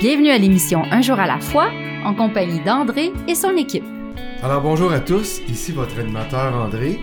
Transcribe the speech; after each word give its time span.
Bienvenue 0.00 0.30
à 0.30 0.38
l'émission 0.38 0.82
Un 0.90 1.02
jour 1.02 1.18
à 1.20 1.26
la 1.26 1.38
fois 1.38 1.70
en 2.04 2.14
compagnie 2.14 2.60
d'André 2.64 3.12
et 3.28 3.34
son 3.34 3.56
équipe. 3.56 3.84
Alors 4.42 4.60
bonjour 4.60 4.92
à 4.92 5.00
tous, 5.00 5.40
ici 5.48 5.72
votre 5.72 5.98
animateur 5.98 6.54
André. 6.54 6.98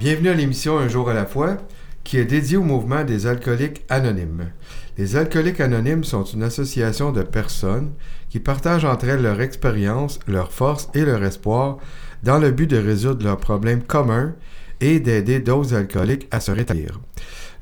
Bienvenue 0.00 0.30
à 0.30 0.34
l'émission 0.34 0.78
Un 0.78 0.88
jour 0.88 1.08
à 1.08 1.14
la 1.14 1.26
fois 1.26 1.58
qui 2.02 2.18
est 2.18 2.24
dédiée 2.24 2.56
au 2.56 2.62
mouvement 2.62 3.04
des 3.04 3.26
alcooliques 3.26 3.82
anonymes. 3.88 4.50
Les 4.98 5.16
alcooliques 5.16 5.60
anonymes 5.60 6.04
sont 6.04 6.24
une 6.24 6.42
association 6.42 7.12
de 7.12 7.22
personnes 7.22 7.92
qui 8.30 8.40
partagent 8.40 8.84
entre 8.84 9.08
elles 9.08 9.22
leur 9.22 9.40
expérience, 9.40 10.18
leur 10.26 10.50
force 10.52 10.88
et 10.94 11.04
leur 11.04 11.22
espoir 11.22 11.78
dans 12.24 12.38
le 12.38 12.50
but 12.50 12.68
de 12.68 12.78
résoudre 12.78 13.24
leurs 13.24 13.38
problèmes 13.38 13.82
communs 13.82 14.34
et 14.80 15.00
d'aider 15.00 15.40
d'autres 15.40 15.74
alcooliques 15.74 16.26
à 16.30 16.40
se 16.40 16.50
rétablir. 16.50 17.00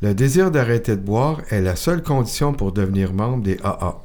Le 0.03 0.14
désir 0.14 0.50
d'arrêter 0.50 0.96
de 0.96 1.00
boire 1.00 1.43
est 1.50 1.61
la 1.61 1.76
seule 1.76 2.03
condition 2.03 2.53
pour 2.53 2.72
devenir 2.72 3.13
membre 3.13 3.45
des 3.45 3.58
AA. 3.63 4.03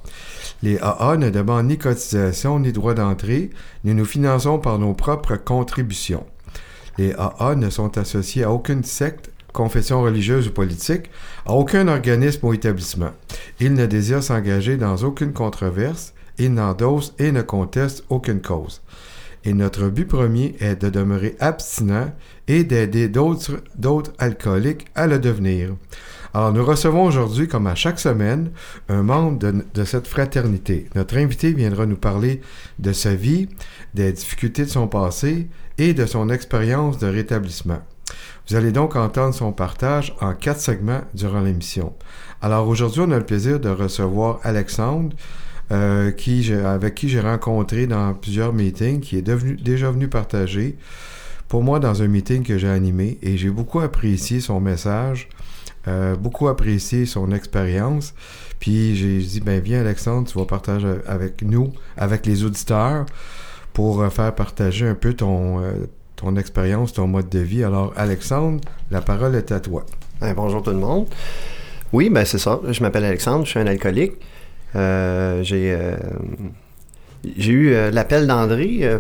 Les 0.62 0.78
AA 0.78 1.18
ne 1.18 1.32
demandent 1.32 1.66
ni 1.66 1.80
cotisation 1.80 2.60
ni 2.60 2.72
droit 2.72 2.94
d'entrée, 2.94 3.50
ni 3.84 3.96
nous 3.96 4.06
finançons 4.06 4.60
par 4.60 4.78
nos 4.78 4.94
propres 4.94 5.38
contributions. 5.38 6.24
Les 7.00 7.14
AA 7.14 7.56
ne 7.56 7.72
sont 7.72 7.98
associés 7.98 8.44
à 8.44 8.52
aucune 8.52 8.84
secte, 8.84 9.32
confession 9.54 10.04
religieuse 10.04 10.50
ou 10.50 10.52
politique, 10.52 11.10
à 11.48 11.54
aucun 11.54 11.88
organisme 11.88 12.46
ou 12.46 12.54
établissement. 12.54 13.12
Ils 13.60 13.74
ne 13.74 13.88
désirent 13.88 14.22
s'engager 14.22 14.78
dans 14.78 14.98
aucune 14.98 15.34
controverse, 15.34 16.14
ils 16.38 16.54
n'endossent 16.54 17.16
et 17.18 17.32
ne 17.32 17.42
contestent 17.42 18.04
aucune 18.10 18.42
cause. 18.42 18.82
Et 19.44 19.54
notre 19.54 19.88
but 19.90 20.06
premier 20.06 20.56
est 20.60 20.82
de 20.82 20.90
demeurer 20.90 21.36
abstinent 21.40 22.12
et 22.48 22.64
d'aider 22.64 23.08
d'autres 23.08 24.14
alcooliques 24.18 24.88
à 24.96 25.08
le 25.08 25.20
devenir. 25.20 25.76
Alors, 26.34 26.52
nous 26.52 26.66
recevons 26.66 27.06
aujourd'hui, 27.06 27.48
comme 27.48 27.68
à 27.68 27.76
chaque 27.76 28.00
semaine, 28.00 28.52
un 28.90 29.02
membre 29.02 29.40
de, 29.40 29.66
de, 29.74 29.84
cette 29.86 30.08
fraternité. 30.08 30.88
Notre 30.94 31.18
invité 31.18 31.52
viendra 31.54 31.86
nous 31.86 31.96
parler 31.96 32.42
de 32.80 32.92
sa 32.92 33.16
vie, 33.16 33.48
des 33.94 34.12
difficultés 34.12 34.66
de 34.66 34.70
son 34.70 34.88
passé 34.88 35.48
et 35.78 35.94
de 35.94 36.06
son 36.06 36.30
expérience 36.30 36.98
de 36.98 37.08
rétablissement. 37.08 37.80
Vous 38.48 38.56
allez 38.56 38.72
donc 38.72 38.96
entendre 38.96 39.34
son 39.34 39.52
partage 39.52 40.16
en 40.22 40.34
quatre 40.34 40.60
segments 40.60 41.02
durant 41.14 41.42
l'émission. 41.42 41.94
Alors 42.42 42.68
aujourd'hui, 42.68 43.02
on 43.02 43.12
a 43.12 43.18
le 43.18 43.26
plaisir 43.26 43.60
de 43.60 43.70
recevoir 43.70 44.40
Alexandre, 44.44 45.16
euh, 45.72 46.12
qui, 46.12 46.52
avec 46.54 46.96
qui 46.96 47.10
j'ai 47.10 47.22
rencontré 47.22 47.88
dans 47.88 48.14
plusieurs 48.14 48.54
meetings, 48.54 49.00
qui 49.00 49.18
est 49.18 49.22
devenu, 49.22 49.56
déjà 49.56 49.92
venu 49.92 50.08
partager 50.08 50.78
pour 51.48 51.64
moi 51.64 51.80
dans 51.80 52.02
un 52.02 52.08
meeting 52.08 52.44
que 52.44 52.58
j'ai 52.58 52.70
animé 52.70 53.18
et 53.22 53.38
j'ai 53.38 53.50
beaucoup 53.50 53.80
apprécié 53.80 54.40
son 54.40 54.60
message, 54.60 55.30
euh, 55.88 56.16
beaucoup 56.16 56.48
apprécié 56.48 57.06
son 57.06 57.32
expérience. 57.32 58.14
Puis 58.60 58.96
j'ai 58.96 59.20
dit, 59.20 59.40
ben 59.40 59.62
viens 59.62 59.82
Alexandre, 59.82 60.28
tu 60.28 60.38
vas 60.38 60.46
partager 60.46 60.96
avec 61.08 61.42
nous, 61.42 61.72
avec 61.96 62.26
les 62.26 62.44
auditeurs, 62.44 63.06
pour 63.74 64.02
euh, 64.02 64.10
faire 64.10 64.34
partager 64.36 64.88
un 64.88 64.96
peu 64.96 65.14
ton, 65.14 65.62
euh, 65.62 65.72
ton 66.16 66.36
expérience, 66.36 66.94
ton 66.94 67.08
mode 67.08 67.30
de 67.30 67.40
vie. 67.40 67.64
Alors 67.64 67.94
Alexandre, 67.96 68.60
la 68.92 69.02
parole 69.02 69.36
est 69.36 69.52
à 69.52 69.60
toi. 69.60 69.86
Ben, 70.20 70.34
bonjour 70.34 70.64
tout 70.64 70.72
le 70.72 70.78
monde. 70.78 71.08
Oui, 71.94 72.10
ben 72.10 72.26
c'est 72.26 72.40
ça. 72.40 72.60
Je 72.68 72.82
m'appelle 72.82 73.06
Alexandre, 73.06 73.46
je 73.46 73.52
suis 73.52 73.60
un 73.60 73.68
alcoolique. 73.68 74.14
Euh, 74.76 75.44
j'ai 75.44 75.72
euh, 75.72 75.96
j'ai 77.38 77.52
eu 77.52 77.74
euh, 77.74 77.92
l'appel 77.92 78.28
d'André, 78.28 79.00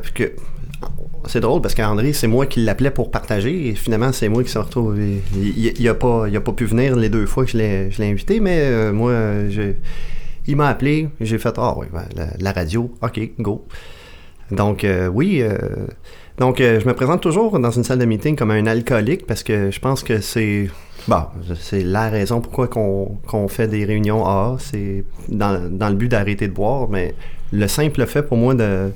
c'est 1.27 1.39
drôle 1.39 1.61
parce 1.61 1.75
qu'André, 1.75 2.13
c'est 2.13 2.27
moi 2.27 2.45
qui 2.45 2.61
l'appelais 2.61 2.91
pour 2.91 3.11
partager 3.11 3.73
finalement, 3.75 4.11
c'est 4.11 4.29
moi 4.29 4.43
qui 4.43 4.49
se 4.49 4.57
retrouve. 4.57 4.97
Il, 4.99 5.73
il, 5.79 5.87
a 5.87 5.93
pas, 5.93 6.27
il 6.27 6.39
pas 6.39 6.51
pu 6.51 6.65
venir 6.65 6.95
les 6.95 7.09
deux 7.09 7.25
fois 7.25 7.45
que 7.45 7.51
je 7.51 7.57
l'ai, 7.57 7.91
invité, 7.99 8.39
mais 8.39 8.91
moi, 8.91 9.13
il 10.47 10.55
m'a 10.55 10.69
appelé, 10.69 11.09
j'ai 11.19 11.37
fait 11.37 11.53
Ah 11.57 11.75
oui, 11.77 11.87
ben, 11.91 12.05
la, 12.15 12.27
la, 12.39 12.51
radio, 12.51 12.91
ok, 13.01 13.19
go. 13.39 13.67
Donc, 14.51 14.85
oui. 15.13 15.43
Donc, 16.37 16.57
je 16.59 16.87
me 16.87 16.93
présente 16.93 17.21
toujours 17.21 17.59
dans 17.59 17.71
une 17.71 17.83
salle 17.83 17.99
de 17.99 18.05
meeting 18.05 18.35
comme 18.35 18.51
un 18.51 18.65
alcoolique 18.67 19.25
parce 19.25 19.43
que 19.43 19.71
je 19.71 19.79
pense 19.79 20.03
que 20.03 20.21
c'est 20.21 20.69
Bon, 21.07 21.23
c'est 21.57 21.83
la 21.83 22.09
raison 22.09 22.41
pourquoi 22.41 22.67
qu'on 22.67 23.17
qu 23.29 23.47
fait 23.47 23.69
des 23.69 23.85
réunions 23.85 24.25
AA, 24.25 24.57
c'est 24.59 25.05
dans, 25.29 25.69
dans, 25.71 25.87
le 25.87 25.95
but 25.95 26.09
d'arrêter 26.09 26.49
de 26.49 26.53
boire, 26.53 26.89
mais 26.89 27.15
le 27.53 27.67
simple 27.67 28.05
fait 28.05 28.23
pour 28.23 28.35
moi 28.35 28.55
de... 28.55 28.91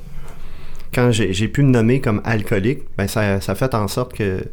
Quand 0.93 1.09
j'ai 1.11 1.47
pu 1.47 1.63
me 1.63 1.69
nommer 1.69 2.01
comme 2.01 2.21
alcoolique, 2.25 2.81
ben 2.97 3.07
ça, 3.07 3.39
ça 3.39 3.55
fait 3.55 3.73
en 3.75 3.87
sorte 3.87 4.13
que 4.13 4.43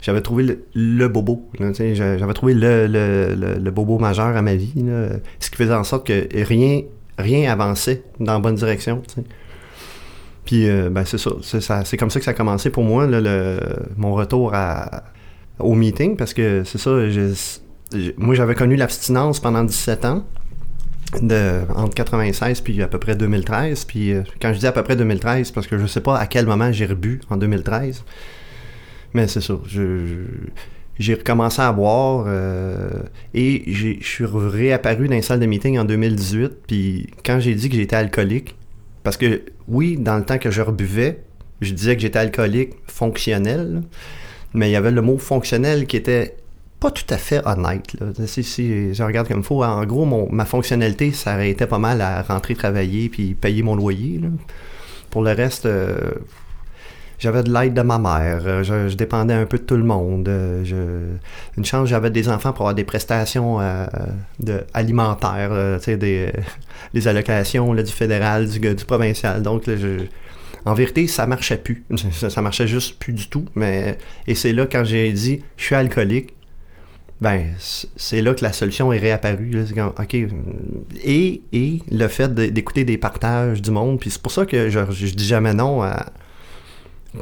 j'avais 0.00 0.20
trouvé 0.20 0.58
le, 0.74 1.08
bobo. 1.08 1.50
J'avais 1.58 2.34
trouvé 2.34 2.54
le, 2.54 2.86
le, 2.86 3.34
le, 3.58 3.70
bobo 3.72 3.98
majeur 3.98 4.36
à 4.36 4.42
ma 4.42 4.54
vie. 4.54 4.72
Ce 5.40 5.50
qui 5.50 5.56
faisait 5.56 5.74
en 5.74 5.82
sorte 5.82 6.06
que 6.06 6.28
rien, 6.44 6.82
rien 7.18 7.50
avançait 7.50 8.04
dans 8.20 8.34
la 8.34 8.38
bonne 8.38 8.54
direction. 8.54 9.02
Puis, 10.44 10.68
euh, 10.68 10.90
ben 10.90 11.04
c'est 11.04 11.18
ça. 11.18 11.30
C'est 11.42 11.96
comme 11.96 12.10
ça 12.10 12.18
que 12.18 12.24
ça 12.24 12.32
a 12.32 12.34
commencé 12.34 12.70
pour 12.70 12.84
moi, 12.84 13.06
le, 13.06 13.58
mon 13.96 14.14
retour 14.14 14.52
au 15.58 15.74
meeting 15.74 16.16
parce 16.16 16.34
que 16.34 16.64
c'est 16.64 16.78
ça, 16.78 16.90
moi 18.16 18.34
j'avais 18.34 18.54
connu 18.54 18.76
l'abstinence 18.76 19.40
pendant 19.40 19.64
17 19.64 20.04
ans. 20.04 20.24
De, 21.20 21.60
entre 21.76 21.92
96 21.92 22.62
puis 22.62 22.80
à 22.80 22.88
peu 22.88 22.98
près 22.98 23.14
2013 23.14 23.84
puis 23.84 24.14
euh, 24.14 24.22
quand 24.40 24.54
je 24.54 24.60
dis 24.60 24.66
à 24.66 24.72
peu 24.72 24.82
près 24.82 24.96
2013 24.96 25.50
parce 25.50 25.66
que 25.66 25.76
je 25.76 25.84
sais 25.84 26.00
pas 26.00 26.16
à 26.16 26.26
quel 26.26 26.46
moment 26.46 26.72
j'ai 26.72 26.86
rebu 26.86 27.20
en 27.28 27.36
2013 27.36 28.02
mais 29.12 29.28
c'est 29.28 29.42
ça 29.42 29.52
j'ai 30.98 31.14
recommencé 31.14 31.60
à 31.60 31.70
boire 31.70 32.24
euh, 32.26 32.88
et 33.34 33.62
je 33.66 34.02
suis 34.02 34.24
réapparu 34.24 35.06
dans 35.06 35.16
une 35.16 35.20
salle 35.20 35.40
de 35.40 35.44
meeting 35.44 35.78
en 35.78 35.84
2018 35.84 36.52
puis 36.66 37.10
quand 37.26 37.40
j'ai 37.40 37.54
dit 37.56 37.68
que 37.68 37.76
j'étais 37.76 37.96
alcoolique 37.96 38.56
parce 39.02 39.18
que 39.18 39.42
oui 39.72 39.96
dans 39.96 40.16
le 40.16 40.24
temps 40.24 40.38
que 40.38 40.50
je 40.50 40.62
rebuvais 40.62 41.22
je 41.60 41.72
disais 41.72 41.96
que 41.96 42.02
j'étais 42.02 42.20
alcoolique 42.20 42.74
fonctionnel 42.86 43.82
mais 44.54 44.68
il 44.68 44.72
y 44.72 44.76
avait 44.76 44.90
le 44.90 45.02
mot 45.02 45.18
fonctionnel 45.18 45.86
qui 45.86 45.96
était 45.96 46.36
pas 46.82 46.90
tout 46.90 47.06
à 47.10 47.16
fait 47.16 47.40
honnête. 47.46 47.96
Si, 48.26 48.92
je 48.92 49.02
regarde 49.04 49.28
comme 49.28 49.38
il 49.38 49.44
faut, 49.44 49.62
en 49.62 49.86
gros, 49.86 50.04
ma 50.04 50.44
fonctionnalité, 50.44 51.12
ça 51.12 51.42
été 51.46 51.64
pas 51.66 51.78
mal 51.78 52.00
à 52.00 52.22
rentrer 52.22 52.56
travailler 52.56 53.08
puis 53.08 53.34
payer 53.34 53.62
mon 53.62 53.76
loyer. 53.76 54.20
Pour 55.08 55.22
le 55.22 55.30
reste, 55.30 55.66
euh, 55.66 56.10
j'avais 57.22 57.44
de 57.44 57.52
l'aide 57.52 57.74
de 57.74 57.82
ma 57.82 57.98
mère, 57.98 58.64
je, 58.64 58.88
je, 58.88 58.96
dépendais 58.96 59.34
un 59.34 59.46
peu 59.46 59.56
de 59.56 59.62
tout 59.62 59.76
le 59.76 59.84
monde. 59.84 60.28
Je, 60.64 61.06
une 61.56 61.64
chance, 61.64 61.88
j'avais 61.88 62.10
des 62.10 62.28
enfants 62.28 62.52
pour 62.52 62.62
avoir 62.62 62.74
des 62.74 62.82
prestations 62.82 63.60
euh, 63.60 63.86
alimentaires, 64.74 65.50
euh, 65.52 65.78
des, 65.86 66.32
les 66.92 67.08
allocations 67.08 67.72
du 67.74 67.92
fédéral, 67.92 68.48
du, 68.48 68.58
du 68.58 68.84
provincial. 68.84 69.40
Donc, 69.40 69.68
là, 69.68 69.76
je, 69.76 70.00
en 70.64 70.74
vérité, 70.74 71.06
ça 71.06 71.28
marchait 71.28 71.58
plus. 71.58 71.84
Ça, 72.12 72.28
ça 72.28 72.42
marchait 72.42 72.66
juste 72.66 72.98
plus 72.98 73.12
du 73.12 73.28
tout. 73.28 73.44
Mais 73.54 73.98
et 74.26 74.34
c'est 74.34 74.52
là 74.52 74.66
quand 74.66 74.82
j'ai 74.82 75.12
dit 75.12 75.42
je 75.56 75.64
suis 75.64 75.76
alcoolique, 75.76 76.34
ben 77.20 77.44
c'est 77.96 78.20
là 78.20 78.34
que 78.34 78.42
la 78.42 78.52
solution 78.52 78.92
est 78.92 78.98
réapparue. 78.98 79.64
Et, 81.04 81.42
et 81.52 81.82
le 81.88 82.08
fait 82.08 82.34
d'écouter 82.34 82.84
des 82.84 82.98
partages 82.98 83.62
du 83.62 83.70
monde, 83.70 84.00
puis 84.00 84.10
c'est 84.10 84.20
pour 84.20 84.32
ça 84.32 84.44
que 84.44 84.70
je, 84.70 84.80
je, 84.90 85.14
dis 85.14 85.26
jamais 85.26 85.54
non 85.54 85.82
à 85.82 86.06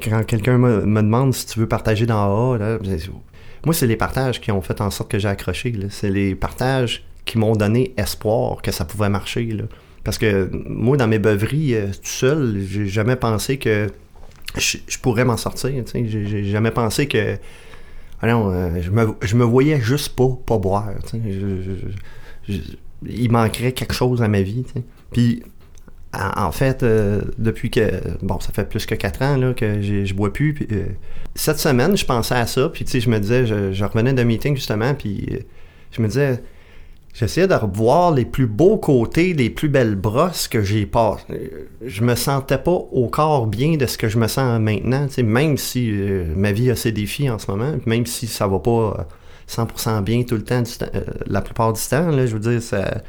quand 0.03 0.25
quelqu'un 0.25 0.59
me, 0.59 1.03
demande 1.03 1.35
si 1.35 1.47
tu 1.47 1.61
veux 1.61 1.67
partager 1.67 2.07
dans 2.07 2.55
A. 2.55 2.59
Là, 2.59 2.79
moi, 3.65 3.75
c'est 3.75 3.87
les 3.87 3.97
partages 3.97 4.41
qui 4.41 4.51
ont 4.53 4.63
fait 4.63 4.81
en 4.81 4.91
sorte 4.91 5.11
que 5.11 5.19
j'ai 5.19 5.29
accroché. 5.29 5.75
C'est 5.91 6.11
les 6.11 6.35
partages 6.35 7.05
qui 7.25 7.39
m'ont 7.39 7.57
donné 7.57 7.93
espoir 7.97 8.63
que 8.63 8.71
ça 8.71 8.85
pouvait 8.85 9.09
marcher. 9.09 9.57
Parce 10.05 10.17
que 10.19 10.51
moi, 10.53 10.97
dans 10.97 11.09
mes 11.09 11.19
beuveries, 11.19 11.75
euh, 11.75 11.89
tout 11.89 11.99
seul, 12.03 12.65
j'ai 12.67 12.87
jamais 12.87 13.17
pensé 13.17 13.59
que 13.59 13.89
je, 14.57 14.99
pourrais 15.03 15.25
m'en 15.25 15.37
sortir. 15.37 15.73
J'ai 15.95 16.45
jamais 16.45 16.71
pensé 16.71 17.07
que. 17.07 17.37
Ah 18.23 18.27
euh, 18.29 18.83
je, 18.83 18.91
me, 18.91 19.15
je 19.23 19.35
me 19.35 19.45
voyais 19.45 19.81
juste 19.81 20.15
pas, 20.15 20.29
pas 20.45 20.59
boire. 20.59 20.91
Il 23.07 23.33
manquerait 23.33 23.73
quelque 23.73 23.95
chose 23.95 24.23
à 24.23 24.29
ma 24.29 24.43
vie. 24.43 24.65
Puis, 25.13 25.43
en, 26.13 26.51
fait, 26.51 26.83
euh, 26.83 27.21
depuis 27.39 27.71
que. 27.71 28.01
Bon, 28.23 28.41
ça 28.41 28.53
fait 28.53 28.69
plus 28.69 28.85
que 28.87 28.95
4 28.95 29.23
ans 29.23 29.37
là, 29.37 29.55
que 29.55 29.81
je 29.81 30.13
bois 30.15 30.33
plus. 30.33 30.57
Euh, 30.73 30.87
cette 31.35 31.59
semaine, 31.59 31.97
je 31.97 32.05
pensais 32.05 32.35
à 32.35 32.47
ça. 32.47 32.69
Puis, 32.69 32.85
tu 32.85 32.93
sais, 32.93 33.01
je 33.01 33.09
me 33.09 33.19
disais, 33.21 33.47
je, 33.47 33.85
revenais 33.85 34.13
d'un 34.13 34.25
meeting 34.25 34.57
justement. 34.57 34.95
Puis, 34.95 35.29
je 35.93 36.03
me 36.03 36.09
disais 36.09 36.43
J'essayais 37.13 37.49
de 37.49 37.55
revoir 37.55 38.13
les 38.13 38.25
plus 38.25 38.47
beaux 38.47 38.79
côtés, 38.79 39.35
les 39.35 39.51
plus 39.51 39.69
belles 39.69 39.97
brosses 39.97 40.47
que 40.47 40.63
j'ai 40.63 40.87
pas. 40.87 41.19
Je 41.85 42.05
me 42.05 42.15
sentais 42.15 42.59
pas 42.59 42.71
au 42.71 43.09
corps 43.09 43.49
bien 43.49 43.77
de 43.77 43.87
ce 43.87 43.99
que 43.99 44.09
je 44.09 44.17
me 44.17 44.29
sens 44.29 44.61
maintenant, 44.61 45.07
même 45.25 45.57
si 45.57 45.91
euh, 45.91 46.33
ma 46.37 46.53
vie 46.53 46.71
a 46.71 46.77
ses 46.77 46.93
défis 46.93 47.29
en 47.29 47.39
ce 47.39 47.51
moment, 47.51 47.73
même 47.85 48.07
si 48.07 48.29
ça 48.29 48.47
va 48.47 48.61
pas 48.61 49.09
100% 49.49 50.03
bien 50.05 50.23
tout 50.23 50.37
le 50.37 50.45
temps, 50.45 50.63
euh, 50.83 51.01
la 51.27 51.41
plupart 51.43 51.73
du 51.73 51.83
temps. 51.83 52.11
Là, 52.11 52.27
je 52.27 52.35
veux 52.35 52.41
dire, 52.41 52.63
ça... 52.63 53.03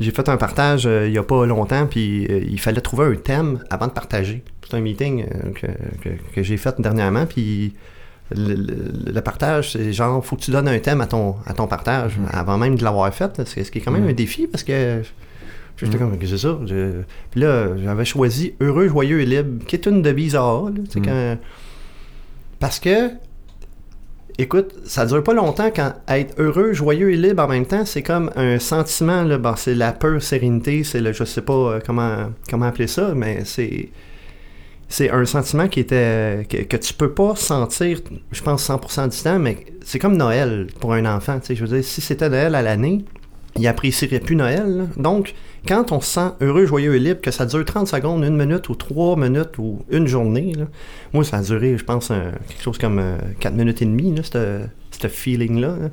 j'ai 0.00 0.10
fait 0.10 0.28
un 0.28 0.36
partage 0.36 0.86
euh, 0.86 1.06
il 1.06 1.12
y 1.14 1.18
a 1.18 1.22
pas 1.22 1.46
longtemps, 1.46 1.86
puis 1.86 2.26
euh, 2.30 2.40
il 2.48 2.60
fallait 2.60 2.80
trouver 2.80 3.04
un 3.06 3.16
thème 3.16 3.60
avant 3.70 3.86
de 3.86 3.92
partager. 3.92 4.42
C'est 4.68 4.76
un 4.76 4.80
meeting 4.80 5.24
que, 5.54 5.66
que, 6.02 6.08
que 6.34 6.42
j'ai 6.42 6.56
fait 6.56 6.80
dernièrement, 6.80 7.24
puis 7.26 7.74
le, 8.34 8.54
le- 8.54 9.12
le 9.12 9.20
partage, 9.20 9.72
c'est 9.72 9.92
genre, 9.92 10.24
faut 10.24 10.34
que 10.36 10.40
tu 10.42 10.50
donnes 10.50 10.66
un 10.68 10.78
thème 10.80 11.00
à 11.00 11.06
ton, 11.06 11.36
à 11.46 11.52
ton 11.54 11.66
partage 11.68 12.14
avant 12.32 12.58
même 12.58 12.76
de 12.76 12.82
l'avoir 12.84 13.12
fait. 13.14 13.40
C'est 13.46 13.62
ce 13.64 13.70
qui 13.70 13.78
est 13.78 13.80
quand 13.80 13.92
même 13.92 14.02
Mhm. 14.02 14.08
un 14.10 14.14
défi 14.14 14.46
parce 14.48 14.64
que 14.64 15.02
j'étais 15.76 15.96
Mhm. 15.98 16.10
comme, 16.10 16.18
c'est 16.26 16.38
ça? 16.38 16.58
Je- 16.66 17.02
Puis 17.30 17.40
là, 17.40 17.68
j'avais 17.82 18.04
choisi 18.04 18.54
Heureux, 18.60 18.88
Joyeux 18.88 19.20
et 19.20 19.26
Libre, 19.26 19.64
qui 19.66 19.76
est 19.76 19.86
une 19.86 20.02
devise 20.02 20.32
tu 20.32 20.90
sais, 20.90 20.98
Mhm. 21.00 21.06
quand- 21.06 21.38
Parce 22.58 22.80
que, 22.80 23.10
écoute, 24.38 24.74
ça 24.84 25.06
dure 25.06 25.22
pas 25.22 25.34
longtemps 25.34 25.70
quand 25.74 25.94
être 26.08 26.34
heureux, 26.38 26.72
joyeux 26.72 27.12
et 27.12 27.16
libre 27.16 27.42
en 27.42 27.48
même 27.48 27.66
temps, 27.66 27.84
c'est 27.84 28.02
comme 28.02 28.30
un 28.36 28.58
sentiment, 28.58 29.22
là, 29.22 29.38
c'est 29.56 29.74
la 29.74 29.92
peur 29.92 30.22
sérénité, 30.22 30.84
c'est 30.84 31.00
le, 31.00 31.12
je 31.12 31.24
sais 31.24 31.42
pas 31.42 31.52
euh, 31.52 31.80
comment, 31.84 32.30
comment 32.48 32.66
appeler 32.66 32.86
ça, 32.86 33.14
mais 33.14 33.44
c'est 33.44 33.90
c'est 34.88 35.10
un 35.10 35.24
sentiment 35.24 35.66
qui 35.66 35.80
était 35.80 36.46
que, 36.48 36.58
que 36.58 36.76
tu 36.76 36.94
peux 36.94 37.10
pas 37.10 37.34
sentir, 37.34 38.00
je 38.30 38.42
pense 38.42 38.68
100% 38.68 39.08
du 39.08 39.22
temps, 39.22 39.38
mais 39.38 39.64
c'est 39.84 39.98
comme 39.98 40.16
Noël 40.16 40.68
pour 40.80 40.92
un 40.92 41.04
enfant. 41.06 41.40
Je 41.48 41.54
veux 41.54 41.76
dire, 41.76 41.84
si 41.84 42.00
c'était 42.00 42.28
Noël 42.28 42.54
à 42.54 42.62
l'année, 42.62 43.04
il 43.58 43.66
apprécierait 43.66 44.20
plus 44.20 44.36
Noël. 44.36 44.86
Donc, 44.96 45.34
quand 45.66 45.92
on 45.92 46.00
se 46.00 46.12
sent 46.14 46.30
heureux, 46.40 46.66
joyeux 46.66 46.94
et 46.94 46.98
libre, 46.98 47.20
que 47.20 47.30
ça 47.30 47.46
dure 47.46 47.64
30 47.64 47.88
secondes, 47.88 48.22
une 48.24 48.36
minute 48.36 48.68
ou 48.68 48.74
trois 48.74 49.16
minutes 49.16 49.58
ou 49.58 49.82
une 49.90 50.06
journée, 50.06 50.52
moi, 51.12 51.24
ça 51.24 51.38
a 51.38 51.42
duré, 51.42 51.76
je 51.76 51.84
pense, 51.84 52.08
quelque 52.08 52.62
chose 52.62 52.78
comme 52.78 53.02
4 53.40 53.54
minutes 53.54 53.82
et 53.82 53.86
demie, 53.86 54.14
ce 54.22 55.08
feeling-là. 55.08 55.68
là. 55.80 55.88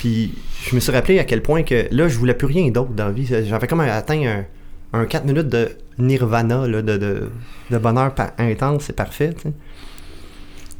Puis, 0.00 0.32
je 0.68 0.74
me 0.74 0.80
suis 0.80 0.92
rappelé 0.92 1.18
à 1.18 1.24
quel 1.24 1.42
point 1.42 1.62
que 1.62 1.86
là, 1.90 2.08
je 2.08 2.18
voulais 2.18 2.34
plus 2.34 2.46
rien 2.46 2.68
d'autre 2.70 2.90
dans 2.92 3.06
la 3.06 3.12
vie. 3.12 3.26
J'avais 3.26 3.66
comme 3.66 3.80
atteint 3.80 4.44
un, 4.92 5.00
un 5.00 5.06
4 5.06 5.24
minutes 5.24 5.48
de 5.48 5.70
nirvana, 5.98 6.66
de, 6.68 6.80
de, 6.80 7.30
de 7.70 7.78
bonheur 7.78 8.14
intense, 8.38 8.84
c'est 8.84 8.96
parfait. 8.96 9.34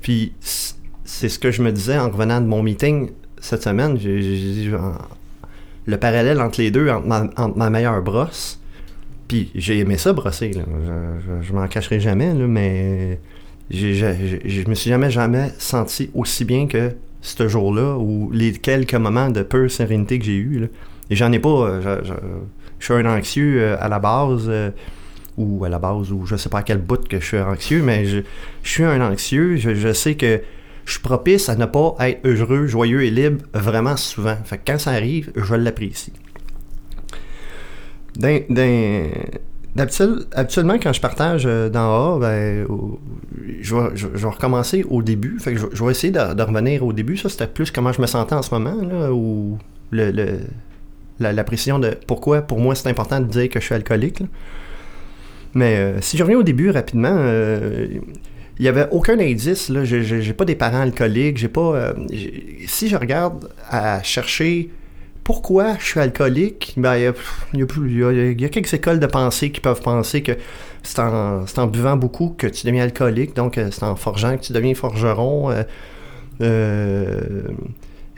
Puis 0.01 0.33
c'est 0.41 1.29
ce 1.29 1.39
que 1.39 1.51
je 1.51 1.63
me 1.63 1.73
disais 1.73 1.99
en 1.99 2.11
revenant 2.11 2.41
de 2.41 2.47
mon 2.47 2.63
meeting 2.63 3.11
cette 3.41 3.63
semaine. 3.63 3.99
J'ai- 3.99 4.71
le 5.89 5.97
parallèle 5.97 6.41
entre 6.41 6.61
les 6.61 6.71
deux, 6.71 6.91
entre 6.91 7.07
ma, 7.07 7.25
entre 7.37 7.57
ma 7.57 7.71
meilleure 7.71 8.03
brosse, 8.03 8.61
puis 9.27 9.51
j'ai 9.55 9.79
aimé 9.79 9.97
ça 9.97 10.13
brosser. 10.13 10.53
là. 10.53 10.63
Je, 10.87 11.27
je, 11.43 11.47
je 11.49 11.53
m'en 11.55 11.67
cacherai 11.67 11.99
jamais, 11.99 12.35
là, 12.35 12.47
mais 12.47 13.19
j'ai- 13.71 13.95
j'ai- 13.95 14.41
j'ai- 14.45 14.63
je 14.63 14.69
me 14.69 14.75
suis 14.75 14.91
jamais, 14.91 15.11
jamais 15.11 15.51
senti 15.59 16.11
aussi 16.15 16.45
bien 16.45 16.67
que 16.67 16.93
ce 17.23 17.49
jour-là 17.49 17.97
ou 17.99 18.31
les 18.33 18.53
quelques 18.53 18.95
moments 18.95 19.31
de 19.31 19.43
pure 19.43 19.71
sérénité 19.71 20.19
que 20.19 20.25
j'ai 20.27 20.37
eu. 20.37 20.59
Là. 20.61 20.67
Et 21.11 21.17
j'en 21.17 21.33
ai 21.33 21.39
pas. 21.39 21.49
euh, 21.49 22.01
je, 22.05 22.13
suis 22.85 22.95
un 22.95 23.07
anxieux 23.07 23.57
euh, 23.63 23.77
à 23.81 23.89
la 23.89 23.99
base, 23.99 24.45
euh, 24.49 24.71
ou 25.39 25.65
à 25.65 25.69
la 25.71 25.79
base, 25.79 26.13
ou 26.13 26.27
je 26.27 26.37
sais 26.37 26.49
pas 26.51 26.59
à 26.59 26.63
quel 26.63 26.79
bout 26.79 27.09
que 27.09 27.19
je 27.19 27.25
suis 27.25 27.39
anxieux, 27.39 27.83
mais 27.83 28.05
je, 28.05 28.19
je 28.63 28.71
suis 28.71 28.85
un 28.85 29.01
anxieux. 29.01 29.57
Je, 29.57 29.75
je 29.75 29.93
sais 29.93 30.17
que 30.17 30.41
je 30.89 30.95
suis 30.95 31.03
propice 31.03 31.51
à 31.51 31.57
ne 31.57 31.67
pas 31.67 31.95
être 32.01 32.21
heureux, 32.25 32.67
joyeux 32.67 33.05
et 33.05 33.11
libre 33.11 33.45
vraiment 33.53 33.97
souvent. 33.97 34.37
Fait 34.45 34.57
que 34.57 34.63
quand 34.73 34.79
ça 34.79 34.93
arrive, 34.93 35.31
je 35.37 35.55
l'apprécie. 35.55 36.15
Habituellement, 40.35 40.79
quand 40.83 40.93
je 40.95 41.01
partage 41.01 41.45
euh, 41.47 41.69
dans 41.69 42.17
A, 42.17 42.19
ben, 42.19 42.67
je, 43.61 43.75
vais, 43.75 44.29
recommencer 44.29 44.85
au 44.89 45.03
début. 45.03 45.39
Fait 45.39 45.53
que 45.53 45.61
je, 45.73 45.85
vais 45.85 45.91
essayer 45.91 46.13
de, 46.13 46.43
revenir 46.43 46.83
au 46.85 46.95
début. 46.95 47.19
Ça, 47.19 47.29
c'était 47.29 47.47
plus 47.47 47.71
comment 47.71 47.93
je 47.93 48.01
me 48.01 48.07
sentais 48.07 48.35
en 48.35 48.43
ce 48.43 48.53
moment, 48.55 48.83
là, 48.83 49.13
ou 49.13 49.59
la, 49.93 51.45
précision 51.45 51.79
de 51.79 51.97
pourquoi, 52.07 52.41
pour 52.41 52.61
moi, 52.61 52.75
c'est 52.75 52.89
important 52.89 53.21
de 53.21 53.27
dire 53.27 53.51
que 53.51 53.61
je 53.61 53.67
suis 53.67 53.75
alcoolique. 53.75 54.23
Mais 55.53 55.77
euh, 55.77 56.01
si 56.01 56.17
je 56.17 56.23
reviens 56.23 56.39
au 56.39 56.43
début 56.43 56.71
rapidement, 56.71 57.15
euh, 57.15 57.89
il 58.59 58.63
n'y 58.63 58.69
avait 58.69 58.89
aucun 58.91 59.19
indice. 59.19 59.69
Là. 59.69 59.85
J'ai, 59.85 60.03
j'ai- 60.03 60.33
pas 60.33 60.45
des 60.45 60.55
parents 60.57 60.81
alcooliques. 60.81 61.37
J'ai 61.39 61.49
pas. 61.49 61.61
euh, 61.77 61.93
si 62.67 62.89
je 62.89 62.97
regarde 62.97 63.49
à 63.71 64.03
chercher 64.03 64.71
pourquoi 65.25 65.77
je 65.79 65.85
suis 65.85 66.01
alcoolique, 66.01 66.73
ben, 66.77 66.97
il 66.97 67.03
y 67.03 67.07
a- 67.63 67.67
plus- 67.67 67.93
y 68.39 68.45
a- 68.45 68.49
quelques 68.49 68.73
écoles 68.73 68.99
de 68.99 69.07
pensée 69.07 69.51
qui 69.53 69.61
peuvent 69.61 69.83
penser 69.83 70.23
que 70.23 70.33
c'est 70.83 70.99
en, 71.01 71.47
c'est 71.47 71.59
en 71.59 71.67
buvant 71.67 71.97
beaucoup 71.97 72.35
que 72.39 72.47
tu 72.47 72.67
deviens 72.67 72.83
alcoolique, 72.85 73.37
donc 73.37 73.59
euh, 73.59 73.69
c'est 73.71 73.83
en 73.83 73.95
forgeant 73.95 74.37
que 74.39 74.43
tu 74.43 74.53
deviens 74.55 74.75
forgeron. 74.75 75.51
euh, 75.51 75.63
euh, 76.41 77.21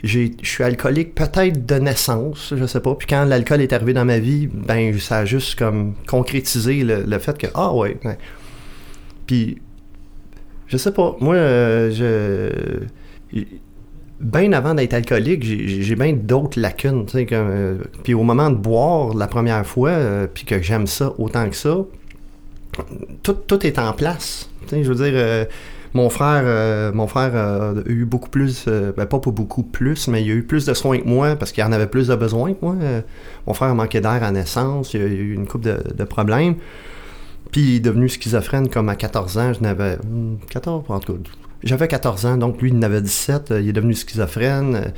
je 0.03 0.29
suis 0.41 0.63
alcoolique 0.63 1.13
peut-être 1.13 1.65
de 1.65 1.75
naissance, 1.75 2.53
je 2.57 2.65
sais 2.65 2.79
pas. 2.79 2.95
Puis 2.95 3.07
quand 3.07 3.25
l'alcool 3.25 3.61
est 3.61 3.71
arrivé 3.73 3.93
dans 3.93 4.05
ma 4.05 4.17
vie, 4.19 4.47
ben 4.47 4.97
ça 4.99 5.19
a 5.19 5.25
juste 5.25 5.57
comme 5.59 5.93
concrétisé 6.07 6.83
le, 6.83 7.03
le 7.03 7.19
fait 7.19 7.37
que 7.37 7.47
ah 7.53 7.73
ouais. 7.75 7.97
ouais. 8.05 8.17
Puis 9.27 9.61
je 10.71 10.77
sais 10.77 10.91
pas. 10.91 11.15
Moi, 11.19 11.35
euh, 11.35 11.91
je 11.91 13.43
bien 14.21 14.53
avant 14.53 14.73
d'être 14.73 14.93
alcoolique, 14.93 15.43
j'ai 15.43 15.95
bien 15.95 16.13
d'autres 16.13 16.59
lacunes. 16.59 17.05
euh, 17.15 17.77
puis 18.03 18.13
au 18.13 18.23
moment 18.23 18.49
de 18.49 18.55
boire 18.55 19.15
la 19.15 19.27
première 19.27 19.65
fois, 19.65 19.89
euh, 19.89 20.27
puis 20.31 20.45
que 20.45 20.61
j'aime 20.61 20.87
ça 20.87 21.13
autant 21.17 21.49
que 21.49 21.55
ça, 21.55 21.77
tout, 23.23 23.33
tout 23.33 23.65
est 23.65 23.79
en 23.79 23.91
place. 23.93 24.49
Je 24.71 24.89
veux 24.89 25.09
dire, 25.09 25.47
mon 25.93 26.09
frère, 26.09 26.93
mon 26.93 27.07
frère 27.07 27.35
a 27.35 27.73
eu 27.87 28.05
beaucoup 28.05 28.29
plus, 28.29 28.65
ben, 28.67 29.05
pas 29.05 29.19
pour 29.19 29.33
beaucoup 29.33 29.63
plus, 29.63 30.07
mais 30.07 30.23
il 30.23 30.31
a 30.31 30.35
eu 30.35 30.43
plus 30.43 30.65
de 30.67 30.73
soins 30.73 30.99
que 30.99 31.07
moi 31.07 31.35
parce 31.35 31.51
qu'il 31.51 31.63
en 31.65 31.71
avait 31.73 31.87
plus 31.87 32.07
de 32.07 32.15
besoin 32.15 32.53
que 32.53 32.59
moi. 32.61 32.75
Mon 33.47 33.53
frère 33.53 33.75
manquait 33.75 33.99
d'air 33.99 34.23
à 34.23 34.31
naissance, 34.31 34.93
il 34.93 35.01
a 35.01 35.05
eu 35.05 35.33
une 35.33 35.47
couple 35.47 35.65
de, 35.65 35.93
de 35.93 36.03
problèmes. 36.05 36.55
Puis 37.51 37.61
il 37.61 37.75
est 37.77 37.79
devenu 37.81 38.07
schizophrène 38.09 38.69
comme 38.69 38.89
à 38.89 38.95
14 38.95 39.37
ans. 39.37 39.53
Je 39.53 39.61
n'avais. 39.61 39.97
hmm, 39.97 40.37
14, 40.49 40.85
en 40.89 40.99
tout 40.99 41.13
cas. 41.13 41.19
J'avais 41.63 41.87
14 41.87 42.25
ans, 42.25 42.37
donc 42.37 42.61
lui, 42.61 42.69
il 42.71 42.77
en 42.77 42.81
avait 42.81 43.01
17. 43.01 43.51
euh, 43.51 43.61
Il 43.61 43.69
est 43.69 43.73
devenu 43.73 43.93
schizophrène. 43.93 44.93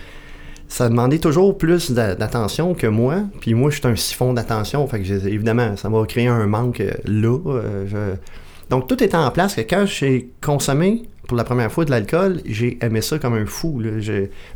Ça 0.67 0.89
demandait 0.89 1.19
toujours 1.19 1.57
plus 1.57 1.91
d'a- 1.91 2.15
d'attention 2.15 2.73
que 2.73 2.87
moi. 2.87 3.23
Puis 3.41 3.53
moi, 3.53 3.69
je 3.69 3.77
suis 3.79 3.87
un 3.87 3.95
siphon 3.95 4.33
d'attention. 4.33 4.87
Fait 4.87 5.01
que 5.01 5.27
évidemment, 5.27 5.75
ça 5.77 5.89
m'a 5.89 6.03
créé 6.05 6.27
un 6.27 6.47
manque 6.47 6.79
euh, 6.79 6.91
là. 7.05 7.37
euh, 7.47 7.85
je- 7.87 8.69
Donc 8.69 8.87
tout 8.87 9.03
était 9.03 9.17
en 9.17 9.29
place 9.29 9.55
que 9.55 9.61
quand 9.61 9.85
j'ai 9.85 10.29
consommé 10.41 11.03
pour 11.27 11.37
la 11.37 11.43
première 11.43 11.71
fois 11.71 11.85
de 11.85 11.91
l'alcool, 11.91 12.39
j'ai 12.45 12.77
aimé 12.83 13.01
ça 13.01 13.19
comme 13.19 13.33
un 13.33 13.45
fou. 13.45 13.79
là. 13.81 13.91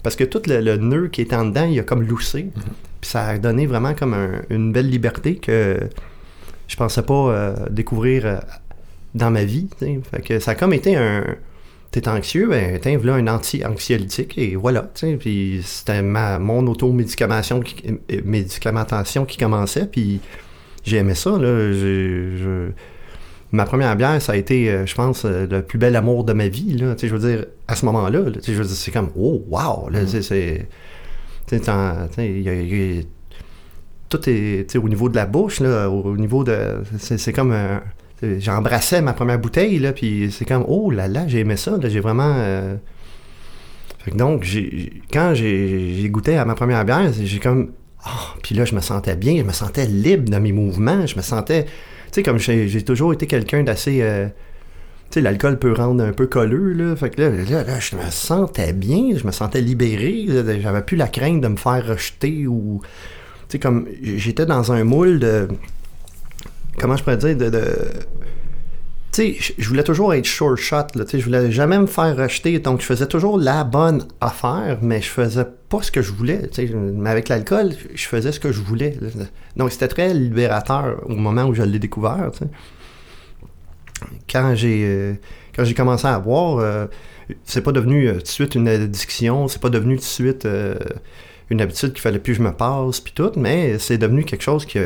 Parce 0.02 0.16
que 0.16 0.24
tout 0.24 0.42
le, 0.48 0.60
le 0.62 0.78
nœud 0.78 1.10
qui 1.10 1.22
était 1.22 1.36
en 1.36 1.46
dedans, 1.46 1.66
il 1.66 1.80
a 1.80 1.84
comme 1.84 2.04
loussé. 2.04 2.48
Puis 3.02 3.10
ça 3.12 3.26
a 3.26 3.38
donné 3.38 3.66
vraiment 3.68 3.94
comme 3.94 4.14
un- 4.14 4.42
une 4.50 4.72
belle 4.72 4.90
liberté 4.90 5.36
que 5.36 5.78
je 6.68 6.76
pensais 6.76 7.02
pas 7.04 7.14
euh, 7.32 7.56
découvrir 7.70 8.26
euh, 8.26 8.38
dans 9.16 9.32
ma 9.32 9.44
vie. 9.44 9.68
Fait 9.80 10.22
que 10.22 10.40
ça 10.40 10.52
a 10.52 10.56
comme 10.56 10.74
été 10.74 10.96
un. 10.96 11.24
T'es 11.90 12.10
anxieux, 12.10 12.48
ben 12.50 12.78
t'es 12.80 12.98
voilà 12.98 13.16
un 13.16 13.28
anti-anxiolytique 13.28 14.38
et 14.38 14.56
voilà. 14.58 14.90
Puis 15.20 15.62
c'était 15.64 16.02
ma, 16.02 16.38
mon 16.38 16.68
automédication 16.68 17.62
qui, 17.62 17.82
médicamentation 18.26 19.26
qui 19.26 19.38
commençait, 19.38 19.86
puis 19.88 20.20
j'ai 20.84 20.98
aimé 20.98 21.16
ça. 21.16 21.32
Là. 21.32 21.72
J'ai- 21.72 22.38
je- 22.38 22.72
Ma 23.54 23.64
première 23.66 23.96
bière, 23.96 24.22
ça 24.22 24.34
a 24.34 24.36
été, 24.36 24.70
euh, 24.70 24.86
je 24.86 24.94
pense, 24.94 25.24
le 25.24 25.62
plus 25.62 25.78
bel 25.80 25.96
amour 25.96 26.26
de 26.26 26.34
ma 26.34 26.50
vie. 26.50 26.74
Là. 26.78 26.96
Je 27.02 27.08
veux 27.08 27.20
dire, 27.34 27.46
à 27.70 27.78
ce 27.78 27.86
moment-là, 27.86 28.20
là, 28.20 28.32
tu 28.32 28.42
sais, 28.42 28.52
je 28.54 28.58
veux 28.58 28.66
dire, 28.68 28.76
c'est 28.76 28.92
comme, 28.92 29.10
oh, 29.16 29.42
wow! 29.48 29.88
Là, 29.90 30.02
tu 30.02 30.08
sais, 30.10 30.22
c'est. 30.22 30.68
tu 31.48 31.56
sais, 31.56 31.62
t'en- 31.64 32.08
tu 32.10 32.16
sais, 32.16 32.28
il 32.30 32.42
y 32.42 32.50
a- 32.50 32.54
il 32.54 32.96
y 32.96 33.00
a- 33.00 33.04
tout 34.10 34.30
est 34.30 34.76
au 34.76 34.88
niveau 34.90 35.10
de 35.10 35.16
la 35.16 35.26
bouche, 35.26 35.60
là, 35.60 35.90
au, 35.90 36.02
au 36.02 36.18
niveau 36.18 36.44
de. 36.44 36.82
C'est 36.98 37.34
comme. 37.34 37.54
sais, 38.20 38.40
J'embrassais 38.40 39.02
ma 39.02 39.14
première 39.14 39.40
bouteille, 39.40 39.80
là, 39.80 39.94
puis 39.94 40.30
c'est 40.32 40.46
comme, 40.46 40.66
oh 40.68 40.92
là 40.92 41.08
là, 41.08 41.28
j'ai 41.28 41.40
aimé 41.40 41.58
ça, 41.58 41.78
j'ai 41.84 42.00
vraiment. 42.00 42.34
euh, 42.38 42.76
donc, 44.16 44.48
quand 45.12 45.34
j'ai 45.34 46.08
goûté 46.10 46.38
à 46.38 46.46
ma 46.46 46.56
première 46.56 46.86
bière, 46.86 47.12
j'ai 47.22 47.40
comme. 47.40 47.72
Ah, 48.06 48.36
puis 48.42 48.56
là, 48.56 48.64
je 48.64 48.74
me 48.74 48.80
sentais 48.80 49.16
bien, 49.16 49.36
je 49.38 49.44
me 49.44 49.52
sentais 49.52 49.86
libre 49.86 50.30
dans 50.30 50.40
mes 50.40 50.54
mouvements, 50.54 51.06
je 51.06 51.18
me 51.18 51.22
sentais. 51.22 51.66
Tu 51.66 51.72
sais, 52.12 52.24
comme 52.24 52.38
j'ai 52.40 52.82
toujours 52.84 53.12
été 53.14 53.28
quelqu'un 53.28 53.64
d'assez. 53.64 54.00
euh, 54.02 54.28
tu 55.10 55.16
sais, 55.16 55.22
l'alcool 55.22 55.58
peut 55.60 55.74
rendre 55.74 56.04
un 56.04 56.12
peu 56.14 56.28
colleux, 56.28 56.74
là. 56.74 56.96
Fait 56.96 57.10
que 57.10 57.22
là, 57.22 57.30
là, 57.30 57.64
là, 57.64 57.80
je 57.80 57.96
me 57.96 58.10
sentais 58.10 58.72
bien, 58.74 59.16
je 59.18 59.26
me 59.26 59.32
sentais 59.32 59.62
libéré, 59.62 60.26
j'avais 60.62 60.82
plus 60.82 60.98
la 60.98 61.08
crainte 61.08 61.42
de 61.42 61.48
me 61.50 61.58
faire 61.58 61.86
rejeter 61.86 62.48
ou. 62.48 62.82
Sais, 63.50 63.60
comme 63.60 63.88
j'étais 64.02 64.46
dans 64.46 64.72
un 64.72 64.84
moule 64.84 65.20
de. 65.20 65.48
Comment 66.80 66.96
je 66.98 67.04
pourrais 67.04 67.18
dire 67.18 67.36
de. 67.38 67.50
tu 69.12 69.34
sais, 69.36 69.54
je- 69.58 69.68
voulais 69.70 69.84
toujours 69.84 70.14
être 70.14 70.26
sure 70.26 70.58
shot, 70.58 70.88
là, 70.96 71.06
tu 71.06 71.18
je 71.20 71.24
voulais 71.26 71.50
jamais 71.52 71.80
me 71.80 71.88
faire 71.88 72.16
rejeter, 72.16 72.60
donc 72.60 72.82
je 72.82 72.86
faisais 72.86 73.08
toujours 73.08 73.38
la 73.40 73.64
bonne 73.64 74.06
affaire, 74.22 74.78
mais 74.82 75.02
je 75.02 75.10
faisais 75.10 75.46
pas 75.70 75.82
ce 75.82 75.92
que 75.92 76.02
je 76.02 76.12
voulais, 76.12 76.50
mais 76.74 77.10
avec 77.10 77.30
l'alcool, 77.30 77.72
je 77.96 78.06
faisais 78.06 78.32
ce 78.32 78.40
que 78.40 78.52
je 78.52 78.62
voulais. 78.62 78.98
Donc 79.56 79.72
c'était 79.72 79.88
très 79.88 80.14
libérateur 80.14 81.02
au 81.10 81.16
moment 81.16 81.46
où 81.46 81.54
je 81.54 81.64
l'ai 81.64 81.80
découvert. 81.80 82.30
Quand 84.30 84.54
j'ai 84.56 84.84
euh, 84.86 85.14
quand 85.56 85.64
j'ai 85.64 85.74
commencé 85.74 86.06
à 86.06 86.20
boire, 86.20 86.58
euh, 86.60 86.86
c'est 87.46 87.62
pas 87.62 87.72
devenu 87.72 88.08
euh, 88.08 88.14
tout 88.16 88.20
de 88.22 88.28
suite 88.28 88.56
une 88.56 88.68
addiction, 88.68 89.48
c'est 89.48 89.62
pas 89.62 89.70
devenu 89.72 89.96
tout 89.96 90.02
de 90.02 90.06
suite 90.06 90.46
euh, 90.46 90.76
une 91.50 91.62
habitude 91.62 91.94
qu'il 91.94 92.02
fallait 92.02 92.20
plus 92.20 92.34
que 92.34 92.40
je 92.40 92.44
me 92.44 92.52
passe, 92.52 93.00
puis 93.00 93.14
tout, 93.16 93.32
mais 93.38 93.80
c'est 93.80 93.98
devenu 93.98 94.24
quelque 94.26 94.42
chose 94.44 94.66
qui 94.66 94.80
a, 94.80 94.86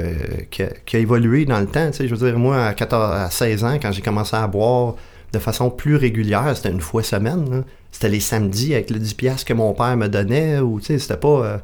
qui 0.50 0.64
qui 0.86 0.96
a 0.96 1.00
évolué 1.00 1.46
dans 1.46 1.60
le 1.60 1.66
temps. 1.66 1.88
Tu 1.88 1.98
sais, 1.98 2.08
je 2.08 2.16
veux 2.16 2.30
dire, 2.30 2.38
moi, 2.38 2.66
à, 2.66 2.74
14, 2.74 3.14
à 3.16 3.30
16 3.30 3.64
ans, 3.64 3.78
quand 3.82 3.92
j'ai 3.92 4.02
commencé 4.02 4.36
à 4.36 4.46
boire 4.48 4.96
de 5.34 5.40
façon 5.40 5.70
plus 5.70 5.96
régulière, 5.96 6.52
c'était 6.56 6.72
une 6.72 6.82
fois 6.82 7.04
semaine, 7.04 7.64
c'était 7.92 8.10
les 8.10 8.20
samedis 8.20 8.74
avec 8.74 8.90
le 8.90 9.00
10 9.00 9.14
piastres 9.16 9.46
que 9.46 9.54
mon 9.54 9.74
père 9.74 9.96
me 9.98 10.08
donnait, 10.08 10.60
ou 10.60 10.80
tu 10.80 10.88
sais, 10.88 11.00
c'était 11.00 11.18
pas... 11.18 11.28
euh, 11.46 11.58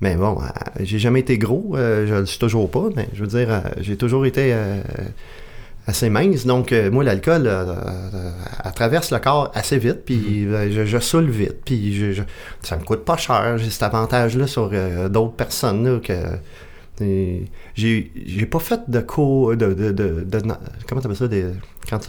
mais 0.00 0.16
bon, 0.16 0.38
euh, 0.42 0.46
j'ai 0.80 0.98
jamais 0.98 1.20
été 1.20 1.38
gros, 1.38 1.72
euh, 1.74 2.06
je 2.06 2.14
le 2.14 2.26
suis 2.26 2.38
toujours 2.38 2.70
pas, 2.70 2.88
mais 2.94 3.08
je 3.14 3.22
veux 3.22 3.28
dire, 3.28 3.50
euh, 3.50 3.60
j'ai 3.80 3.96
toujours 3.96 4.26
été 4.26 4.52
euh, 4.52 4.80
assez 5.86 6.08
mince, 6.10 6.46
donc 6.46 6.72
euh, 6.72 6.90
moi, 6.90 7.04
l'alcool, 7.04 7.46
euh, 7.46 7.64
euh, 7.66 8.30
elle 8.64 8.72
traverse 8.72 9.10
le 9.12 9.18
corps 9.18 9.50
assez 9.54 9.78
vite, 9.78 10.04
puis 10.04 10.44
euh, 10.46 10.70
je, 10.72 10.84
je 10.84 10.98
saoule 10.98 11.30
vite, 11.30 11.58
puis 11.64 11.94
je, 11.94 12.12
je- 12.12 12.22
ça 12.62 12.76
me 12.76 12.82
coûte 12.84 13.04
pas 13.04 13.16
cher, 13.16 13.56
j'ai 13.58 13.70
cet 13.70 13.84
avantage-là 13.84 14.46
sur 14.46 14.70
d'autres 15.10 15.34
personnes, 15.34 15.84
là, 15.84 16.00
que... 16.00 17.04
et 17.04 17.44
J'ai 17.74 18.10
j'ai 18.26 18.46
pas 18.46 18.58
fait 18.58 18.80
de 18.88 19.00
co... 19.00 19.54
De, 19.54 19.74
de, 19.74 19.92
de, 19.92 20.24
de- 20.24 20.42
comment 20.88 21.00
t'appelles 21.00 21.16
ça? 21.16 21.28
Des, 21.28 21.44
quand... 21.88 22.00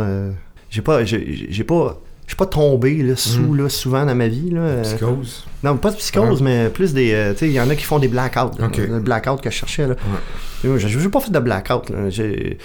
j'ai 0.70 0.82
pas... 0.82 1.04
J'ai 1.06 1.48
j'ai 1.50 1.64
pas... 1.64 2.00
Je 2.26 2.32
suis 2.32 2.38
pas 2.38 2.46
tombé 2.46 2.96
là, 3.04 3.16
sous 3.16 3.54
là, 3.54 3.70
souvent 3.70 4.06
dans 4.06 4.14
ma 4.14 4.28
vie. 4.28 4.50
Là. 4.50 4.82
Psychose. 4.82 5.46
non, 5.64 5.78
pas 5.78 5.92
de 5.92 5.96
psychose, 5.96 6.42
mais 6.42 6.68
plus 6.68 6.94
des. 6.94 7.14
euh, 7.14 7.32
tu 7.32 7.38
sais, 7.40 7.48
il 7.48 7.54
y 7.54 7.62
en 7.62 7.70
a 7.70 7.76
qui 7.76 7.86
font 7.86 8.00
des 8.00 8.10
blackouts. 8.10 8.52
Le 8.90 9.00
blackout 9.00 9.40
que 9.40 9.50
je 9.50 9.56
cherchais, 9.56 9.88
là. 9.88 9.96
J'ai 10.62 10.78
j'ai 10.90 11.08
pas 11.08 11.22
fait 11.22 11.32
de 11.32 11.40
blackout. 11.40 11.90
J'ai- 12.10 12.58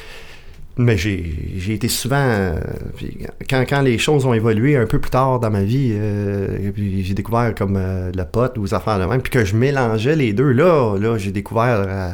Mais 0.78 0.96
j'ai 0.96 1.24
j'ai 1.56 1.74
été 1.74 1.88
souvent. 1.88 2.16
euh, 2.16 2.54
puis 2.96 3.18
quand, 3.48 3.64
quand 3.68 3.82
les 3.82 3.98
choses 3.98 4.24
ont 4.24 4.32
évolué 4.32 4.76
un 4.76 4.86
peu 4.86 4.98
plus 4.98 5.10
tard 5.10 5.38
dans 5.38 5.50
ma 5.50 5.62
vie, 5.64 5.92
euh, 5.94 6.72
j'ai 7.02 7.12
découvert 7.14 7.54
comme 7.54 7.76
euh, 7.76 8.10
le 8.14 8.24
pote 8.24 8.56
ou 8.56 8.64
des 8.64 8.72
affaires 8.74 8.98
de 8.98 9.04
même, 9.04 9.20
puis 9.20 9.30
que 9.30 9.44
je 9.44 9.54
mélangeais 9.54 10.16
les 10.16 10.32
deux, 10.32 10.50
là, 10.52 10.96
là 10.98 11.18
j'ai 11.18 11.30
découvert. 11.32 11.84
euh, 11.86 12.10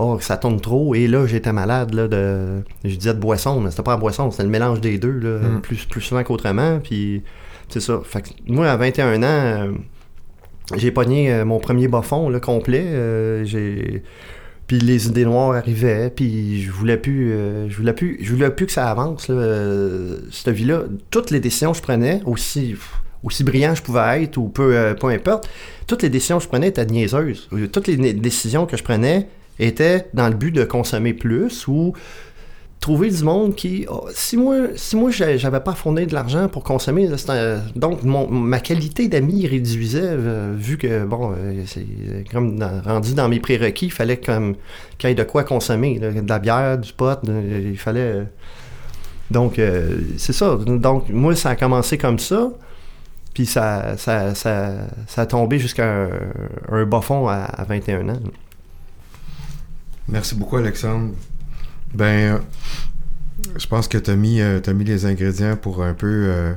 Oh, 0.00 0.16
que 0.16 0.24
ça 0.24 0.36
tourne 0.36 0.60
trop. 0.60 0.96
Et 0.96 1.06
là, 1.06 1.24
j'étais 1.28 1.52
malade 1.52 1.94
là, 1.94 2.08
de. 2.08 2.62
Je 2.82 2.96
disais 2.96 3.14
de 3.14 3.20
boisson, 3.20 3.60
mais 3.60 3.70
c'était 3.70 3.84
pas 3.84 3.92
la 3.92 3.96
boisson, 3.96 4.28
c'était 4.32 4.42
le 4.42 4.48
mélange 4.48 4.80
des 4.80 4.98
deux, 4.98 5.12
là, 5.20 5.38
Mm. 5.38 5.60
plus, 5.60 5.84
plus 5.86 6.00
souvent 6.00 6.24
qu'autrement. 6.24 6.80
Puis, 6.82 7.22
c'est 7.68 7.78
ça. 7.78 8.00
Fait 8.04 8.22
que 8.22 8.28
moi, 8.48 8.68
à 8.70 8.76
21 8.76 9.22
ans, 9.22 9.26
euh, 9.26 9.70
j'ai 10.76 10.90
pogné 10.90 11.32
euh, 11.32 11.44
mon 11.44 11.60
premier 11.60 11.86
bas 11.86 12.02
fond 12.02 12.28
là, 12.28 12.40
complet. 12.40 12.82
euh, 12.86 13.44
j'ai. 13.44 14.02
Puis 14.66 14.78
les 14.78 15.06
idées 15.08 15.24
noires 15.24 15.54
arrivaient, 15.54 16.10
puis 16.10 16.62
je 16.62 16.70
voulais 16.70 16.96
plus, 16.96 17.32
euh, 17.32 17.68
je 17.68 17.76
voulais 17.76 17.92
plus, 17.92 18.18
je 18.22 18.32
voulais 18.32 18.50
plus 18.50 18.66
que 18.66 18.72
ça 18.72 18.90
avance 18.90 19.28
là, 19.28 19.34
euh, 19.34 20.18
cette 20.30 20.54
vie-là. 20.54 20.84
Toutes 21.10 21.30
les 21.30 21.40
décisions 21.40 21.72
que 21.72 21.78
je 21.78 21.82
prenais, 21.82 22.22
aussi 22.24 22.74
aussi 23.22 23.42
brillant 23.42 23.74
je 23.74 23.82
pouvais 23.82 24.22
être 24.22 24.36
ou 24.36 24.48
peu, 24.48 24.76
euh, 24.76 24.94
peu 24.94 25.08
importe, 25.08 25.48
toutes 25.86 26.02
les 26.02 26.10
décisions 26.10 26.38
que 26.38 26.44
je 26.44 26.48
prenais 26.48 26.68
étaient 26.68 26.86
niaiseuses. 26.86 27.48
Toutes 27.72 27.86
les 27.86 28.12
décisions 28.14 28.66
que 28.66 28.76
je 28.76 28.82
prenais 28.82 29.28
étaient 29.58 30.06
dans 30.14 30.28
le 30.28 30.34
but 30.34 30.52
de 30.52 30.64
consommer 30.64 31.14
plus 31.14 31.66
ou 31.66 31.94
trouver 32.80 33.10
du 33.10 33.24
monde 33.24 33.54
qui 33.54 33.86
oh, 33.88 34.06
si 34.12 34.36
moi 34.36 34.56
si 34.76 34.94
moi 34.94 35.10
j'a- 35.10 35.38
j'avais 35.38 35.60
pas 35.60 35.72
fourni 35.74 36.06
de 36.06 36.12
l'argent 36.12 36.48
pour 36.48 36.62
consommer 36.64 37.08
donc 37.76 38.02
ma 38.02 38.60
qualité 38.60 39.08
d'ami 39.08 39.46
réduisait 39.46 40.00
euh, 40.02 40.54
vu 40.54 40.76
que 40.76 41.04
bon 41.06 41.32
euh, 41.34 41.62
c'est 41.66 41.86
comme 42.30 42.62
rendu 42.84 43.14
dans 43.14 43.28
mes 43.30 43.40
prérequis 43.40 43.86
il 43.86 43.90
fallait 43.92 44.18
comme 44.18 44.54
qu'il 44.98 45.08
y 45.08 45.12
ait 45.12 45.14
de 45.14 45.22
quoi 45.22 45.44
consommer 45.44 45.98
de 45.98 46.28
la 46.28 46.38
bière 46.38 46.76
du 46.76 46.92
pot 46.92 47.18
de- 47.24 47.70
il 47.72 47.78
fallait 47.78 48.00
euh, 48.00 48.24
donc 49.30 49.58
euh, 49.58 49.96
c'est 50.18 50.34
ça 50.34 50.54
donc 50.56 51.08
moi 51.08 51.34
ça 51.34 51.50
a 51.50 51.56
commencé 51.56 51.96
comme 51.96 52.18
ça 52.18 52.50
puis 53.32 53.46
ça 53.46 53.96
ça, 53.96 54.34
ça, 54.34 54.72
ça 55.06 55.22
a 55.22 55.26
tombé 55.26 55.58
jusqu'à 55.58 55.90
un, 55.90 56.08
un 56.70 56.84
bas 56.84 57.00
fond 57.00 57.28
à 57.28 57.64
21 57.66 58.10
ans 58.10 58.20
Merci 60.06 60.34
beaucoup, 60.34 60.56
Alexandre. 60.58 61.14
Ben, 61.94 62.40
je 63.56 63.66
pense 63.66 63.88
que 63.88 63.98
tu 63.98 64.10
as 64.10 64.16
mis, 64.16 64.40
euh, 64.40 64.60
t'as 64.60 64.72
mis 64.72 64.84
les 64.84 65.06
ingrédients 65.06 65.56
pour 65.56 65.82
un 65.82 65.94
peu 65.94 66.06
euh, 66.06 66.52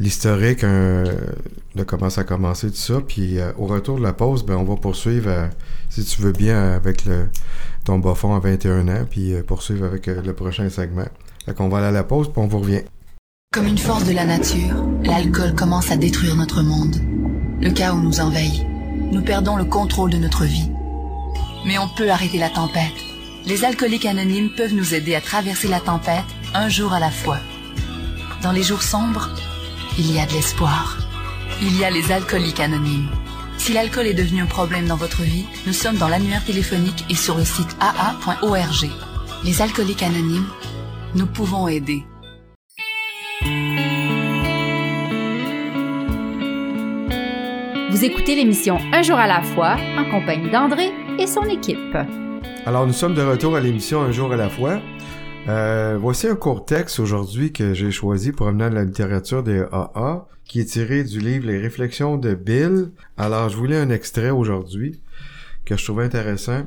l'historique 0.00 0.64
de 0.64 1.82
comment 1.84 2.10
ça 2.10 2.22
a 2.22 2.24
commencé, 2.24 2.70
tout 2.70 2.76
ça. 2.76 3.00
Puis 3.06 3.38
euh, 3.38 3.52
au 3.58 3.66
retour 3.66 3.98
de 3.98 4.02
la 4.02 4.12
pause, 4.12 4.44
ben, 4.44 4.56
on 4.56 4.64
va 4.64 4.76
poursuivre, 4.76 5.28
euh, 5.28 5.46
si 5.90 6.04
tu 6.04 6.22
veux 6.22 6.32
bien, 6.32 6.72
avec 6.72 7.04
le, 7.04 7.28
ton 7.84 7.98
bas 7.98 8.14
fond 8.14 8.34
à 8.34 8.40
21 8.40 8.88
ans, 8.88 9.06
puis 9.08 9.34
poursuivre 9.46 9.84
avec 9.84 10.06
le 10.06 10.32
prochain 10.32 10.68
segment. 10.68 11.06
Fait 11.44 11.54
qu'on 11.54 11.68
va 11.68 11.78
aller 11.78 11.88
à 11.88 11.92
la 11.92 12.04
pause, 12.04 12.28
puis 12.32 12.42
on 12.42 12.46
vous 12.46 12.60
revient. 12.60 12.82
Comme 13.52 13.66
une 13.66 13.78
force 13.78 14.04
de 14.04 14.12
la 14.12 14.24
nature, 14.24 14.84
l'alcool 15.04 15.54
commence 15.54 15.90
à 15.90 15.96
détruire 15.96 16.34
notre 16.34 16.62
monde. 16.62 16.96
Le 17.60 17.70
chaos 17.70 18.00
nous 18.00 18.20
envahit. 18.20 18.64
Nous 19.12 19.22
perdons 19.22 19.56
le 19.56 19.64
contrôle 19.64 20.10
de 20.10 20.16
notre 20.16 20.44
vie. 20.44 20.70
Mais 21.66 21.78
on 21.78 21.88
peut 21.96 22.10
arrêter 22.10 22.38
la 22.38 22.50
tempête. 22.50 23.13
Les 23.46 23.62
alcooliques 23.62 24.06
anonymes 24.06 24.50
peuvent 24.50 24.72
nous 24.72 24.94
aider 24.94 25.14
à 25.14 25.20
traverser 25.20 25.68
la 25.68 25.80
tempête 25.80 26.24
un 26.54 26.70
jour 26.70 26.94
à 26.94 27.00
la 27.00 27.10
fois. 27.10 27.38
Dans 28.42 28.52
les 28.52 28.62
jours 28.62 28.82
sombres, 28.82 29.28
il 29.98 30.10
y 30.10 30.18
a 30.18 30.24
de 30.24 30.32
l'espoir. 30.32 30.96
Il 31.60 31.78
y 31.78 31.84
a 31.84 31.90
les 31.90 32.10
alcooliques 32.10 32.60
anonymes. 32.60 33.10
Si 33.58 33.74
l'alcool 33.74 34.06
est 34.06 34.14
devenu 34.14 34.40
un 34.40 34.46
problème 34.46 34.86
dans 34.86 34.96
votre 34.96 35.22
vie, 35.22 35.44
nous 35.66 35.74
sommes 35.74 35.96
dans 35.96 36.08
l'annuaire 36.08 36.44
téléphonique 36.44 37.04
et 37.10 37.14
sur 37.14 37.36
le 37.36 37.44
site 37.44 37.76
aa.org. 37.80 38.90
Les 39.44 39.60
alcooliques 39.60 40.02
anonymes, 40.02 40.48
nous 41.14 41.26
pouvons 41.26 41.68
aider. 41.68 42.02
Vous 47.90 48.04
écoutez 48.04 48.36
l'émission 48.36 48.78
Un 48.92 49.02
jour 49.02 49.18
à 49.18 49.26
la 49.26 49.42
fois 49.42 49.76
en 49.98 50.10
compagnie 50.10 50.50
d'André 50.50 50.90
et 51.18 51.26
son 51.26 51.44
équipe. 51.44 51.96
Alors, 52.66 52.86
nous 52.86 52.94
sommes 52.94 53.14
de 53.14 53.20
retour 53.20 53.56
à 53.56 53.60
l'émission 53.60 54.00
Un 54.00 54.10
jour 54.10 54.32
à 54.32 54.36
la 54.36 54.48
fois. 54.48 54.80
Euh, 55.48 55.98
voici 56.00 56.26
un 56.26 56.34
court 56.34 56.64
texte 56.64 56.98
aujourd'hui 56.98 57.52
que 57.52 57.74
j'ai 57.74 57.90
choisi 57.90 58.32
provenant 58.32 58.70
de 58.70 58.74
la 58.74 58.84
littérature 58.84 59.42
des 59.42 59.62
AA, 59.70 60.26
qui 60.46 60.60
est 60.60 60.64
tiré 60.64 61.04
du 61.04 61.20
livre 61.20 61.46
Les 61.46 61.58
réflexions 61.58 62.16
de 62.16 62.32
Bill. 62.32 62.90
Alors, 63.18 63.50
je 63.50 63.58
voulais 63.58 63.76
un 63.76 63.90
extrait 63.90 64.30
aujourd'hui 64.30 65.02
que 65.66 65.76
je 65.76 65.84
trouvais 65.84 66.04
intéressant. 66.04 66.62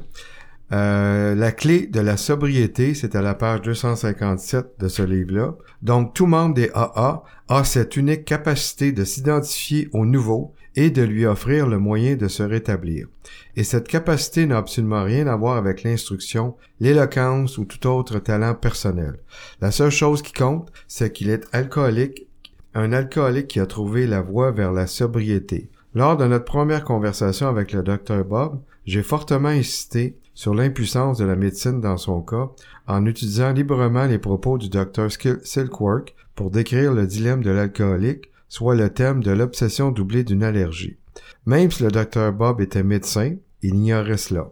Euh, 0.72 1.34
la 1.34 1.52
clé 1.52 1.88
de 1.88 2.00
la 2.00 2.16
sobriété, 2.16 2.94
c'est 2.94 3.16
à 3.16 3.24
la 3.24 3.34
page 3.34 3.64
257 3.64 4.76
de 4.78 4.88
ce 4.90 5.02
livre-là. 5.02 5.56
Donc, 5.82 6.14
tout 6.14 6.28
membre 6.28 6.54
des 6.54 6.70
AA 6.76 7.24
a 7.50 7.64
cette 7.64 7.98
unique 7.98 8.24
capacité 8.24 8.92
de 8.92 9.04
s'identifier 9.04 9.90
au 9.94 10.06
nouveau 10.06 10.54
et 10.78 10.92
de 10.92 11.02
lui 11.02 11.26
offrir 11.26 11.68
le 11.68 11.80
moyen 11.80 12.16
de 12.16 12.28
se 12.28 12.44
rétablir. 12.44 13.08
Et 13.56 13.64
cette 13.64 13.88
capacité 13.88 14.46
n'a 14.46 14.60
absolument 14.60 15.04
rien 15.04 15.26
à 15.26 15.36
voir 15.36 15.58
avec 15.58 15.82
l'instruction, 15.82 16.56
l'éloquence 16.80 17.58
ou 17.58 17.66
tout 17.66 17.86
autre 17.88 18.20
talent 18.20 18.54
personnel. 18.54 19.16
La 19.60 19.72
seule 19.72 19.90
chose 19.90 20.22
qui 20.22 20.34
compte, 20.34 20.72
c'est 20.88 21.12
qu'il 21.12 21.32
est 21.32 21.48
alcoolique, 21.52 22.28
un 22.76 22.94
alcoolique 22.94 23.48
qui 23.48 23.60
a 23.60 23.66
trouvé 23.66 24.06
la 24.06 24.22
voie 24.22 24.52
vers 24.52 24.72
la 24.72 24.86
sobriété. 24.86 25.68
Lors 25.96 26.16
de 26.16 26.28
notre 26.28 26.46
première 26.46 26.84
conversation 26.84 27.48
avec 27.48 27.74
le 27.74 27.82
Dr 27.82 28.24
Bob, 28.24 28.62
j'ai 28.86 29.02
fortement 29.02 29.50
insisté 29.50 30.16
sur 30.36 30.54
l'impuissance 30.54 31.18
de 31.18 31.26
la 31.26 31.36
médecine 31.36 31.82
dans 31.82 31.98
son 31.98 32.22
cas 32.22 32.52
en 32.86 33.08
utilisant 33.08 33.52
librement 33.52 34.06
les 34.06 34.20
propos 34.20 34.60
du 34.60 34.70
Dr 34.70 35.08
Silkworth 35.42 36.14
pour 36.36 36.52
décrire 36.52 36.94
le 36.94 37.08
dilemme 37.08 37.44
de 37.44 37.50
l'alcoolique, 37.50 38.30
soit 38.50 38.76
le 38.76 38.90
thème 38.90 39.24
de 39.24 39.32
l'obsession 39.32 39.92
doublée 39.92 40.24
d'une 40.24 40.44
allergie. 40.44 40.98
Même 41.46 41.72
si 41.72 41.84
le 41.84 41.92
Dr 41.92 42.32
Bob 42.32 42.62
était 42.62 42.84
médecin, 42.84 43.36
il 43.62 43.76
ignorait 43.76 44.18
cela. 44.18 44.50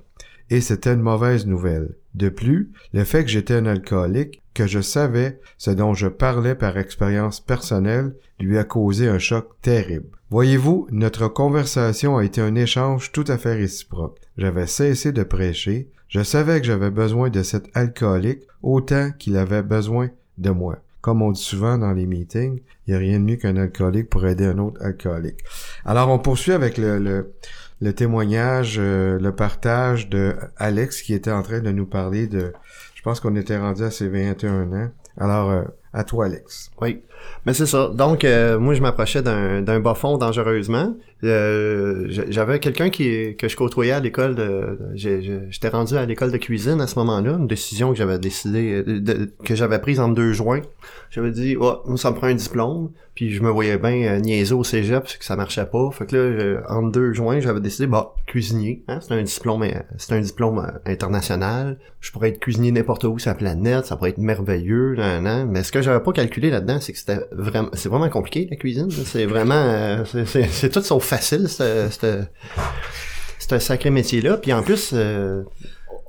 Et 0.50 0.62
c'était 0.62 0.94
une 0.94 1.02
mauvaise 1.02 1.46
nouvelle. 1.46 1.96
De 2.14 2.30
plus, 2.30 2.72
le 2.94 3.04
fait 3.04 3.24
que 3.24 3.30
j'étais 3.30 3.56
un 3.56 3.66
alcoolique, 3.66 4.42
que 4.54 4.68
je 4.68 4.80
savais 4.80 5.40
ce 5.58 5.72
dont 5.72 5.94
je 5.94 6.08
parlais 6.08 6.56
par 6.56 6.78
expérience 6.78 7.40
personnelle, 7.40 8.16
lui 8.40 8.58
a 8.58 8.64
causé 8.64 9.08
un 9.08 9.20
choc 9.20 9.50
terrible. 9.62 10.08
Voyez-vous, 10.30 10.88
notre 10.92 11.28
conversation 11.28 12.18
a 12.18 12.24
été 12.24 12.42
un 12.42 12.56
échange 12.56 13.12
tout 13.12 13.26
à 13.28 13.38
fait 13.38 13.56
réciproque. 13.56 14.20
J'avais 14.38 14.68
cessé 14.68 15.12
de 15.12 15.24
prêcher, 15.24 15.90
je 16.08 16.24
savais 16.24 16.62
que 16.62 16.68
j'avais 16.68 16.92
besoin 16.92 17.30
de 17.30 17.44
cet 17.44 17.66
alcoolique 17.76 18.44
autant 18.62 19.12
qu'il 19.12 19.38
avait 19.38 19.64
besoin 19.64 20.10
de 20.38 20.50
moi. 20.52 20.78
Comme 21.06 21.22
on 21.22 21.32
dit 21.32 21.40
souvent 21.44 21.78
dans 21.78 21.94
les 21.94 22.08
meetings, 22.08 22.62
il 22.88 22.90
n'y 22.90 22.96
a 22.96 22.98
rien 22.98 23.20
de 23.20 23.26
mieux 23.26 23.36
qu'un 23.36 23.58
alcoolique 23.58 24.10
pour 24.10 24.26
aider 24.26 24.48
un 24.48 24.58
autre 24.58 24.82
alcoolique. 24.84 25.38
Alors 25.86 26.10
on 26.10 26.18
poursuit 26.18 26.52
avec 26.52 26.80
le, 26.80 26.98
le, 26.98 27.32
le 27.80 27.94
témoignage, 27.94 28.78
euh, 28.80 29.20
le 29.20 29.32
partage 29.32 30.10
de 30.10 30.36
Alex 30.58 31.04
qui 31.04 31.14
était 31.14 31.30
en 31.30 31.44
train 31.44 31.60
de 31.60 31.70
nous 31.70 31.86
parler 31.86 32.26
de... 32.26 32.54
Je 32.96 33.04
pense 33.04 33.20
qu'on 33.20 33.36
était 33.36 33.56
rendu 33.56 33.84
à 33.84 33.92
ses 33.92 34.08
21 34.08 34.74
ans. 34.74 34.90
Alors, 35.18 35.52
euh, 35.52 35.64
à 35.96 36.04
toi 36.04 36.26
Alex. 36.26 36.70
Oui, 36.82 37.02
mais 37.46 37.54
c'est 37.54 37.66
ça. 37.66 37.90
Donc, 37.94 38.24
euh, 38.24 38.60
moi, 38.60 38.74
je 38.74 38.82
m'approchais 38.82 39.22
d'un, 39.24 39.80
bas 39.80 39.96
fond 39.96 40.18
dangereusement. 40.18 40.96
Euh, 41.24 42.06
j'avais 42.30 42.60
quelqu'un 42.60 42.90
qui 42.90 43.36
que 43.38 43.48
je 43.48 43.56
côtoyais 43.56 43.94
à 43.94 44.00
l'école 44.00 44.36
de, 44.36 44.78
j'étais 44.94 45.70
rendu 45.70 45.96
à 45.98 46.06
l'école 46.06 46.32
de 46.32 46.38
cuisine 46.38 46.82
à 46.82 46.88
ce 46.88 47.00
moment-là, 47.00 47.32
une 47.40 47.48
décision 47.48 47.92
que 47.92 47.98
j'avais 47.98 48.20
décidé 48.20 48.84
de- 48.84 49.32
que 49.44 49.56
j'avais 49.56 49.80
prise 49.80 50.00
en 50.00 50.10
deux 50.10 50.34
juin. 50.34 50.62
J'avais 51.10 51.32
dit, 51.32 51.56
oh, 51.60 51.78
moi, 51.86 51.98
ça 51.98 52.12
me 52.12 52.16
prend 52.16 52.28
un 52.28 52.36
diplôme. 52.36 52.92
Puis 53.16 53.32
je 53.32 53.42
me 53.42 53.50
voyais 53.50 53.78
bien 53.78 53.96
euh, 54.16 54.20
niaiser 54.20 54.54
au 54.54 54.66
cégep, 54.66 55.04
parce 55.04 55.16
que 55.16 55.24
ça 55.24 55.38
marchait 55.38 55.66
pas. 55.66 55.90
Fait 55.92 56.06
que 56.06 56.18
là, 56.18 56.22
euh, 56.22 56.62
en 56.68 56.84
deux 56.84 57.14
juin, 57.14 57.40
j'avais 57.40 57.62
décidé, 57.62 57.88
bah, 57.88 58.14
cuisinier. 58.28 58.84
Hein, 58.90 59.00
c'est 59.02 59.14
un 59.14 59.24
diplôme, 59.24 59.64
euh, 59.64 59.72
c'est 59.98 60.14
un 60.14 60.20
diplôme 60.20 60.60
euh, 60.60 60.92
international. 60.92 61.78
Je 62.02 62.12
pourrais 62.12 62.30
être 62.30 62.42
cuisinier 62.42 62.74
n'importe 62.74 63.06
où 63.06 63.18
sur 63.18 63.30
la 63.30 63.36
planète, 63.36 63.86
ça 63.86 63.96
pourrait 63.96 64.10
être 64.10 64.18
merveilleux, 64.18 64.96
nan, 64.96 65.24
nan. 65.24 65.50
mais 65.50 65.64
ce 65.64 65.72
que 65.72 65.82
j'avais 65.86 66.04
pas 66.04 66.12
calculé 66.12 66.50
là-dedans, 66.50 66.80
c'est 66.82 66.92
que 66.94 67.00
c'était 67.00 67.20
vraiment, 67.32 67.70
c'est 67.74 67.90
vraiment 67.90 68.10
compliqué 68.10 68.48
la 68.50 68.58
cuisine. 68.58 68.90
C'est 68.92 69.26
vraiment, 69.26 69.56
euh, 69.56 70.04
c'est- 70.26 70.70
tout 70.70 70.82
sauf 70.82 71.04
facile, 71.06 71.48
c'est 71.48 73.54
un 73.54 73.60
sacré 73.60 73.90
métier-là. 73.90 74.38
Puis 74.38 74.54
en 74.54 74.64
plus, 74.64 74.92
euh, 74.94 75.44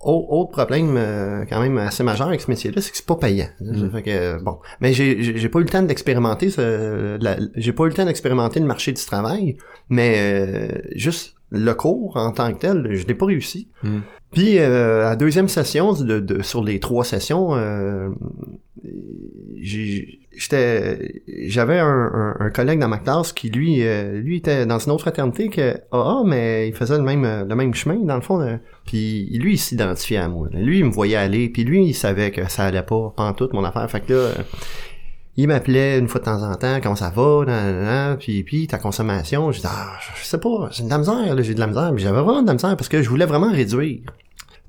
au- 0.02 0.26
autre 0.30 0.50
problème 0.52 0.94
euh, 0.96 1.44
quand 1.48 1.60
même 1.60 1.78
assez 1.78 2.02
majeur 2.02 2.28
avec 2.28 2.40
ce 2.40 2.50
métier-là, 2.50 2.80
c'est 2.80 2.90
que 2.90 2.96
c'est 2.96 3.06
pas 3.06 3.16
payant. 3.16 3.48
Fait 3.92 4.02
que, 4.02 4.10
euh, 4.10 4.38
bon, 4.40 4.58
mais 4.80 4.92
j'ai 4.92 5.48
pas 5.48 5.58
eu 5.58 5.62
le 5.62 5.68
temps 5.68 5.82
d'expérimenter, 5.82 6.48
j'ai 6.50 7.72
pas 7.72 7.84
eu 7.84 7.88
le 7.88 7.94
temps 7.94 8.04
d'expérimenter 8.04 8.60
le 8.60 8.66
marché 8.66 8.92
du 8.92 9.04
travail, 9.04 9.56
mais 9.88 10.82
juste 10.94 11.34
le 11.50 11.72
cours 11.74 12.16
en 12.16 12.32
tant 12.32 12.52
que 12.52 12.58
tel, 12.58 12.88
je 12.92 13.06
l'ai 13.06 13.14
pas 13.14 13.26
réussi. 13.26 13.68
Mm. 13.82 13.98
Puis 14.32 14.58
euh, 14.58 15.06
à 15.08 15.16
deuxième 15.16 15.48
session, 15.48 15.94
sur 16.42 16.64
les 16.64 16.80
trois 16.80 17.04
sessions, 17.04 17.54
euh, 17.54 18.08
j'avais 20.36 21.78
un, 21.78 22.50
collègue 22.52 22.78
dans 22.78 22.88
ma 22.88 22.98
classe 22.98 23.32
qui 23.32 23.50
lui, 23.50 23.82
euh, 23.82 24.20
lui 24.20 24.36
était 24.36 24.66
dans 24.66 24.78
une 24.78 24.92
autre 24.92 25.02
fraternité 25.02 25.48
que 25.48 25.76
ah 25.92 26.22
mais 26.24 26.68
il 26.68 26.74
faisait 26.74 26.96
le 26.96 27.02
même 27.02 27.46
le 27.48 27.54
même 27.54 27.74
chemin 27.74 27.96
dans 27.96 28.16
le 28.16 28.20
fond. 28.20 28.40
euh, 28.40 28.56
puis 28.84 29.28
lui 29.38 29.54
il 29.54 29.58
s'identifiait 29.58 30.18
à 30.18 30.28
moi. 30.28 30.48
Lui 30.52 30.78
il 30.80 30.84
me 30.84 30.90
voyait 30.90 31.16
aller, 31.16 31.48
puis 31.48 31.64
lui 31.64 31.84
il 31.86 31.94
savait 31.94 32.30
que 32.30 32.48
ça 32.50 32.64
allait 32.64 32.82
pas 32.82 33.14
en 33.16 33.32
toute 33.32 33.52
mon 33.52 33.64
affaire. 33.64 33.90
Fait 33.90 34.00
que 34.00 34.12
là. 34.12 34.30
Il 35.36 35.48
m'appelait 35.48 35.98
une 35.98 36.08
fois 36.08 36.20
de 36.20 36.24
temps 36.24 36.42
en 36.42 36.54
temps, 36.54 36.78
comment 36.82 36.96
ça 36.96 37.10
va, 37.10 37.44
nan, 37.44 37.74
nan, 37.74 37.84
nan, 37.84 38.16
puis, 38.16 38.42
puis 38.42 38.66
ta 38.66 38.78
consommation, 38.78 39.52
j'ai 39.52 39.60
dit, 39.60 39.66
ah, 39.68 39.98
je 40.18 40.24
sais 40.24 40.38
pas, 40.38 40.68
j'ai 40.70 40.84
de 40.84 40.90
la 40.90 40.98
misère, 40.98 41.42
j'ai 41.42 41.54
de 41.54 41.60
la 41.60 41.66
misère, 41.66 41.92
j'avais 41.96 42.20
vraiment 42.20 42.42
de 42.42 42.46
la 42.46 42.54
misère 42.54 42.76
parce 42.76 42.88
que 42.88 43.02
je 43.02 43.08
voulais 43.08 43.26
vraiment 43.26 43.52
réduire. 43.52 44.00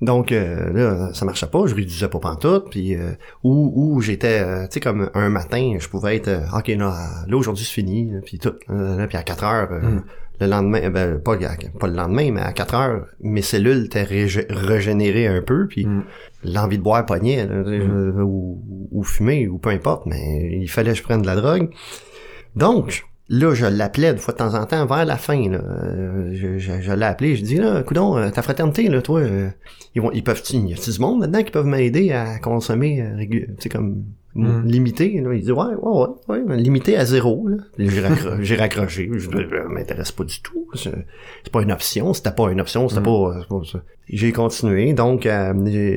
Donc 0.02 0.32
euh, 0.32 0.72
là, 0.74 1.14
ça 1.14 1.26
marchait 1.26 1.48
pas, 1.48 1.66
je 1.66 1.74
réduisais 1.74 2.08
pas 2.08 2.20
pantoute, 2.20 2.70
puis 2.70 2.96
euh, 2.96 3.14
ou 3.44 3.72
ou 3.76 4.02
j'étais, 4.02 4.42
euh, 4.44 4.64
tu 4.68 4.74
sais 4.74 4.80
comme 4.80 5.10
un 5.16 5.30
matin, 5.30 5.78
je 5.80 5.88
pouvais 5.90 6.18
être, 6.18 6.28
euh, 6.28 6.42
ok 6.56 6.68
là, 6.68 6.94
là 7.28 7.36
aujourd'hui 7.38 7.66
c'est 7.66 7.72
fini, 7.74 8.12
puis 8.24 8.38
tout, 8.38 8.54
là, 8.70 9.08
puis 9.08 9.18
à 9.18 9.24
4 9.24 9.44
heures, 9.44 9.72
euh, 9.72 9.80
Mm. 9.82 10.04
le 10.42 10.48
lendemain, 10.48 10.82
euh, 10.84 10.90
ben, 10.92 11.20
pas, 11.20 11.36
pas 11.80 11.88
le 11.88 11.96
lendemain, 11.96 12.30
mais 12.32 12.42
à 12.42 12.54
4 12.54 12.76
heures, 12.76 13.06
mes 13.22 13.42
cellules 13.42 13.86
étaient 13.86 14.04
régé- 14.04 14.46
régénérées 14.52 15.26
un 15.26 15.42
peu, 15.42 15.66
puis 15.68 15.86
Mm. 15.88 16.04
l'envie 16.44 16.78
de 16.78 16.84
boire 16.84 17.04
pognait, 17.04 17.48
là, 17.48 17.56
euh, 17.56 18.22
ou, 18.22 18.62
ou 18.92 19.04
fumer, 19.04 19.48
ou 19.48 19.58
peu 19.58 19.70
importe, 19.72 20.06
mais 20.06 20.60
il 20.62 20.68
fallait 20.68 20.92
que 20.92 20.98
je 21.00 21.04
prenne 21.04 21.24
de 21.24 21.28
la 21.28 21.36
drogue. 21.38 21.70
Donc, 22.56 23.07
là, 23.30 23.54
je 23.54 23.66
l'appelais 23.66 24.14
de 24.14 24.20
fois 24.20 24.34
de 24.34 24.38
temps 24.40 24.54
en 24.56 24.66
temps 24.66 24.86
vers 24.86 25.06
la 25.06 25.18
fin. 25.18 25.50
Là. 25.50 25.60
Euh, 25.64 26.30
je 26.34 26.58
je, 26.58 26.82
je 26.82 26.92
l'ai 26.92 27.06
appelé, 27.06 27.36
je 27.36 27.44
dis 27.44 27.56
là, 27.58 27.84
coudon, 27.84 28.18
euh, 28.18 28.30
ta 28.30 28.42
fraternité, 28.42 28.88
là, 28.90 29.02
toi, 29.02 29.20
euh, 29.22 29.50
ils 29.96 30.02
vont, 30.02 30.12
ils 30.12 30.24
peuvent, 30.24 30.42
y 30.52 30.74
a 30.74 30.92
du 30.92 31.00
monde 31.00 31.22
là-dedans 31.22 31.44
qui 31.44 31.52
peuvent 31.52 31.66
m'aider 31.66 32.12
à 32.12 32.40
consommer, 32.40 33.02
euh, 33.02 33.24
sais 33.60 33.70
comme 33.70 34.04
Mm. 34.36 34.66
limité. 34.68 35.20
Là. 35.22 35.34
Il 35.34 35.42
dit 35.42 35.52
ouais, 35.52 35.66
ouais, 35.82 36.06
ouais, 36.28 36.42
ouais, 36.44 36.58
limité 36.58 36.96
à 36.96 37.06
zéro. 37.06 37.48
Là. 37.48 37.58
J'ai 37.80 38.02
raccro- 38.02 38.38
j'ai 38.42 38.56
raccroché. 38.56 39.10
Je 39.12 39.30
dis, 39.30 39.36
ça 39.36 39.64
m'intéresse 39.68 40.12
pas 40.12 40.26
du 40.26 40.40
tout. 40.42 40.68
C'est 40.76 40.92
c'est 41.44 41.52
pas 41.52 41.64
une 41.64 41.72
option. 41.72 42.14
C'était 42.14 42.30
pas 42.32 42.52
une 42.52 42.62
option. 42.62 42.88
C'était 42.88 43.02
Mm. 43.02 43.06
pas, 43.06 43.38
c'est 43.42 43.48
pas. 43.48 43.84
J'ai 44.10 44.32
continué. 44.34 44.94
Donc 44.94 45.26
euh, 45.26 45.54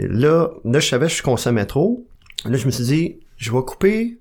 là, 0.09 0.49
là, 0.65 0.79
je 0.81 0.89
savais 0.89 1.09
que 1.09 1.13
je 1.13 1.23
consommais 1.23 1.67
trop. 1.67 2.07
Là, 2.47 2.57
je 2.57 2.65
me 2.65 2.71
suis 2.71 2.85
dit, 2.85 3.17
je 3.37 3.53
vais 3.53 3.61
couper 3.61 4.17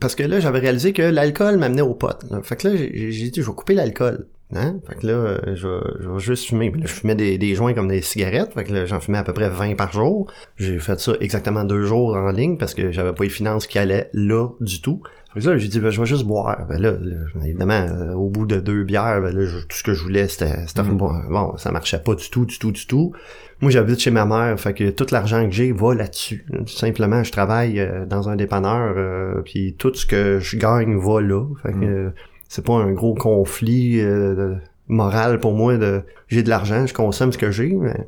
parce 0.00 0.14
que 0.14 0.22
là, 0.22 0.40
j'avais 0.40 0.58
réalisé 0.60 0.92
que 0.92 1.02
l'alcool 1.02 1.56
m'amenait 1.56 1.82
au 1.82 1.94
pot. 1.94 2.16
là. 2.30 2.42
Fait 2.42 2.56
que 2.56 2.68
là, 2.68 2.76
j'ai 2.76 3.30
dit, 3.30 3.32
je 3.34 3.42
vais 3.42 3.54
couper 3.54 3.74
l'alcool. 3.74 4.26
Hein? 4.54 4.76
Fait 4.88 4.94
que 4.94 5.06
là, 5.06 5.12
euh, 5.12 5.38
je, 5.54 5.68
vais, 5.68 5.80
je 6.00 6.08
vais 6.08 6.18
juste 6.20 6.46
fumer. 6.48 6.70
Là, 6.70 6.80
je 6.86 6.92
fumais 6.92 7.14
des, 7.14 7.36
des 7.36 7.54
joints 7.54 7.74
comme 7.74 7.88
des 7.88 8.00
cigarettes. 8.00 8.54
Fait 8.54 8.64
que 8.64 8.72
là, 8.72 8.86
j'en 8.86 8.98
fumais 9.00 9.18
à 9.18 9.22
peu 9.24 9.34
près 9.34 9.50
20 9.50 9.74
par 9.76 9.92
jour. 9.92 10.30
J'ai 10.56 10.78
fait 10.78 10.98
ça 10.98 11.12
exactement 11.20 11.64
deux 11.64 11.84
jours 11.84 12.16
en 12.16 12.30
ligne 12.30 12.56
parce 12.56 12.72
que 12.74 12.90
j'avais 12.90 13.12
pas 13.12 13.24
les 13.24 13.30
finances 13.30 13.66
qui 13.66 13.78
allaient 13.78 14.08
là 14.14 14.48
du 14.60 14.80
tout. 14.80 15.02
Fait 15.34 15.40
que 15.40 15.50
là, 15.50 15.58
j'ai 15.58 15.68
dit, 15.68 15.78
ben, 15.80 15.90
je 15.90 16.00
vais 16.00 16.06
juste 16.06 16.24
boire. 16.24 16.64
Ben 16.66 16.80
là, 16.80 16.92
là, 16.92 17.16
évidemment, 17.44 17.74
euh, 17.74 18.14
au 18.14 18.30
bout 18.30 18.46
de 18.46 18.56
deux 18.60 18.84
bières, 18.84 19.20
ben 19.20 19.36
là, 19.36 19.44
je- 19.44 19.58
tout 19.58 19.76
ce 19.76 19.82
que 19.82 19.92
je 19.92 20.02
voulais, 20.02 20.26
c'était, 20.26 20.56
Mhm. 20.82 20.96
bon, 20.96 21.10
bon, 21.28 21.56
ça 21.58 21.70
marchait 21.70 21.98
pas 21.98 22.14
du 22.14 22.30
tout, 22.30 22.46
du 22.46 22.58
tout, 22.58 22.72
du 22.72 22.86
tout. 22.86 23.12
Moi, 23.60 23.70
j'habite 23.70 24.00
chez 24.00 24.10
ma 24.10 24.24
mère, 24.24 24.58
fait 24.58 24.72
que 24.72 24.88
tout 24.88 25.04
l'argent 25.12 25.44
que 25.44 25.50
j'ai 25.50 25.72
va 25.72 25.92
là-dessus. 25.94 26.46
Tout 26.56 26.68
simplement, 26.68 27.22
je 27.22 27.32
travaille 27.32 27.78
euh, 27.80 28.06
dans 28.06 28.30
un 28.30 28.36
dépanneur, 28.36 28.94
euh, 28.96 29.42
puis 29.44 29.74
tout 29.78 29.92
ce 29.92 30.06
que 30.06 30.38
je 30.40 30.56
gagne 30.56 30.96
va 30.96 31.20
là. 31.20 31.44
Fait 31.62 31.72
que 31.72 31.76
Mm. 32.06 32.12
C'est 32.48 32.64
pas 32.64 32.74
un 32.74 32.92
gros 32.92 33.14
conflit 33.14 34.00
euh, 34.00 34.54
moral 34.88 35.38
pour 35.38 35.52
moi 35.54 35.76
de 35.76 36.02
j'ai 36.28 36.42
de 36.42 36.48
l'argent, 36.48 36.86
je 36.86 36.94
consomme 36.94 37.32
ce 37.32 37.38
que 37.38 37.50
j'ai, 37.50 37.72
mais 37.72 38.06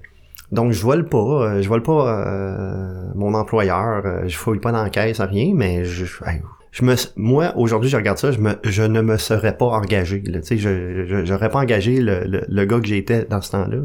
donc 0.52 0.72
je 0.72 0.82
vole 0.82 1.08
pas, 1.08 1.18
euh, 1.18 1.62
je 1.62 1.68
vole 1.68 1.82
pas 1.82 2.26
euh, 2.26 3.04
mon 3.14 3.34
employeur, 3.34 4.02
euh, 4.04 4.22
je 4.26 4.36
fouille 4.36 4.58
pas 4.58 4.72
dans 4.72 4.82
la 4.82 4.90
caisse, 4.90 5.20
rien, 5.20 5.52
mais 5.54 5.84
je, 5.84 6.04
je, 6.72 6.84
me, 6.84 6.94
moi 7.16 7.52
aujourd'hui 7.56 7.88
je 7.88 7.96
regarde 7.96 8.18
ça, 8.18 8.32
je 8.32 8.40
me, 8.40 8.54
je 8.64 8.82
ne 8.82 9.00
me 9.00 9.16
serais 9.16 9.56
pas 9.56 9.66
engagé, 9.66 10.22
tu 10.22 10.42
sais, 10.42 10.56
je, 10.56 11.22
j'aurais 11.24 11.50
pas 11.50 11.60
engagé 11.60 12.00
le, 12.00 12.24
le, 12.24 12.44
le 12.48 12.64
gars 12.64 12.80
que 12.80 12.86
j'étais 12.86 13.24
dans 13.26 13.40
ce 13.40 13.52
temps-là. 13.52 13.78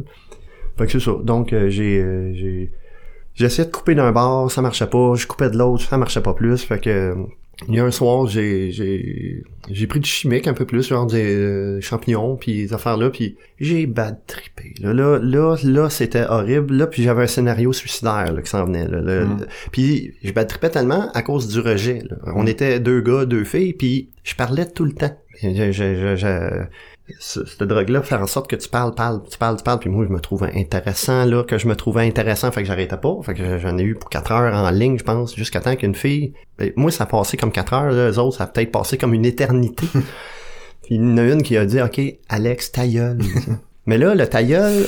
Fait 0.77 0.85
que 0.85 0.91
c'est 0.91 0.99
ça. 0.99 1.13
Donc 1.23 1.53
euh, 1.53 1.69
j'ai, 1.69 2.01
euh, 2.01 2.33
j'ai, 2.33 2.71
j'essayais 3.33 3.67
de 3.67 3.71
couper 3.71 3.95
d'un 3.95 4.11
bord, 4.11 4.51
ça 4.51 4.61
marchait 4.61 4.87
pas, 4.87 5.13
je 5.15 5.25
coupais 5.27 5.49
de 5.49 5.57
l'autre, 5.57 5.83
ça 5.83 5.97
marchait 5.97 6.21
pas 6.21 6.33
plus, 6.33 6.63
fait 6.63 6.79
que 6.79 7.15
il 7.67 7.75
y 7.75 7.79
a 7.79 7.85
un 7.85 7.91
soir, 7.91 8.27
j'ai 8.27 8.71
j'ai 8.71 9.43
j'ai 9.69 9.87
pris 9.87 9.99
du 9.99 10.09
chimique 10.09 10.47
un 10.47 10.53
peu 10.53 10.65
plus, 10.65 10.87
genre 10.87 11.07
des 11.07 11.35
euh, 11.35 11.81
champignons 11.81 12.35
puis 12.35 12.53
des 12.67 12.73
affaires 12.73 12.97
là, 12.97 13.09
puis 13.09 13.37
j'ai 13.59 13.85
bad 13.85 14.19
trippé. 14.27 14.73
Là 14.81 14.93
là 14.93 15.19
là, 15.19 15.55
là 15.63 15.89
c'était 15.89 16.25
horrible 16.25 16.75
là, 16.75 16.87
puis 16.87 17.03
j'avais 17.03 17.23
un 17.23 17.27
scénario 17.27 17.73
suicidaire 17.73 18.33
là, 18.33 18.41
qui 18.41 18.49
s'en 18.49 18.65
venait 18.65 18.87
là. 18.87 19.01
là. 19.01 19.25
Mm. 19.25 19.45
Puis 19.71 20.13
je 20.23 20.31
bad 20.31 20.47
trippais 20.47 20.69
tellement 20.69 21.09
à 21.13 21.21
cause 21.21 21.47
du 21.47 21.59
rejet. 21.59 22.03
là. 22.09 22.17
On 22.35 22.45
était 22.45 22.79
deux 22.79 23.01
gars, 23.01 23.25
deux 23.25 23.45
filles, 23.45 23.73
puis 23.73 24.09
je 24.23 24.35
parlais 24.35 24.65
tout 24.65 24.85
le 24.85 24.93
temps. 24.93 25.17
Je, 25.41 25.71
je, 25.71 26.15
je, 26.15 26.63
cette 27.19 27.61
drogue-là 27.63 28.01
faire 28.01 28.21
en 28.21 28.27
sorte 28.27 28.49
que 28.49 28.55
tu 28.55 28.67
parles, 28.67 28.95
parles, 28.95 29.21
tu 29.29 29.37
parles, 29.37 29.57
tu 29.57 29.63
parles, 29.63 29.79
puis 29.79 29.89
moi 29.89 30.05
je 30.07 30.13
me 30.13 30.19
trouvais 30.19 30.51
intéressant 30.55 31.25
là, 31.25 31.43
que 31.43 31.57
je 31.57 31.67
me 31.67 31.75
trouvais 31.75 32.07
intéressant, 32.07 32.51
fait 32.51 32.61
que 32.61 32.67
j'arrêtais 32.67 32.97
pas, 32.97 33.15
fait 33.23 33.33
que 33.35 33.59
j'en 33.59 33.77
ai 33.77 33.83
eu 33.83 33.95
pour 33.95 34.09
quatre 34.09 34.31
heures 34.31 34.53
en 34.53 34.69
ligne, 34.71 34.97
je 34.97 35.03
pense, 35.03 35.35
jusqu'à 35.35 35.59
temps 35.59 35.75
qu'une 35.75 35.95
fille, 35.95 36.33
ben, 36.57 36.71
moi 36.75 36.89
ça 36.91 37.03
a 37.03 37.07
passé 37.07 37.37
comme 37.37 37.51
quatre 37.51 37.73
heures, 37.73 37.91
là, 37.91 38.09
les 38.09 38.17
autres 38.17 38.37
ça 38.37 38.45
a 38.45 38.47
peut-être 38.47 38.71
passé 38.71 38.97
comme 38.97 39.13
une 39.13 39.25
éternité. 39.25 39.85
puis 39.93 40.95
il 40.95 41.01
y 41.01 41.13
en 41.13 41.17
a 41.17 41.23
une 41.23 41.43
qui 41.43 41.57
a 41.57 41.65
dit, 41.65 41.81
ok, 41.81 42.01
Alex, 42.29 42.71
ta 42.71 42.87
gueule. 42.87 43.19
Mais 43.85 43.99
là, 43.99 44.15
le 44.15 44.27
ta 44.27 44.41
gueule, 44.43 44.85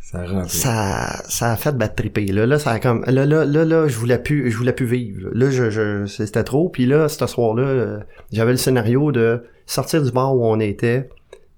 Ça 0.00 0.24
rentre. 0.24 0.50
ça 0.50 1.22
ça 1.28 1.52
a 1.52 1.56
fait 1.56 1.76
battre 1.76 1.94
triper 1.96 2.26
là 2.32 2.46
là 2.46 2.58
ça 2.58 2.70
a 2.72 2.80
comme 2.80 3.04
là 3.06 3.26
là 3.26 3.44
là 3.44 3.64
là 3.66 3.86
je 3.88 3.96
voulais 3.98 4.18
plus 4.18 4.50
je 4.50 4.56
voulais 4.56 4.72
plus 4.72 4.86
vivre 4.86 5.28
là 5.34 5.50
je, 5.50 5.68
je 5.68 6.06
c'était 6.06 6.44
trop 6.44 6.70
puis 6.70 6.86
là 6.86 7.08
ce 7.10 7.26
soir 7.26 7.54
là 7.54 8.00
j'avais 8.32 8.52
le 8.52 8.56
scénario 8.56 9.12
de 9.12 9.44
sortir 9.66 10.02
du 10.02 10.10
bar 10.10 10.34
où 10.34 10.46
on 10.46 10.58
était 10.60 11.10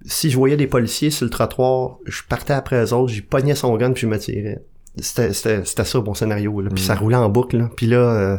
si 0.05 0.31
je 0.31 0.37
voyais 0.37 0.57
des 0.57 0.67
policiers 0.67 1.11
sur 1.11 1.25
le 1.25 1.31
trottoir 1.31 1.99
je 2.07 2.23
partais 2.29 2.53
après 2.55 2.83
eux 2.85 2.93
autres 2.95 3.13
j'y 3.13 3.23
pognais 3.23 3.55
son 3.55 3.77
gun 3.77 3.93
puis 3.93 4.03
je 4.03 4.07
me 4.07 4.19
tirais 4.19 4.63
c'était 4.97 5.33
c'était 5.33 5.65
c'était 5.65 5.85
ça 5.85 6.01
mon 6.01 6.15
scénario 6.15 6.61
là 6.61 6.71
puis 6.71 6.83
Mm. 6.83 6.87
ça 6.87 6.95
roulait 6.95 7.17
en 7.17 7.29
boucle 7.29 7.59
là 7.59 7.71
puis 7.77 7.87
là 7.87 7.99
euh, 7.99 8.37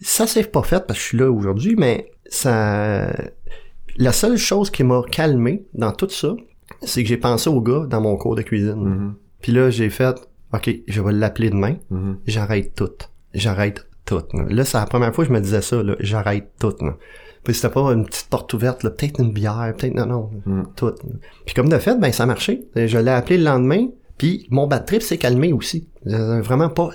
ça 0.00 0.26
s'est 0.26 0.44
pas 0.44 0.62
fait 0.62 0.84
parce 0.86 0.98
que 0.98 1.02
je 1.02 1.08
suis 1.08 1.18
là 1.18 1.30
aujourd'hui 1.30 1.74
mais 1.76 2.10
ça 2.26 3.12
la 3.96 4.12
seule 4.12 4.36
chose 4.38 4.70
qui 4.70 4.84
m'a 4.84 5.02
calmé 5.10 5.64
dans 5.74 5.92
tout 5.92 6.08
ça 6.08 6.34
c'est 6.82 7.02
que 7.02 7.08
j'ai 7.08 7.16
pensé 7.18 7.50
au 7.50 7.60
gars 7.60 7.84
dans 7.88 8.00
mon 8.00 8.16
cours 8.16 8.34
de 8.36 8.42
cuisine 8.42 8.74
Mhm, 8.76 9.14
puis 9.40 9.52
là, 9.52 9.70
j'ai 9.70 9.90
fait, 9.90 10.16
OK, 10.54 10.70
je 10.86 11.02
vais 11.02 11.12
l'appeler 11.12 11.50
demain. 11.50 11.74
mhm. 11.90 12.18
J'arrête 12.26 12.74
tout. 12.76 12.90
J'arrête 13.34 13.86
tout. 14.06 14.22
Là, 14.34 14.44
Là, 14.48 14.64
c'est 14.64 14.78
la 14.78 14.86
première 14.86 15.12
fois 15.14 15.24
que 15.24 15.28
je 15.30 15.34
me 15.34 15.40
disais 15.40 15.60
ça, 15.62 15.82
là. 15.82 15.96
J'arrête 16.00 16.50
tout. 16.60 16.72
Là. 16.80 16.96
Puis 17.44 17.54
c'était 17.54 17.70
pas 17.70 17.80
une 17.92 18.06
petite 18.06 18.28
porte 18.28 18.52
ouverte, 18.54 18.82
là. 18.84 18.90
Peut-être 18.90 19.20
une 19.20 19.32
bière, 19.32 19.72
peut-être, 19.76 19.94
non, 19.94 20.06
non. 20.06 20.30
Mm. 20.46 20.62
Tout. 20.76 20.94
Puis 21.44 21.54
comme 21.54 21.68
de 21.68 21.78
fait, 21.78 21.98
ben, 21.98 22.12
ça 22.12 22.22
a 22.22 22.26
marché. 22.26 22.68
Je 22.76 22.98
l'ai 22.98 23.10
appelé 23.10 23.38
le 23.38 23.44
lendemain. 23.44 23.88
Puis 24.22 24.46
mon 24.50 24.68
bad 24.68 24.84
trip 24.86 25.02
s'est 25.02 25.18
calmé 25.18 25.52
aussi. 25.52 25.88
Euh, 26.06 26.40
Vraiment 26.42 26.68
pas, 26.68 26.90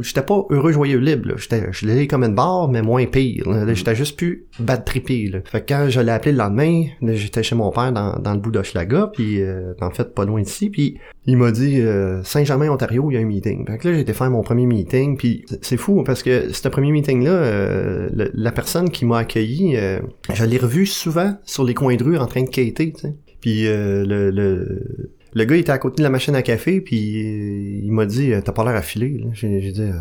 j'étais 0.00 0.22
pas 0.22 0.42
heureux, 0.50 0.72
joyeux, 0.72 0.98
libre. 0.98 1.34
J'étais, 1.36 1.68
je 1.70 1.86
l'ai 1.86 2.08
comme 2.08 2.24
une 2.24 2.34
barre, 2.34 2.68
mais 2.68 2.82
moins 2.82 3.06
pire. 3.06 3.48
Là, 3.48 3.72
J'étais 3.72 3.94
juste 3.94 4.16
plus 4.18 4.46
bad 4.58 4.84
trippé. 4.84 5.28
Là. 5.28 5.38
Fait 5.44 5.60
que 5.60 5.66
quand 5.72 5.88
je 5.88 6.00
l'ai 6.00 6.10
appelé 6.10 6.32
le 6.32 6.38
lendemain, 6.38 6.82
j'étais 7.00 7.44
chez 7.44 7.54
mon 7.54 7.70
père 7.70 7.92
dans, 7.92 8.18
dans 8.18 8.32
le 8.34 8.40
bout 8.40 8.50
d'Hochelaga, 8.50 9.10
puis 9.12 9.40
euh, 9.40 9.74
en 9.80 9.90
fait 9.92 10.12
pas 10.12 10.24
loin 10.24 10.42
d'ici, 10.42 10.70
puis 10.70 10.98
il 11.26 11.36
m'a 11.36 11.52
dit 11.52 11.80
euh, 11.80 12.20
Saint-Germain, 12.24 12.68
Ontario, 12.68 13.12
il 13.12 13.14
y 13.14 13.16
a 13.16 13.20
un 13.20 13.26
meeting. 13.26 13.64
Fait 13.64 13.78
que 13.78 13.86
là, 13.88 13.94
j'ai 13.94 14.00
été 14.00 14.12
faire 14.12 14.30
mon 14.30 14.42
premier 14.42 14.66
meeting, 14.66 15.16
puis 15.16 15.44
c'est- 15.60 15.76
fou 15.76 16.02
parce 16.04 16.24
que 16.24 16.52
ce 16.52 16.68
premier 16.68 16.90
meeting-là, 16.90 17.30
euh, 17.30 18.08
la 18.12 18.50
personne 18.50 18.90
qui 18.90 19.04
m'a 19.04 19.18
accueilli, 19.18 19.76
euh, 19.76 20.00
je 20.34 20.44
l'ai 20.44 20.58
revu 20.58 20.86
souvent 20.86 21.36
sur 21.44 21.62
les 21.62 21.74
coins 21.74 21.94
de 21.94 22.02
rue 22.02 22.18
en 22.18 22.26
train 22.26 22.42
de 22.42 22.50
quêter. 22.50 22.92
Puis 23.40 23.68
euh, 23.68 24.04
le, 24.04 24.30
le 24.30 25.12
le 25.34 25.44
gars 25.44 25.56
il 25.56 25.60
était 25.60 25.72
à 25.72 25.78
côté 25.78 25.96
de 25.98 26.02
la 26.02 26.10
machine 26.10 26.34
à 26.34 26.42
café 26.42 26.80
puis 26.80 27.22
euh, 27.22 27.80
il 27.84 27.90
m'a 27.92 28.06
dit 28.06 28.32
t'as 28.44 28.52
pas 28.52 28.64
l'air 28.64 28.74
affilé 28.76 29.18
là. 29.18 29.26
j'ai 29.32 29.60
dit 29.72 29.80
Euh, 29.82 29.92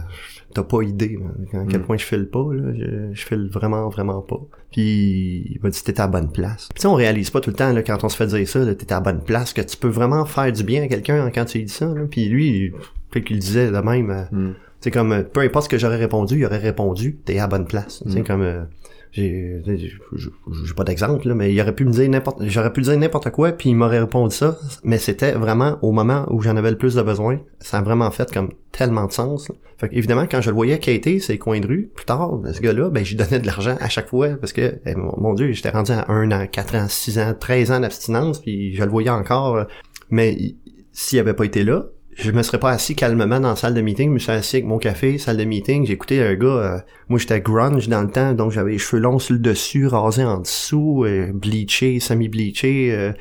t'as 0.54 0.63
pas 0.63 0.82
idée 0.82 1.17
à 1.54 1.63
quel 1.70 1.80
Mm. 1.80 1.84
point 1.84 1.98
je 1.98 2.04
file 2.06 2.28
pas 2.28 2.46
là 2.54 2.74
je, 2.76 3.13
je 3.13 3.26
file 3.26 3.50
vraiment 3.52 3.88
vraiment 3.89 4.22
pas 4.22 4.39
puis 4.72 5.46
il 5.56 5.60
m'a 5.63 5.70
dit 5.70 5.82
t'étais 5.84 6.02
à 6.02 6.06
la 6.06 6.12
bonne 6.12 6.32
place 6.32 6.70
puis 6.76 6.86
on 6.88 6.94
réalise 6.96 7.30
pas 7.30 7.39
tout 7.41 7.50
le 7.52 7.56
temps 7.56 7.72
là 7.72 7.82
quand 7.84 8.04
on 8.04 8.10
se 8.10 8.17
fait 8.17 8.28
dire 8.28 8.48
ça 8.48 8.65
t'étais 8.76 8.91
à 8.94 8.98
la 8.98 9.02
bonne 9.02 9.22
place 9.24 9.54
que 9.54 9.62
tu 9.62 9.78
peux 9.78 9.88
vraiment 9.88 10.26
faire 10.26 10.52
du 10.52 10.63
bien 10.63 10.84
à 10.84 10.88
quelqu'un 10.88 11.30
quand 11.34 11.46
tu 11.46 11.60
lui 11.60 11.65
dis 11.65 11.74
ça 11.74 11.86
là. 11.86 12.02
puis 12.10 12.28
lui 12.28 12.72
peut-être 13.12 13.26
qu'il 13.26 13.38
le 13.38 13.41
disait 13.41 13.72
de 13.72 13.78
même 13.78 14.10
euh, 14.10 14.24
Mm. 14.32 14.54
C'est 14.84 14.89
comme, 14.89 15.12
euh, 15.12 15.22
peu 15.22 15.41
importe 15.41 15.65
ce 15.65 15.70
que 15.70 15.78
j'aurais 15.78 15.98
répondu, 15.98 16.39
il 16.39 16.46
aurait 16.46 16.58
répondu, 16.58 17.15
t'es 17.24 17.38
à 17.38 17.41
la 17.44 17.48
bonne 17.48 17.67
place. 17.67 18.02
C'est 18.10 18.22
Mm. 18.22 18.24
comme, 18.24 18.41
euh, 18.41 18.63
j'ai, 19.12 19.62
j'ai 19.65 20.74
pas 20.76 20.84
d'exemple, 20.84 21.34
mais 21.34 21.54
il 21.54 21.62
aurait 21.62 21.76
pu 21.76 21.86
me 21.86 21.91
dire 21.91 22.10
n'importe, 22.10 22.41
j'aurais 22.45 22.71
pu 22.71 22.82
dire 22.82 22.97
n'importe 22.97 23.30
quoi, 23.32 23.52
puis 23.52 23.69
il 23.69 23.76
m'aurait 23.76 24.00
répondu 24.00 24.34
ça, 24.36 24.58
mais 24.84 24.97
c'était 24.97 25.34
vraiment 25.34 25.78
au 25.82 25.91
moment 25.91 26.26
où 26.32 26.41
j'en 26.41 26.56
avais 26.56 26.71
le 26.71 26.78
plus 26.78 26.95
de 26.95 27.02
besoin. 27.02 27.39
Ça 27.60 27.80
a 27.80 27.82
vraiment 27.82 28.10
fait 28.12 28.32
comme 28.34 28.52
tellement 28.71 29.06
de 29.08 29.12
sens. 29.12 29.52
Fait 29.78 29.89
évidemment, 29.91 30.28
quand 30.30 30.41
je 30.41 30.50
le 30.50 30.56
voyais 30.56 30.80
quêter 30.80 31.19
ces 31.19 31.38
coins 31.38 31.60
de 31.60 31.67
rue, 31.67 31.89
plus 31.93 32.06
tard, 32.06 32.38
ben, 32.38 32.54
ce 32.54 32.62
gars-là, 32.62 32.89
ben, 32.89 33.04
j'y 33.04 33.15
donnais 33.15 33.39
de 33.39 33.45
l'argent 33.47 33.76
à 33.82 33.89
chaque 33.89 34.08
fois, 34.08 34.30
parce 34.39 34.54
que, 34.54 34.80
eh, 34.86 34.95
mon, 34.95 35.34
Dieu, 35.34 35.52
j'étais 35.52 35.71
rendu 35.71 35.91
à 35.91 36.10
1 36.10 36.32
an, 36.32 36.47
4 36.47 36.76
ans, 36.76 36.86
6 36.88 37.19
ans, 37.19 37.34
13 37.38 37.71
ans 37.71 37.80
d'abstinence, 37.80 38.39
puis 38.41 38.76
je 38.76 38.84
le 38.84 38.89
voyais 38.89 39.10
encore, 39.10 39.56
euh, 39.58 39.63
mais 40.10 40.34
il- 40.34 40.58
s'il 40.93 41.19
avait 41.19 41.34
pas 41.34 41.45
été 41.45 41.63
là, 41.63 41.86
je 42.21 42.31
me 42.31 42.43
serais 42.43 42.60
pas 42.60 42.71
assis 42.71 42.95
calmement 42.95 43.39
dans 43.39 43.49
la 43.49 43.55
salle 43.55 43.73
de 43.73 43.81
meeting, 43.81 44.10
je 44.10 44.13
me 44.13 44.19
suis 44.19 44.31
assis 44.31 44.57
avec 44.57 44.67
mon 44.67 44.77
café, 44.77 45.17
salle 45.17 45.38
de 45.38 45.43
meeting, 45.43 45.89
écouté 45.91 46.21
un 46.21 46.36
gars, 46.36 46.47
euh, 46.47 46.79
moi 47.10 47.17
j'étais 47.17 47.41
grunge 47.41 47.88
dans 47.88 48.01
le 48.01 48.10
temps, 48.10 48.34
donc 48.34 48.51
j'avais 48.51 48.71
les 48.71 48.77
cheveux 48.77 49.01
longs 49.01 49.17
sur 49.17 49.34
le 49.34 49.39
dessus, 49.39 49.88
rasés 49.88 50.23
en 50.23 50.39
dessous, 50.39 51.03
euh, 51.05 51.31
bleaché, 51.34 51.99
semi-bleaché, 51.99 52.93
euh, 52.93 53.12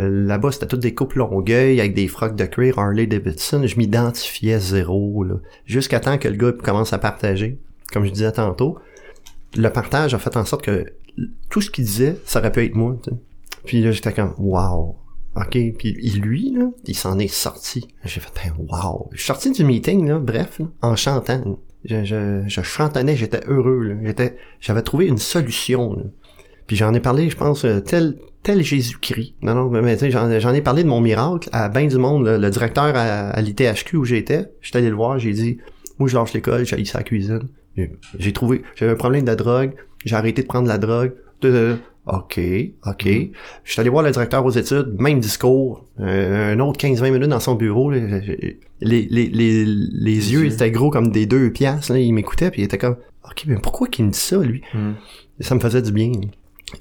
euh, 0.00 0.26
là-bas 0.26 0.52
c'était 0.52 0.66
toutes 0.66 0.80
des 0.80 0.94
couples 0.94 1.18
longueuil 1.18 1.80
avec 1.80 1.94
des 1.94 2.08
frocs 2.08 2.36
de 2.36 2.44
cuir 2.44 2.78
Harley 2.78 3.06
Davidson, 3.06 3.66
je 3.66 3.76
m'identifiais 3.76 4.58
zéro, 4.58 5.24
là, 5.24 5.36
jusqu'à 5.64 6.00
temps 6.00 6.18
que 6.18 6.28
le 6.28 6.36
gars 6.36 6.52
commence 6.52 6.92
à 6.92 6.98
partager, 6.98 7.58
comme 7.92 8.04
je 8.04 8.10
disais 8.10 8.32
tantôt, 8.32 8.78
le 9.56 9.68
partage 9.70 10.14
a 10.14 10.18
fait 10.18 10.36
en 10.36 10.44
sorte 10.44 10.62
que 10.62 10.86
tout 11.48 11.60
ce 11.60 11.70
qu'il 11.70 11.84
disait, 11.84 12.16
ça 12.24 12.40
aurait 12.40 12.52
pu 12.52 12.64
être 12.64 12.74
moi. 12.74 12.96
Puis 13.64 13.82
là, 13.82 13.92
j'étais 13.92 14.12
comme, 14.12 14.34
wow. 14.38 14.96
OK. 15.36 15.58
Puis 15.78 15.92
lui, 16.20 16.52
là, 16.52 16.70
il 16.84 16.96
s'en 16.96 17.18
est 17.18 17.28
sorti. 17.28 17.88
J'ai 18.04 18.20
fait, 18.20 18.32
ben, 18.34 18.52
wow. 18.68 19.08
Je 19.12 19.18
suis 19.18 19.26
sorti 19.26 19.50
du 19.50 19.64
meeting, 19.64 20.06
là, 20.06 20.18
bref, 20.18 20.58
là, 20.58 20.66
en 20.82 20.96
chantant. 20.96 21.58
Je, 21.84 22.04
je, 22.04 22.42
je 22.46 22.62
chantonnais, 22.62 23.16
j'étais 23.16 23.40
heureux, 23.46 23.82
là. 23.82 23.94
J'étais, 24.04 24.36
j'avais 24.60 24.82
trouvé 24.82 25.06
une 25.06 25.18
solution, 25.18 25.94
là. 25.94 26.04
Puis 26.66 26.76
j'en 26.76 26.94
ai 26.94 27.00
parlé, 27.00 27.28
je 27.28 27.36
pense, 27.36 27.64
euh, 27.64 27.80
tel, 27.80 28.16
tel 28.42 28.62
Jésus-Christ. 28.62 29.34
Non, 29.42 29.54
non, 29.54 29.68
mais, 29.68 29.96
tu 29.96 30.10
sais, 30.10 30.10
j'en, 30.10 30.30
ai 30.30 30.62
parlé 30.62 30.84
de 30.84 30.88
mon 30.88 31.00
miracle 31.00 31.48
à 31.52 31.68
ben 31.68 31.88
du 31.88 31.98
monde. 31.98 32.24
là. 32.24 32.38
Le 32.38 32.50
directeur 32.50 32.92
à, 32.94 33.40
l'ITHQ 33.40 33.96
où 33.96 34.04
j'étais, 34.04 34.46
j'étais 34.60 34.78
allé 34.78 34.88
le 34.88 34.94
voir, 34.94 35.18
j'ai 35.18 35.32
dit, 35.32 35.58
moi, 35.98 36.08
je 36.08 36.14
lâche 36.16 36.32
l'école, 36.32 36.64
j'ai 36.64 36.84
sa 36.84 37.02
cuisine. 37.02 37.48
J'ai- 38.18 38.32
trouvé, 38.32 38.62
j'avais 38.76 38.92
un 38.92 38.96
problème 38.96 39.24
de 39.24 39.34
drogue, 39.34 39.72
j'ai 40.04 40.14
arrêté 40.14 40.42
de 40.42 40.46
prendre 40.46 40.68
la 40.68 40.78
drogue. 40.78 41.14
OK, 42.06 42.40
OK. 42.84 43.06
Je 43.64 43.70
suis 43.70 43.80
allé 43.80 43.88
voir 43.88 44.02
le 44.02 44.10
directeur 44.10 44.44
aux 44.44 44.50
études, 44.50 44.96
même 44.98 45.20
discours, 45.20 45.84
euh, 46.00 46.52
un 46.52 46.60
autre 46.60 46.84
15-20 46.84 47.12
minutes 47.12 47.28
dans 47.28 47.40
son 47.40 47.54
bureau. 47.54 47.90
là, 47.90 47.98
les, 47.98 48.58
les, 48.80 49.28
les, 49.28 49.64
les 49.64 50.32
yeux 50.32 50.46
étaient 50.46 50.72
gros 50.72 50.90
comme 50.90 51.12
des 51.12 51.26
deux 51.26 51.52
piastres. 51.52 51.92
Là, 51.92 52.00
il 52.00 52.12
m'écoutait, 52.12 52.50
puis 52.50 52.62
il 52.62 52.64
était 52.64 52.78
comme, 52.78 52.96
OK, 53.24 53.44
mais 53.46 53.56
pourquoi 53.62 53.86
qu'il 53.86 54.04
me 54.06 54.10
dit 54.10 54.18
ça, 54.18 54.38
lui? 54.38 54.62
Mm. 54.74 54.92
Et 55.38 55.44
ça 55.44 55.54
me 55.54 55.60
faisait 55.60 55.82
du 55.82 55.92
bien. 55.92 56.10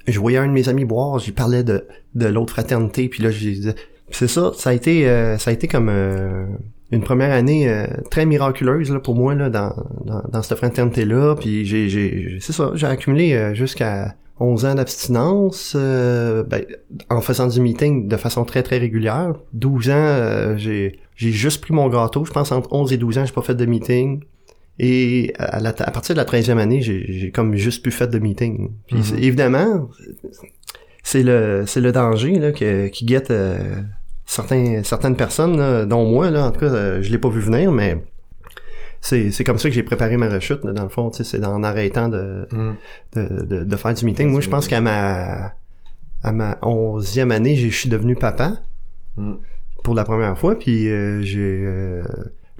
Je 0.07 0.19
voyais 0.19 0.39
un 0.39 0.47
de 0.47 0.53
mes 0.53 0.69
amis 0.69 0.85
boire, 0.85 1.19
j'y 1.19 1.31
parlais 1.31 1.63
de, 1.63 1.85
de 2.15 2.25
l'autre 2.25 2.53
fraternité, 2.53 3.07
puis 3.07 3.21
là, 3.21 3.29
je 3.29 3.39
disais, 3.39 3.75
c'est 4.09 4.27
ça, 4.27 4.51
ça 4.55 4.71
a 4.71 4.73
été, 4.73 5.07
euh, 5.07 5.37
ça 5.37 5.51
a 5.51 5.53
été 5.53 5.67
comme 5.67 5.89
euh, 5.89 6.45
une 6.91 7.01
première 7.01 7.31
année 7.31 7.69
euh, 7.69 7.87
très 8.09 8.25
miraculeuse 8.25 8.91
là, 8.91 8.99
pour 8.99 9.15
moi 9.15 9.35
là, 9.35 9.49
dans, 9.49 9.73
dans, 10.05 10.21
dans 10.29 10.41
cette 10.41 10.57
fraternité-là, 10.57 11.35
puis 11.35 11.65
j'ai, 11.65 11.89
j'ai, 11.89 12.37
c'est 12.39 12.53
ça, 12.53 12.71
j'ai 12.75 12.87
accumulé 12.87 13.33
euh, 13.33 13.53
jusqu'à 13.53 14.15
11 14.41 14.65
ans 14.65 14.75
d'abstinence, 14.75 15.73
euh, 15.77 16.43
ben, 16.43 16.65
en 17.09 17.21
faisant 17.21 17.47
du 17.47 17.61
meeting 17.61 18.07
de 18.07 18.17
façon 18.17 18.43
très 18.43 18.63
très 18.63 18.77
régulière. 18.79 19.33
12 19.53 19.89
ans, 19.89 19.93
euh, 19.95 20.57
j'ai, 20.57 20.99
j'ai 21.15 21.31
juste 21.31 21.61
pris 21.61 21.73
mon 21.73 21.87
gâteau, 21.89 22.25
je 22.25 22.31
pense 22.31 22.51
entre 22.51 22.73
11 22.73 22.91
et 22.91 22.97
12 22.97 23.17
ans, 23.19 23.25
j'ai 23.25 23.33
pas 23.33 23.41
fait 23.43 23.55
de 23.55 23.65
meeting. 23.65 24.21
Et 24.79 25.33
à, 25.37 25.59
la- 25.59 25.69
à 25.77 25.91
partir 25.91 26.15
de 26.15 26.17
la 26.19 26.25
13e 26.25 26.57
année, 26.57 26.81
j'ai 26.81 27.31
comme 27.33 27.55
juste 27.55 27.83
plus 27.83 27.91
fait 27.91 28.07
de 28.07 28.17
meeting. 28.19 28.71
Puis 28.87 28.97
c'est- 29.03 29.17
évidemment, 29.21 29.89
c'est 31.03 31.23
le 31.23 31.63
c'est 31.67 31.81
le 31.81 31.91
danger 31.91 32.39
là, 32.39 32.51
que- 32.51 32.87
qui 32.87 33.05
guette 33.05 33.31
euh, 33.31 33.57
certains 34.25 34.81
certaines 34.83 35.15
personnes, 35.15 35.57
là, 35.57 35.85
dont 35.85 36.05
moi, 36.09 36.31
là, 36.31 36.47
en 36.47 36.51
tout 36.51 36.61
cas, 36.61 36.67
euh, 36.73 37.01
je 37.01 37.11
l'ai 37.11 37.17
pas 37.17 37.29
vu 37.29 37.41
venir, 37.41 37.71
mais 37.71 38.03
c'est 39.01 39.31
c'est 39.31 39.43
comme 39.43 39.57
ça 39.57 39.67
que 39.69 39.75
j'ai 39.75 39.83
préparé 39.83 40.15
ma 40.17 40.29
rechute, 40.29 40.63
là, 40.63 40.71
dans 40.73 40.83
le 40.83 40.89
fond, 40.89 41.09
tu 41.09 41.17
sais, 41.17 41.23
c'est 41.39 41.43
en 41.45 41.63
arrêtant 41.63 42.07
de, 42.09 42.47
Mm. 42.51 42.71
de, 43.15 43.45
de, 43.45 43.63
de 43.63 43.75
faire 43.75 43.93
du 43.93 44.05
meeting. 44.05 44.29
Moi, 44.29 44.41
je 44.41 44.49
pense 44.49 44.67
qu'à 44.67 44.79
ma 44.81 45.53
à 46.23 46.31
ma 46.31 46.57
onzième 46.61 47.31
année, 47.31 47.55
je 47.55 47.67
suis 47.75 47.89
devenu 47.89 48.15
papa 48.15 48.53
Mm. 49.17 49.33
pour 49.83 49.95
la 49.95 50.03
première 50.05 50.37
fois, 50.37 50.57
puis 50.57 50.87
euh, 50.89 51.21
j'ai 51.21 51.39
euh, 51.65 52.03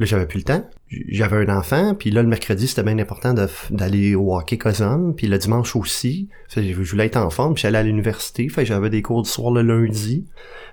là 0.01 0.07
j'avais 0.07 0.25
plus 0.25 0.39
le 0.39 0.43
temps. 0.43 0.67
J'avais 0.89 1.37
un 1.37 1.57
enfant, 1.57 1.95
puis 1.95 2.11
là 2.11 2.21
le 2.21 2.27
mercredi 2.27 2.67
c'était 2.67 2.83
bien 2.83 2.97
important 2.97 3.33
d'aller 3.69 4.15
au 4.15 4.35
hockey 4.35 4.57
Cosum, 4.57 5.13
puis 5.15 5.27
le 5.27 5.37
dimanche 5.37 5.75
aussi. 5.75 6.27
Fait 6.49 6.63
Je 6.63 6.81
voulais 6.91 7.05
être 7.05 7.17
en 7.17 7.29
forme, 7.29 7.53
puis 7.53 7.61
j'allais 7.61 7.77
à 7.77 7.83
l'université, 7.83 8.49
fait 8.49 8.65
j'avais 8.65 8.89
des 8.89 9.01
cours 9.01 9.21
du 9.21 9.29
soir 9.29 9.51
le 9.51 9.61
lundi. 9.61 10.25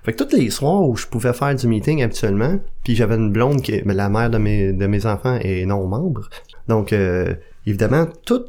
Fait 0.03 0.13
que 0.13 0.23
tous 0.23 0.35
les 0.35 0.49
soirs 0.49 0.81
où 0.81 0.95
je 0.95 1.05
pouvais 1.05 1.33
faire 1.33 1.53
du 1.55 1.67
meeting 1.67 2.01
habituellement, 2.01 2.59
puis 2.83 2.95
j'avais 2.95 3.15
une 3.15 3.31
blonde 3.31 3.61
qui 3.61 3.73
est 3.73 3.85
mais 3.85 3.93
la 3.93 4.09
mère 4.09 4.29
de 4.29 4.39
mes 4.39 4.73
de 4.73 4.87
mes 4.87 5.05
enfants 5.05 5.37
est 5.41 5.65
non 5.65 5.87
membre. 5.87 6.27
Donc 6.67 6.91
euh, 6.91 7.35
évidemment 7.65 8.07
tout 8.25 8.45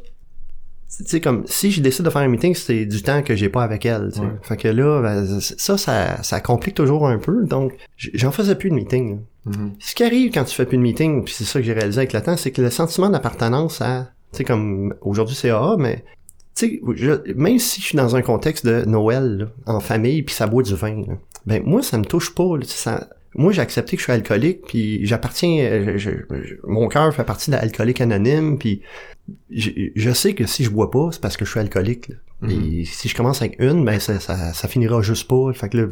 tu 0.97 1.05
sais 1.05 1.21
comme 1.21 1.43
si 1.45 1.71
je 1.71 1.81
décide 1.81 2.03
de 2.03 2.09
faire 2.09 2.21
un 2.23 2.27
meeting 2.27 2.53
c'est 2.53 2.85
du 2.85 3.01
temps 3.01 3.21
que 3.21 3.35
j'ai 3.35 3.47
pas 3.49 3.63
avec 3.63 3.85
elle. 3.85 4.11
Ouais. 4.17 4.27
fait 4.41 4.57
que 4.57 4.67
là 4.67 5.01
ben, 5.01 5.39
ça 5.39 5.77
ça 5.77 6.21
ça 6.23 6.39
complique 6.41 6.75
toujours 6.75 7.07
un 7.07 7.17
peu 7.17 7.45
donc 7.45 7.73
j'en 7.95 8.31
faisais 8.31 8.55
plus 8.55 8.71
de 8.71 8.75
meeting 8.75 9.19
Mhm. 9.45 9.73
ce 9.79 9.95
qui 9.95 10.03
arrive 10.03 10.31
quand 10.31 10.43
tu 10.43 10.53
fais 10.55 10.65
plus 10.67 10.77
de 10.77 10.83
meeting 10.83 11.23
puis 11.23 11.33
c'est 11.33 11.45
ça 11.45 11.59
que 11.59 11.65
j'ai 11.65 11.73
réalisé 11.73 11.97
avec 11.99 12.13
le 12.13 12.21
temps 12.21 12.37
c'est 12.37 12.51
que 12.51 12.61
le 12.61 12.69
sentiment 12.69 13.09
d'appartenance 13.09 13.81
à 13.81 14.11
tu 14.31 14.37
sais 14.37 14.43
comme 14.43 14.93
aujourd'hui 15.01 15.35
c'est 15.35 15.49
AA 15.49 15.77
mais 15.79 16.03
tu 16.55 16.79
sais 16.79 17.33
même 17.35 17.57
si 17.57 17.81
je 17.81 17.85
suis 17.87 17.97
dans 17.97 18.15
un 18.15 18.21
contexte 18.21 18.65
de 18.67 18.85
Noël 18.85 19.37
là, 19.65 19.73
en 19.73 19.79
famille 19.79 20.21
puis 20.21 20.35
ça 20.35 20.45
boit 20.45 20.61
du 20.61 20.75
vin 20.75 20.95
là, 21.07 21.13
ben 21.47 21.63
moi 21.65 21.81
ça 21.81 21.97
me 21.97 22.05
touche 22.05 22.35
pas 22.35 22.55
là, 22.55 22.63
ça 22.65 23.07
moi 23.33 23.51
j'ai 23.51 23.61
accepté 23.61 23.95
que 23.95 24.01
je 24.01 24.03
suis 24.03 24.13
alcoolique 24.13 24.61
puis 24.67 25.05
j'appartiens 25.07 25.57
euh, 25.63 25.97
je- 25.97 26.09
je- 26.11 26.43
je- 26.43 26.55
mon 26.67 26.87
cœur 26.87 27.11
fait 27.15 27.23
partie 27.23 27.49
d'alcoolique 27.49 27.99
anonyme 28.01 28.59
puis 28.59 28.81
je, 29.49 29.71
je 29.95 30.11
sais 30.11 30.33
que 30.33 30.45
si 30.45 30.63
je 30.65 30.69
bois 30.69 30.91
pas, 30.91 31.09
c'est 31.11 31.21
parce 31.21 31.37
que 31.37 31.45
je 31.45 31.51
suis 31.51 31.59
alcoolique. 31.59 32.09
là. 32.09 32.15
Mhm. 32.41 32.49
Et 32.81 32.85
si 32.85 33.07
je 33.07 33.15
commence 33.15 33.41
avec 33.41 33.55
une, 33.59 33.85
ben 33.85 33.99
ça, 33.99 34.19
ça, 34.19 34.51
ça 34.51 34.67
finira 34.67 35.01
juste 35.03 35.27
pas. 35.29 35.53
Fait 35.53 35.69
que 35.69 35.77
là, 35.77 35.87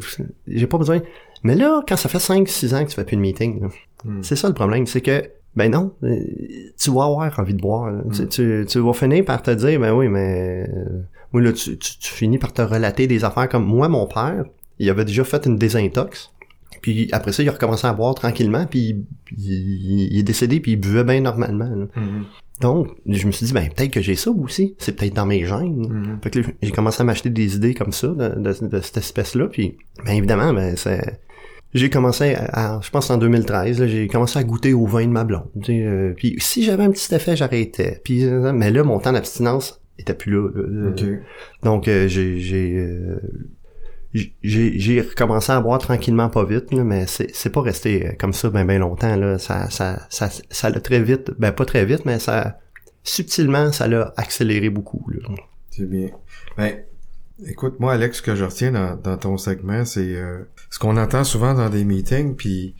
j'ai 0.48 0.66
pas 0.66 0.76
besoin. 0.78 1.00
Mais 1.42 1.54
là, 1.54 1.82
quand 1.88 1.96
ça 1.96 2.08
fait 2.08 2.18
5-6 2.18 2.74
ans 2.74 2.84
que 2.84 2.90
tu 2.90 2.94
fais 2.96 3.04
plus 3.04 3.16
de 3.16 3.22
meeting, 3.22 3.60
là, 3.62 3.68
Mm. 4.04 4.22
c'est 4.22 4.36
ça 4.36 4.48
le 4.48 4.54
problème, 4.54 4.86
c'est 4.86 5.00
que 5.02 5.30
ben 5.56 5.70
non, 5.70 5.92
euh, 6.04 6.16
tu 6.78 6.90
vas 6.90 7.04
avoir 7.04 7.38
envie 7.38 7.54
de 7.54 7.60
boire. 7.60 7.92
Tu, 8.14 8.22
Mm. 8.22 8.28
tu, 8.28 8.64
tu 8.68 8.78
vas 8.78 8.92
finir 8.94 9.24
par 9.24 9.42
te 9.42 9.50
dire, 9.50 9.78
ben 9.80 9.92
oui, 9.92 10.08
mais 10.08 10.66
euh, 10.68 11.02
oui, 11.32 11.42
là, 11.44 11.52
tu, 11.52 11.76
tu, 11.76 11.98
tu 11.98 12.12
finis 12.12 12.38
par 12.38 12.52
te 12.52 12.62
relater 12.62 13.06
des 13.06 13.24
affaires 13.24 13.48
comme 13.48 13.64
moi, 13.66 13.88
mon 13.88 14.06
père, 14.06 14.44
il 14.78 14.88
avait 14.88 15.04
déjà 15.04 15.24
fait 15.24 15.44
une 15.46 15.56
désintox. 15.58 16.30
Puis 16.82 17.10
après 17.12 17.32
ça, 17.32 17.42
il 17.42 17.48
a 17.48 17.52
recommencé 17.52 17.86
à 17.86 17.92
boire 17.92 18.14
tranquillement, 18.14 18.64
puis 18.64 19.04
il, 19.36 19.44
il- 19.52 20.12
il 20.12 20.18
est 20.18 20.22
décédé, 20.22 20.60
puis 20.60 20.72
il 20.72 20.76
buvait 20.76 21.04
bien 21.04 21.20
normalement. 21.20 21.68
là. 21.68 21.86
Mhm. 21.96 22.24
Donc, 22.62 22.88
je 23.06 23.26
me 23.26 23.32
suis 23.32 23.46
dit, 23.46 23.52
ben 23.52 23.68
peut-être 23.74 23.90
que 23.90 24.00
j'ai 24.02 24.14
ça 24.16 24.30
aussi. 24.30 24.74
C'est 24.78 24.92
peut-être 24.96 25.14
dans 25.14 25.26
mes 25.26 25.44
gènes. 25.46 26.18
Fait 26.22 26.30
que 26.30 26.40
j'ai 26.62 26.70
commencé 26.70 27.00
à 27.02 27.04
m'acheter 27.04 27.28
des 27.30 27.56
idées 27.56 27.74
comme 27.74 27.92
ça, 27.92 28.08
de, 28.08 28.28
de- 28.38 28.66
de 28.68 28.80
cette 28.80 28.96
espèce-là. 28.98 29.48
Puis, 29.48 29.76
ben 30.06 30.12
évidemment, 30.12 30.52
ben 30.54 30.74
c'est... 30.76 31.20
J'ai 31.72 31.88
commencé, 31.90 32.34
à, 32.34 32.76
à- 32.76 32.80
je 32.80 32.90
pense 32.90 33.10
en 33.10 33.16
2013, 33.18 33.80
là, 33.80 33.86
j'ai 33.86 34.08
commencé 34.08 34.38
à 34.38 34.44
goûter 34.44 34.72
au 34.74 34.86
vin 34.86 35.04
de 35.06 35.10
ma 35.12 35.24
blonde. 35.24 35.48
euh, 35.68 36.12
puis 36.16 36.36
si 36.38 36.64
j'avais 36.64 36.82
un 36.84 36.90
petit 36.90 37.14
effet, 37.14 37.36
j'arrêtais. 37.36 38.00
Puis, 38.04 38.24
euh, 38.24 38.52
mais 38.52 38.70
là, 38.70 38.82
mon 38.82 38.98
temps 38.98 39.12
d'abstinence 39.12 39.80
était 39.98 40.14
plus 40.14 40.32
là. 40.32 40.48
Donc, 41.62 41.86
euh, 41.88 42.08
j'ai... 42.08 42.38
j'ai 42.40 42.76
euh, 42.76 43.20
recommencé 45.08 45.52
à 45.52 45.60
boire 45.60 45.78
tranquillement 45.78 46.28
pas 46.28 46.44
vite 46.44 46.72
là, 46.72 46.82
mais 46.82 47.04
c'est 47.06 47.50
pas 47.52 47.60
resté 47.62 48.06
euh, 48.08 48.12
comme 48.18 48.32
ça 48.32 48.50
ben 48.50 48.64
ben 48.64 48.80
longtemps 48.80 49.14
là 49.14 49.38
ça 49.38 49.70
ça 49.70 50.00
ça 50.10 50.28
ça 50.50 50.68
l'a 50.70 50.80
très 50.80 51.00
vite 51.00 51.30
ben 51.38 51.52
pas 51.52 51.64
très 51.64 51.84
vite 51.84 52.04
mais 52.06 52.18
ça 52.18 52.58
subtilement 53.04 53.70
ça 53.70 53.86
l'a 53.86 54.12
accéléré 54.16 54.68
beaucoup 54.68 55.08
là. 55.10 55.20
C'est 55.70 55.88
bien. 55.88 56.08
Ben, 56.56 56.72
écoute, 57.46 57.80
moi, 57.80 57.92
Alex, 57.92 58.18
ce 58.18 58.22
que 58.22 58.34
je 58.34 58.44
retiens 58.44 58.72
dans, 58.72 59.16
ton 59.16 59.36
segment, 59.36 59.84
c'est 59.84 60.14
euh, 60.14 60.40
ce 60.70 60.78
qu'on 60.78 60.96
entend 60.96 61.24
souvent 61.24 61.54
dans 61.54 61.68
des 61.68 61.84
meetings, 61.84 62.36
puis 62.36 62.74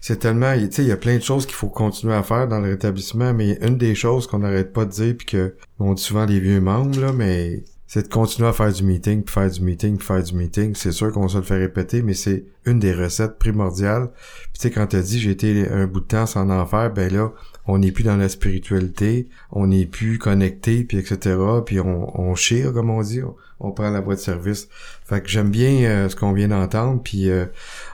c'est 0.00 0.18
tellement, 0.18 0.54
tu 0.54 0.70
sais, 0.70 0.82
il 0.82 0.88
y 0.88 0.92
a 0.92 0.96
plein 0.96 1.16
de 1.16 1.22
choses 1.22 1.46
qu'il 1.46 1.54
faut 1.54 1.68
continuer 1.68 2.14
à 2.14 2.22
faire 2.22 2.48
dans 2.48 2.60
le 2.60 2.70
rétablissement, 2.70 3.34
mais 3.34 3.58
une 3.62 3.78
des 3.78 3.94
choses 3.94 4.26
qu'on 4.26 4.38
n'arrête 4.38 4.72
pas 4.72 4.84
de 4.84 4.90
dire, 4.90 5.14
puis 5.16 5.26
que 5.26 5.54
on 5.78 5.94
dit 5.94 6.02
souvent 6.02 6.24
les 6.24 6.40
vieux 6.40 6.60
membres, 6.60 7.00
là, 7.00 7.12
mais 7.12 7.64
c'est 7.86 8.02
de 8.02 8.12
continuer 8.12 8.48
à 8.48 8.52
faire 8.52 8.72
du 8.72 8.82
meeting, 8.82 9.22
puis 9.22 9.32
faire 9.32 9.50
du 9.50 9.60
meeting, 9.62 9.96
puis 9.96 10.06
faire 10.06 10.22
du 10.22 10.34
meeting. 10.34 10.74
C'est 10.74 10.92
sûr 10.92 11.12
qu'on 11.12 11.28
se 11.28 11.38
le 11.38 11.44
fait 11.44 11.58
répéter, 11.58 12.02
mais 12.02 12.14
c'est 12.14 12.44
une 12.64 12.80
des 12.80 12.92
recettes 12.92 13.38
primordiales. 13.38 14.10
Puis 14.52 14.54
tu 14.54 14.60
sais, 14.62 14.70
quand 14.70 14.88
t'as 14.88 15.02
dit 15.02 15.20
j'ai 15.20 15.30
été 15.30 15.68
un 15.68 15.86
bout 15.86 16.00
de 16.00 16.06
temps 16.06 16.26
sans 16.26 16.50
en 16.50 16.66
faire, 16.66 16.92
ben 16.92 17.12
là, 17.12 17.32
on 17.66 17.78
n'est 17.78 17.92
plus 17.92 18.04
dans 18.04 18.16
la 18.16 18.28
spiritualité, 18.28 19.28
on 19.50 19.68
n'est 19.68 19.86
plus 19.86 20.18
connecté, 20.18 20.84
puis 20.84 20.98
etc. 20.98 21.36
Puis 21.64 21.80
on, 21.80 22.18
on 22.20 22.34
chire, 22.34 22.72
comme 22.72 22.90
on 22.90 23.02
dit, 23.02 23.22
on, 23.22 23.34
on 23.60 23.72
prend 23.72 23.90
la 23.90 24.00
voie 24.00 24.14
de 24.14 24.20
service. 24.20 24.68
Fait 25.04 25.20
que 25.20 25.28
j'aime 25.28 25.50
bien 25.50 25.82
euh, 25.84 26.08
ce 26.08 26.16
qu'on 26.16 26.32
vient 26.32 26.48
d'entendre, 26.48 27.00
puis 27.02 27.30
euh, 27.30 27.46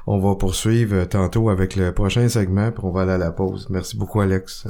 on 0.07 0.19
va 0.19 0.35
poursuivre 0.35 0.95
euh, 0.95 1.05
tantôt 1.05 1.49
avec 1.51 1.77
le 1.77 1.93
prochain 1.93 2.29
segment, 2.29 2.71
puis 2.71 2.85
on 2.85 2.91
va 2.91 3.03
aller 3.03 3.13
à 3.13 3.19
la 3.19 3.33
pause. 3.33 3.69
Merci 3.71 3.97
beaucoup, 3.97 4.21
Alex. 4.21 4.67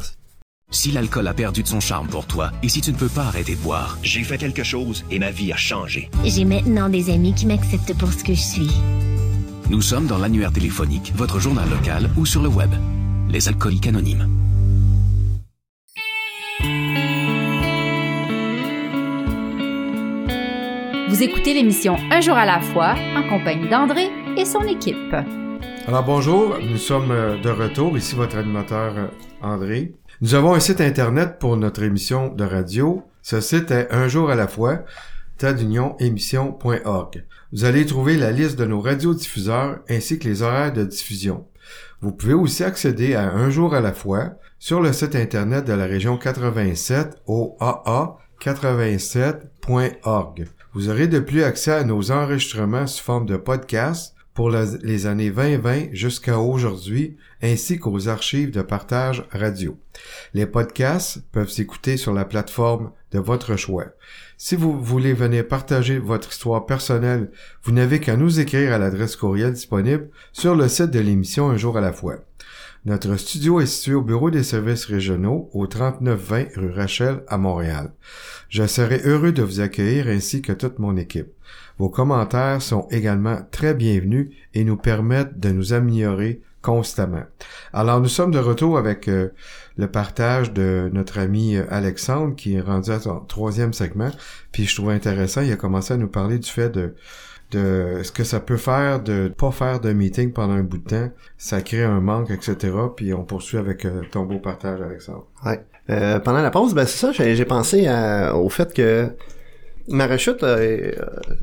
Si 0.71 0.91
l'alcool 0.91 1.27
a 1.27 1.35
perdu 1.35 1.63
de 1.63 1.69
son 1.69 1.81
charme 1.81 2.09
pour 2.09 2.27
toi 2.27 2.51
et 2.63 2.69
si 2.71 2.81
tu 2.81 2.93
ne 2.93 2.97
peux 2.97 3.09
pas 3.09 3.25
arrêter 3.25 3.55
de 3.55 3.61
boire, 3.61 3.99
J'ai 4.03 4.25
fait 4.25 4.39
quelque 4.39 4.65
chose 4.65 5.05
et 5.11 5.19
ma 5.19 5.31
vie 5.31 5.53
a 5.53 5.57
changé. 5.57 6.11
J'ai 6.25 6.47
maintenant 6.47 6.89
des 6.89 7.11
amis 7.11 7.35
qui 7.35 7.45
m'acceptent 7.45 7.97
pour 7.99 8.11
ce 8.11 8.25
que 8.25 8.33
je 8.33 8.41
suis. 8.41 8.71
nous 9.69 9.83
sommes 9.83 10.07
dans 10.07 10.17
l'annuaire 10.17 10.53
téléphonique, 10.53 11.13
votre 11.15 11.41
journal 11.41 11.69
local 11.69 12.09
ou 12.17 12.25
sur 12.25 12.43
le 12.43 12.49
web. 12.49 12.71
Les 13.29 13.49
alcooliques 13.49 13.87
anonymes. 13.87 14.27
Vous 21.13 21.23
écoutez 21.23 21.53
l'émission 21.53 21.97
Un 22.11 22.23
jour 22.23 22.39
à 22.39 22.47
la 22.47 22.59
fois 22.59 22.95
en 23.15 23.29
compagnie 23.29 23.69
d'André 23.69 24.09
et 24.39 24.47
son 24.47 24.63
équipe. 24.63 25.15
Alors 25.87 26.05
bonjour, 26.05 26.57
nous 26.59 26.79
sommes 26.79 27.11
euh, 27.11 27.39
de 27.39 27.51
retour, 27.51 27.99
ici 27.99 28.15
votre 28.15 28.39
animateur 28.39 28.97
euh, 28.97 29.09
André. 29.43 29.93
Nous 30.23 30.35
avons 30.35 30.55
un 30.55 30.61
site 30.61 30.81
internet 30.81 31.39
pour 31.39 31.59
notre 31.59 31.83
émission 31.83 32.33
de 32.33 32.45
radio. 32.45 33.03
Ce 33.21 33.43
site 33.43 33.71
est 33.71 33.93
un 33.93 34.09
jour 34.09 34.31
à 34.31 34.37
la 34.37 34.49
fois, 34.49 34.87
tadunionémission.org. 35.37 37.27
Vous 37.53 37.67
allez 37.67 37.85
trouver 37.85 38.17
la 38.17 38.31
liste 38.31 38.59
de 38.59 38.65
nos 38.65 38.81
radiodiffuseurs 38.81 39.81
ainsi 39.91 40.19
que 40.19 40.27
les 40.27 40.41
horaires 40.41 40.73
de 40.73 40.85
diffusion. 40.85 41.47
Vous 42.01 42.13
pouvez 42.13 42.33
aussi 42.33 42.65
accéder 42.65 43.17
à 43.17 43.31
un 43.31 43.51
jour 43.51 43.75
à 43.75 43.83
la 43.83 43.93
fois 43.93 44.31
sur 44.59 44.81
le 44.81 44.95
site 44.95 45.15
internet 45.15 45.67
de 45.67 45.75
la 45.75 45.85
région 45.85 46.17
87 46.17 47.19
au 47.27 47.55
aa87.org. 47.61 50.47
Vous 50.75 50.89
aurez 50.89 51.07
de 51.07 51.19
plus 51.19 51.43
accès 51.43 51.73
à 51.73 51.85
nos 51.85 52.11
enregistrements 52.11 52.87
sous 52.87 53.05
forme 53.05 53.27
de 53.27 53.37
podcast 53.37 54.15
pour 54.33 54.51
les 54.51 55.07
années 55.07 55.31
2020 55.31 55.89
jusqu'à 55.93 56.39
aujourd'hui, 56.39 57.19
ainsi 57.43 57.79
qu'aux 57.79 58.09
archives 58.09 58.51
de 58.51 58.63
partage 58.63 59.27
radio. 59.33 59.77
Les 60.33 60.47
podcasts 60.47 61.19
peuvent 61.31 61.51
s'écouter 61.51 61.99
sur 61.99 62.15
la 62.15 62.25
plateforme 62.25 62.91
de 63.11 63.19
votre 63.19 63.57
choix. 63.57 63.89
Si 64.39 64.57
vous 64.57 64.83
voulez 64.83 65.13
venir 65.13 65.47
partager 65.47 65.99
votre 65.99 66.31
histoire 66.31 66.65
personnelle, 66.65 67.31
vous 67.65 67.73
n'avez 67.73 68.01
qu'à 68.01 68.17
nous 68.17 68.41
écrire 68.41 68.73
à 68.73 68.79
l'adresse 68.79 69.17
courriel 69.17 69.53
disponible 69.53 70.09
sur 70.33 70.55
le 70.55 70.69
site 70.69 70.91
de 70.91 71.01
l'émission 71.01 71.51
Un 71.51 71.59
jour 71.59 71.77
à 71.77 71.83
la 71.83 71.93
fois. 71.93 72.17
Notre 72.85 73.15
studio 73.17 73.61
est 73.61 73.67
situé 73.67 73.95
au 73.95 74.03
bureau 74.03 74.33
des 74.33 74.43
services 74.43 74.87
régionaux 74.87 75.49
au 75.53 75.69
3920 75.69 76.47
rue 76.57 76.73
Rachel 76.73 77.23
à 77.29 77.39
Montréal. 77.39 77.93
Je 78.49 78.67
serai 78.67 79.01
heureux 79.05 79.31
de 79.31 79.45
vous 79.45 79.61
accueillir 79.61 80.09
ainsi 80.09 80.43
que 80.43 80.53
toute 80.53 80.81
mon 80.81 80.97
équipe. 80.97 81.29
Vos 81.79 81.89
commentaires 81.89 82.61
sont 82.61 82.89
également 82.91 83.39
très 83.53 83.75
bienvenus 83.75 84.31
et 84.55 84.65
nous 84.65 84.77
permettent 84.77 85.39
de 85.39 85.51
nous 85.51 85.73
améliorer 85.73 86.43
constamment. 86.61 87.23
Alors 87.73 88.01
nous 88.01 88.09
sommes 88.09 88.33
de 88.33 88.41
retour 88.41 88.77
avec 88.77 89.07
euh, 89.07 89.29
le 89.77 89.89
partage 89.89 90.53
de 90.53 90.91
notre 90.93 91.19
ami 91.19 91.57
euh, 91.57 91.65
Alexandre 91.71 92.35
qui 92.35 92.55
est 92.55 92.61
rendu 92.61 92.91
à 92.91 92.99
son 92.99 93.21
troisième 93.21 93.73
segment. 93.73 94.11
Puis 94.51 94.65
je 94.65 94.75
trouve 94.75 94.91
intéressant, 94.91 95.43
il 95.43 95.53
a 95.53 95.57
commencé 95.57 95.95
à 95.95 95.97
nous 95.97 96.09
parler 96.09 96.41
du 96.41 96.51
fait 96.51 96.71
de 96.71 96.95
de 97.53 98.01
ce 98.03 98.11
que 98.11 98.25
ça 98.25 98.41
peut 98.41 98.57
faire 98.57 99.01
de 99.03 99.29
pas 99.29 99.51
faire 99.53 99.79
de 99.81 99.93
meeting 99.93 100.33
pendant 100.33 100.55
un 100.55 100.63
bout 100.63 100.79
de 100.79 100.89
temps, 100.89 101.09
ça 101.39 101.61
crée 101.63 101.85
un 101.85 102.01
manque, 102.01 102.31
etc. 102.31 102.57
Puis 102.97 103.15
on 103.15 103.25
poursuit 103.25 103.59
avec 103.59 103.85
euh, 103.85 104.03
ton 104.11 104.25
beau 104.25 104.39
partage, 104.39 104.81
Alexandre. 104.81 105.27
Ouais. 105.47 105.61
Euh, 105.91 106.19
pendant 106.21 106.43
la 106.43 106.51
pause, 106.51 106.75
ben 106.75 106.87
c'est 106.87 106.99
ça, 107.07 107.13
j'ai 107.13 107.45
pensé 107.45 107.87
à- 107.87 108.37
au 108.37 108.49
fait 108.49 108.73
que 108.73 109.09
ma 109.89 110.07
rechute 110.07 110.43
euh, 110.43 110.93
euh, 110.99 111.35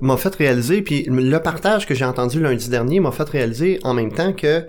m'a 0.00 0.16
fait 0.16 0.34
réaliser, 0.34 0.82
puis 0.82 1.04
le 1.08 1.38
partage 1.38 1.86
que 1.86 1.94
j'ai 1.94 2.04
entendu 2.04 2.40
lundi 2.40 2.68
dernier 2.68 3.00
m'a 3.00 3.10
fait 3.12 3.28
réaliser 3.28 3.80
en 3.84 3.94
même 3.94 4.12
temps 4.12 4.32
que 4.32 4.66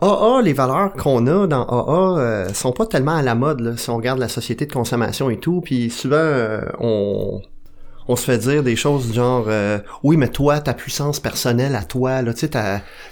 AA, 0.00 0.42
les 0.42 0.52
valeurs 0.52 0.92
qu'on 0.94 1.26
a 1.28 1.46
dans 1.46 1.64
AA 1.64 2.18
euh, 2.20 2.48
sont 2.52 2.72
pas 2.72 2.86
tellement 2.86 3.14
à 3.14 3.22
la 3.22 3.36
mode 3.36 3.60
là, 3.60 3.76
si 3.76 3.88
on 3.90 3.96
regarde 3.96 4.18
la 4.18 4.28
société 4.28 4.66
de 4.66 4.72
consommation 4.72 5.30
et 5.30 5.38
tout, 5.38 5.60
puis 5.60 5.88
souvent 5.90 6.58
on 6.80 7.40
on 8.08 8.16
se 8.16 8.24
fait 8.24 8.38
dire 8.38 8.62
des 8.62 8.76
choses 8.76 9.12
genre 9.12 9.46
euh, 9.48 9.78
oui 10.02 10.16
mais 10.16 10.28
toi 10.28 10.60
ta 10.60 10.74
puissance 10.74 11.20
personnelle 11.20 11.74
à 11.74 11.84
toi 11.84 12.22
là 12.22 12.32
tu 12.34 12.40
sais 12.40 12.50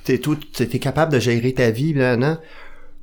t'es 0.05 0.19
tout 0.19 0.37
t'es 0.37 0.79
capable 0.79 1.13
de 1.13 1.19
gérer 1.19 1.53
ta 1.53 1.71
vie 1.71 1.95
là, 1.95 2.17
non? 2.17 2.39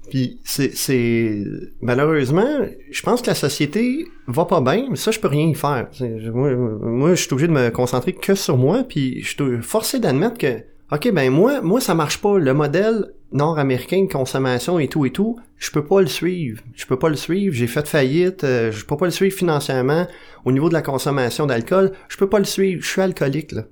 Puis 0.09 0.39
c'est 0.43 0.73
c'est 0.73 1.43
malheureusement 1.81 2.47
je 2.89 3.01
pense 3.01 3.21
que 3.21 3.27
la 3.27 3.35
société 3.35 4.05
va 4.27 4.45
pas 4.45 4.61
bien 4.61 4.87
mais 4.89 4.95
ça 4.95 5.11
je 5.11 5.19
peux 5.19 5.27
rien 5.27 5.47
y 5.47 5.55
faire. 5.55 5.87
Moi, 6.33 6.55
moi 6.55 7.09
je 7.15 7.21
suis 7.21 7.33
obligé 7.33 7.47
de 7.47 7.53
me 7.53 7.69
concentrer 7.69 8.13
que 8.13 8.35
sur 8.35 8.57
moi 8.57 8.83
puis 8.87 9.21
je 9.21 9.29
suis 9.29 9.61
forcé 9.61 9.99
d'admettre 9.99 10.37
que 10.37 10.63
ok 10.91 11.11
ben 11.11 11.29
moi 11.29 11.61
moi 11.61 11.81
ça 11.81 11.93
marche 11.93 12.21
pas. 12.21 12.37
Le 12.37 12.53
modèle 12.53 13.07
nord-américain 13.31 14.03
de 14.03 14.11
consommation 14.11 14.79
et 14.79 14.87
tout 14.87 15.05
et 15.05 15.11
tout 15.11 15.37
je 15.57 15.69
peux 15.71 15.83
pas 15.85 16.01
le 16.01 16.07
suivre 16.07 16.61
je 16.75 16.85
peux 16.85 16.97
pas 16.97 17.09
le 17.09 17.15
suivre 17.15 17.53
j'ai 17.53 17.67
fait 17.67 17.87
faillite 17.87 18.43
euh, 18.43 18.71
je 18.71 18.85
peux 18.85 18.95
pas 18.97 19.05
le 19.05 19.11
suivre 19.11 19.35
financièrement 19.35 20.07
au 20.45 20.51
niveau 20.51 20.69
de 20.69 20.73
la 20.73 20.81
consommation 20.81 21.45
d'alcool 21.45 21.91
je 22.09 22.17
peux 22.17 22.29
pas 22.29 22.39
le 22.39 22.45
suivre 22.45 22.81
je 22.81 22.87
suis 22.87 23.01
alcoolique 23.01 23.51
là 23.51 23.63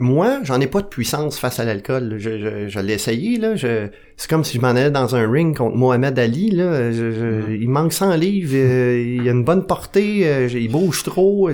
moi, 0.00 0.40
j'en 0.42 0.60
ai 0.60 0.66
pas 0.66 0.80
de 0.82 0.88
puissance 0.88 1.38
face 1.38 1.60
à 1.60 1.64
l'alcool. 1.64 2.16
Je, 2.18 2.36
je, 2.40 2.66
je 2.68 2.80
l'ai 2.80 2.94
essayé, 2.94 3.38
là. 3.38 3.54
Je, 3.54 3.86
c'est 4.16 4.28
comme 4.28 4.42
si 4.42 4.56
je 4.56 4.60
m'en 4.60 4.70
allais 4.70 4.90
dans 4.90 5.14
un 5.14 5.30
ring 5.30 5.56
contre 5.56 5.76
Mohamed 5.76 6.18
Ali, 6.18 6.50
là. 6.50 6.90
Je- 6.90 7.12
je- 7.12 7.52
Il 7.54 7.70
manque 7.70 7.92
100 7.92 8.16
livres, 8.16 8.50
euh, 8.56 9.00
il 9.20 9.28
a 9.28 9.30
une 9.30 9.44
bonne 9.44 9.64
portée, 9.68 10.26
euh, 10.26 10.48
il 10.52 10.68
bouge 10.72 11.04
trop. 11.04 11.48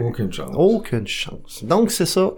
Aucune 0.00 0.32
chance. 0.32 0.54
aucune 0.56 1.06
chance. 1.06 1.64
Donc, 1.66 1.90
c'est 1.90 2.06
ça. 2.06 2.32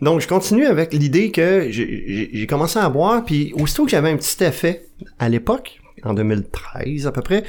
Donc, 0.00 0.20
je 0.20 0.28
continue 0.28 0.66
avec 0.66 0.92
l'idée 0.92 1.30
que 1.30 1.68
j'ai- 1.70 2.46
commencé 2.48 2.78
à 2.78 2.88
boire, 2.88 3.24
puis 3.24 3.52
aussitôt 3.58 3.84
que 3.84 3.90
j'avais 3.90 4.10
un 4.10 4.16
petit 4.16 4.42
effet, 4.44 4.86
à 5.18 5.28
l'époque, 5.28 5.80
en 6.02 6.14
2013 6.14 7.06
à 7.06 7.12
peu 7.12 7.22
près, 7.22 7.44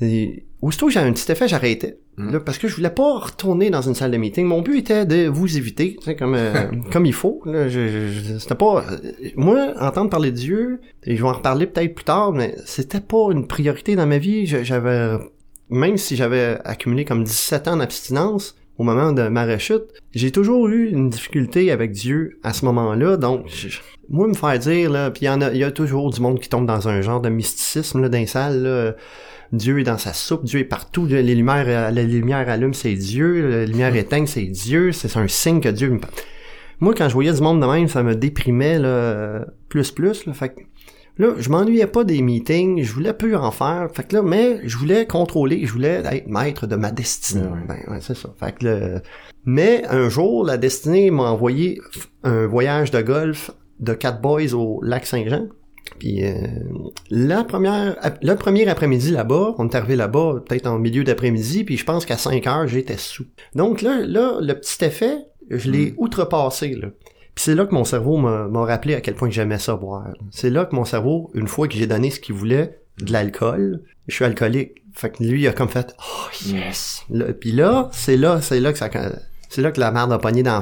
et 0.00 0.44
aussitôt 0.62 0.86
que 0.86 0.92
j'avais 0.92 1.08
un 1.08 1.12
petit 1.12 1.30
effet, 1.32 1.48
j'arrêtais. 1.48 1.98
Mm. 2.18 2.32
Là, 2.32 2.40
parce 2.40 2.58
que 2.58 2.68
je 2.68 2.74
voulais 2.76 2.90
pas 2.90 3.18
retourner 3.18 3.70
dans 3.70 3.82
une 3.82 3.94
salle 3.94 4.10
de 4.10 4.16
meeting. 4.16 4.44
Mon 4.44 4.60
but 4.62 4.78
était 4.78 5.06
de 5.06 5.28
vous 5.28 5.56
éviter, 5.56 5.96
tu 5.98 6.04
sais, 6.04 6.14
comme, 6.16 6.34
euh, 6.34 6.52
comme 6.92 7.06
il 7.06 7.12
faut. 7.14 7.40
Là, 7.46 7.68
je, 7.68 7.88
je- 7.88 8.08
je- 8.34 8.38
c'était 8.38 8.54
pas... 8.54 8.84
euh, 8.90 8.96
Moi, 9.36 9.72
entendre 9.80 10.10
parler 10.10 10.30
de 10.30 10.36
Dieu, 10.36 10.80
et 11.04 11.16
je 11.16 11.22
vais 11.22 11.28
en 11.28 11.32
reparler 11.32 11.66
peut-être 11.66 11.94
plus 11.94 12.04
tard, 12.04 12.32
mais 12.32 12.54
c'était 12.64 13.00
pas 13.00 13.28
une 13.32 13.46
priorité 13.46 13.96
dans 13.96 14.06
ma 14.06 14.18
vie. 14.18 14.46
J'avais... 14.46 15.16
Même 15.70 15.96
si 15.96 16.16
j'avais 16.16 16.58
accumulé 16.64 17.04
comme 17.04 17.24
17 17.24 17.68
ans 17.68 17.76
d'abstinence, 17.76 18.56
au 18.78 18.84
moment 18.84 19.12
de 19.12 19.28
ma 19.28 19.44
rechute, 19.44 19.82
j'ai 20.14 20.30
toujours 20.30 20.68
eu 20.68 20.88
une 20.88 21.10
difficulté 21.10 21.70
avec 21.72 21.90
Dieu 21.90 22.38
à 22.42 22.52
ce 22.52 22.64
moment-là. 22.64 23.16
Donc, 23.16 23.46
je- 23.48 23.78
moi, 24.08 24.26
me 24.28 24.34
faire 24.34 24.58
dire, 24.58 24.90
là, 24.90 25.10
puis 25.10 25.24
il 25.24 25.26
y 25.26 25.28
en 25.28 25.40
a, 25.40 25.50
il 25.52 25.58
y 25.58 25.64
a 25.64 25.70
toujours 25.70 26.10
du 26.10 26.20
monde 26.20 26.38
qui 26.40 26.48
tombe 26.48 26.64
dans 26.66 26.88
un 26.88 27.00
genre 27.02 27.20
de 27.20 27.28
mysticisme, 27.28 28.00
là, 28.00 28.08
dans 28.08 28.18
les 28.18 28.26
salles, 28.26 28.62
là. 28.62 28.94
Dieu 29.52 29.78
est 29.80 29.84
dans 29.84 29.96
sa 29.98 30.12
soupe, 30.12 30.44
Dieu 30.44 30.60
est 30.60 30.64
partout, 30.64 31.06
les 31.06 31.22
lumières, 31.34 31.64
euh, 31.66 31.90
la 31.90 32.02
lumière 32.02 32.48
allume, 32.50 32.74
c'est 32.74 32.92
Dieu, 32.94 33.48
la 33.48 33.64
lumière 33.64 33.96
éteint, 33.96 34.26
c'est 34.26 34.42
Dieu, 34.44 34.92
c'est 34.92 35.16
un 35.16 35.26
signe 35.26 35.60
que 35.60 35.70
Dieu 35.70 35.88
me 35.90 35.98
parle. 35.98 36.12
Moi, 36.80 36.94
quand 36.96 37.08
je 37.08 37.14
voyais 37.14 37.32
du 37.32 37.40
monde 37.40 37.60
de 37.60 37.66
même, 37.66 37.88
ça 37.88 38.02
me 38.02 38.14
déprimait, 38.14 38.78
là, 38.78 39.46
plus, 39.70 39.90
plus, 39.90 40.26
là, 40.26 40.34
fait 40.34 40.50
que, 40.50 40.60
Là, 41.18 41.34
je 41.38 41.48
m'ennuyais 41.50 41.86
pas 41.88 42.04
des 42.04 42.22
meetings, 42.22 42.82
je 42.82 42.92
voulais 42.92 43.12
plus 43.12 43.34
en 43.34 43.50
faire. 43.50 43.88
Fait 43.92 44.04
que 44.06 44.16
là, 44.16 44.22
mais 44.22 44.60
je 44.64 44.76
voulais 44.76 45.06
contrôler, 45.06 45.66
je 45.66 45.72
voulais 45.72 46.02
être 46.04 46.28
maître 46.28 46.66
de 46.66 46.76
ma 46.76 46.90
destinée. 46.92 47.42
Ouais. 47.42 47.58
Ben, 47.66 47.78
ouais, 47.92 47.98
c'est 48.00 48.16
ça. 48.16 48.32
Fait 48.38 48.52
que 48.52 48.64
le- 48.64 49.00
Mais 49.44 49.84
un 49.88 50.08
jour, 50.08 50.44
la 50.44 50.56
destinée 50.56 51.10
m'a 51.10 51.24
envoyé 51.24 51.80
un 52.22 52.46
voyage 52.46 52.90
de 52.90 53.00
golf 53.00 53.50
de 53.80 53.94
quatre 53.94 54.20
boys 54.20 54.54
au 54.54 54.80
lac 54.82 55.06
Saint-Jean. 55.06 55.46
Puis 55.98 56.22
euh, 56.24 56.34
la 57.10 57.44
première, 57.44 57.96
le 58.22 58.34
premier 58.34 58.68
après-midi 58.68 59.10
là-bas, 59.10 59.54
on 59.58 59.68
est 59.68 59.74
arrivé 59.74 59.96
là-bas 59.96 60.42
peut-être 60.46 60.66
en 60.66 60.78
milieu 60.78 61.02
d'après-midi, 61.02 61.64
puis 61.64 61.76
je 61.78 61.84
pense 61.84 62.04
qu'à 62.04 62.16
5 62.18 62.46
heures, 62.46 62.68
j'étais 62.68 62.98
sous. 62.98 63.24
Donc 63.54 63.80
là, 63.82 64.00
là, 64.04 64.38
le 64.40 64.52
petit 64.54 64.84
effet, 64.84 65.16
je 65.50 65.70
l'ai 65.70 65.94
outrepassé. 65.96 66.74
Là. 66.74 66.88
Puis 67.38 67.44
c'est 67.44 67.54
là 67.54 67.66
que 67.66 67.72
mon 67.72 67.84
cerveau 67.84 68.16
m'a 68.16 68.64
rappelé 68.64 68.96
à 68.96 69.00
quel 69.00 69.14
point 69.14 69.30
j'aimais 69.30 69.60
ça 69.60 69.76
boire. 69.76 70.08
C'est 70.32 70.50
là 70.50 70.64
que 70.64 70.74
mon 70.74 70.84
cerveau, 70.84 71.30
une 71.34 71.46
fois 71.46 71.68
que 71.68 71.74
j'ai 71.74 71.86
donné 71.86 72.10
ce 72.10 72.18
qu'il 72.18 72.34
voulait, 72.34 72.80
de 73.00 73.12
l'alcool, 73.12 73.84
je 74.08 74.14
suis 74.16 74.24
alcoolique. 74.24 74.72
Fait 74.92 75.10
que 75.10 75.22
lui, 75.22 75.42
il 75.42 75.46
a 75.46 75.52
comme 75.52 75.68
fait 75.68 75.94
«Oh 76.00 76.28
yes! 76.44 77.04
Là, 77.10 77.26
Puis 77.32 77.52
là, 77.52 77.90
c'est 77.92 78.16
là, 78.16 78.40
c'est 78.40 78.58
là 78.58 78.72
que 78.72 78.78
ça... 78.78 78.90
C'est 79.48 79.62
là 79.62 79.70
que 79.70 79.78
la 79.78 79.92
merde 79.92 80.12
a 80.12 80.18
pogné 80.18 80.42
dans. 80.42 80.60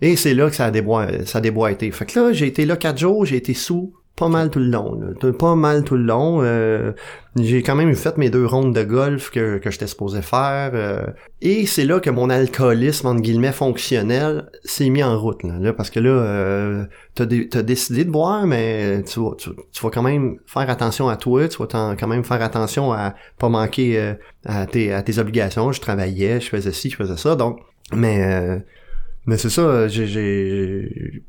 Et 0.00 0.16
c'est 0.16 0.32
là 0.32 0.48
que 0.48 0.56
ça 0.56 0.64
a, 0.64 0.70
déboîté, 0.70 1.26
ça 1.26 1.36
a 1.36 1.40
déboîté. 1.42 1.90
Fait 1.90 2.06
que 2.06 2.18
là, 2.18 2.32
j'ai 2.32 2.46
été 2.46 2.64
là 2.64 2.78
quatre 2.78 2.96
jours, 2.96 3.26
j'ai 3.26 3.36
été 3.36 3.52
sous 3.52 3.92
pas 4.16 4.28
mal 4.28 4.50
tout 4.50 4.58
le 4.58 4.66
long. 4.66 5.00
là. 5.00 5.32
Pas 5.32 5.54
mal 5.54 5.84
tout 5.84 5.96
le 5.96 6.02
long. 6.04 6.40
euh, 6.42 6.92
j'ai 7.34 7.62
quand 7.62 7.74
même 7.74 7.94
fait 7.94 8.18
mes 8.18 8.28
deux 8.28 8.44
rondes 8.44 8.74
de 8.74 8.82
golf 8.84 9.30
que, 9.30 9.56
que 9.58 9.70
j'étais 9.70 9.86
supposé 9.86 10.20
faire. 10.20 10.72
euh, 10.74 11.06
et 11.40 11.64
c'est 11.66 11.84
là 11.86 11.98
que 11.98 12.10
mon 12.10 12.28
alcoolisme, 12.28 13.06
entre 13.08 13.22
guillemets, 13.22 13.52
fonctionnel, 13.52 14.50
s'est 14.64 14.90
mis 14.90 15.02
en 15.02 15.18
route. 15.18 15.42
Là, 15.42 15.54
Là, 15.58 15.72
parce 15.72 15.88
que 15.90 15.98
là, 15.98 16.10
euh, 16.10 16.84
t'as, 17.14 17.24
dé- 17.24 17.48
t'as 17.48 17.62
décidé 17.62 18.04
de 18.04 18.10
boire, 18.10 18.46
mais 18.46 19.02
tu 19.04 19.18
vas, 19.20 19.34
tu, 19.38 19.50
vas 19.82 19.90
quand 19.90 20.02
même 20.02 20.36
faire 20.46 20.68
attention 20.68 21.08
à 21.08 21.16
toi. 21.16 21.48
Tu 21.48 21.56
vas 21.58 21.66
quand 21.98 22.06
même 22.06 22.22
faire 22.24 22.42
attention 22.42 22.92
à 22.92 23.14
pas 23.38 23.48
manquer 23.48 23.98
euh, 23.98 24.14
à, 24.44 24.66
tes, 24.66 24.92
à 24.92 25.02
tes 25.02 25.18
obligations. 25.18 25.72
Je 25.72 25.80
travaillais, 25.80 26.40
je 26.40 26.48
faisais 26.50 26.72
ci, 26.72 26.90
je 26.90 26.96
faisais 26.96 27.16
ça. 27.16 27.34
Donc, 27.34 27.58
mais... 27.94 28.22
euh, 28.24 28.58
mais 29.24 29.38
c'est 29.38 29.50
ça, 29.50 29.86
j'ai, 29.86 31.22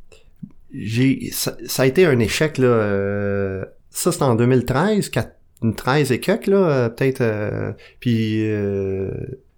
j'ai, 0.74 1.30
ça, 1.32 1.56
ça 1.66 1.84
a 1.84 1.86
été 1.86 2.06
un 2.06 2.20
échec 2.20 2.58
là. 2.58 2.68
euh, 2.68 3.66
ça 3.90 4.12
c'était 4.12 4.24
en 4.24 4.36
2013, 4.36 5.10
quat- 5.10 5.36
une 5.64 5.76
13 5.76 6.12
et 6.12 6.20
quelques, 6.20 6.48
là, 6.48 6.58
euh, 6.58 6.90
peut-être, 6.90 7.22
euh, 7.22 7.72
puis 8.00 8.42
euh, 8.50 9.12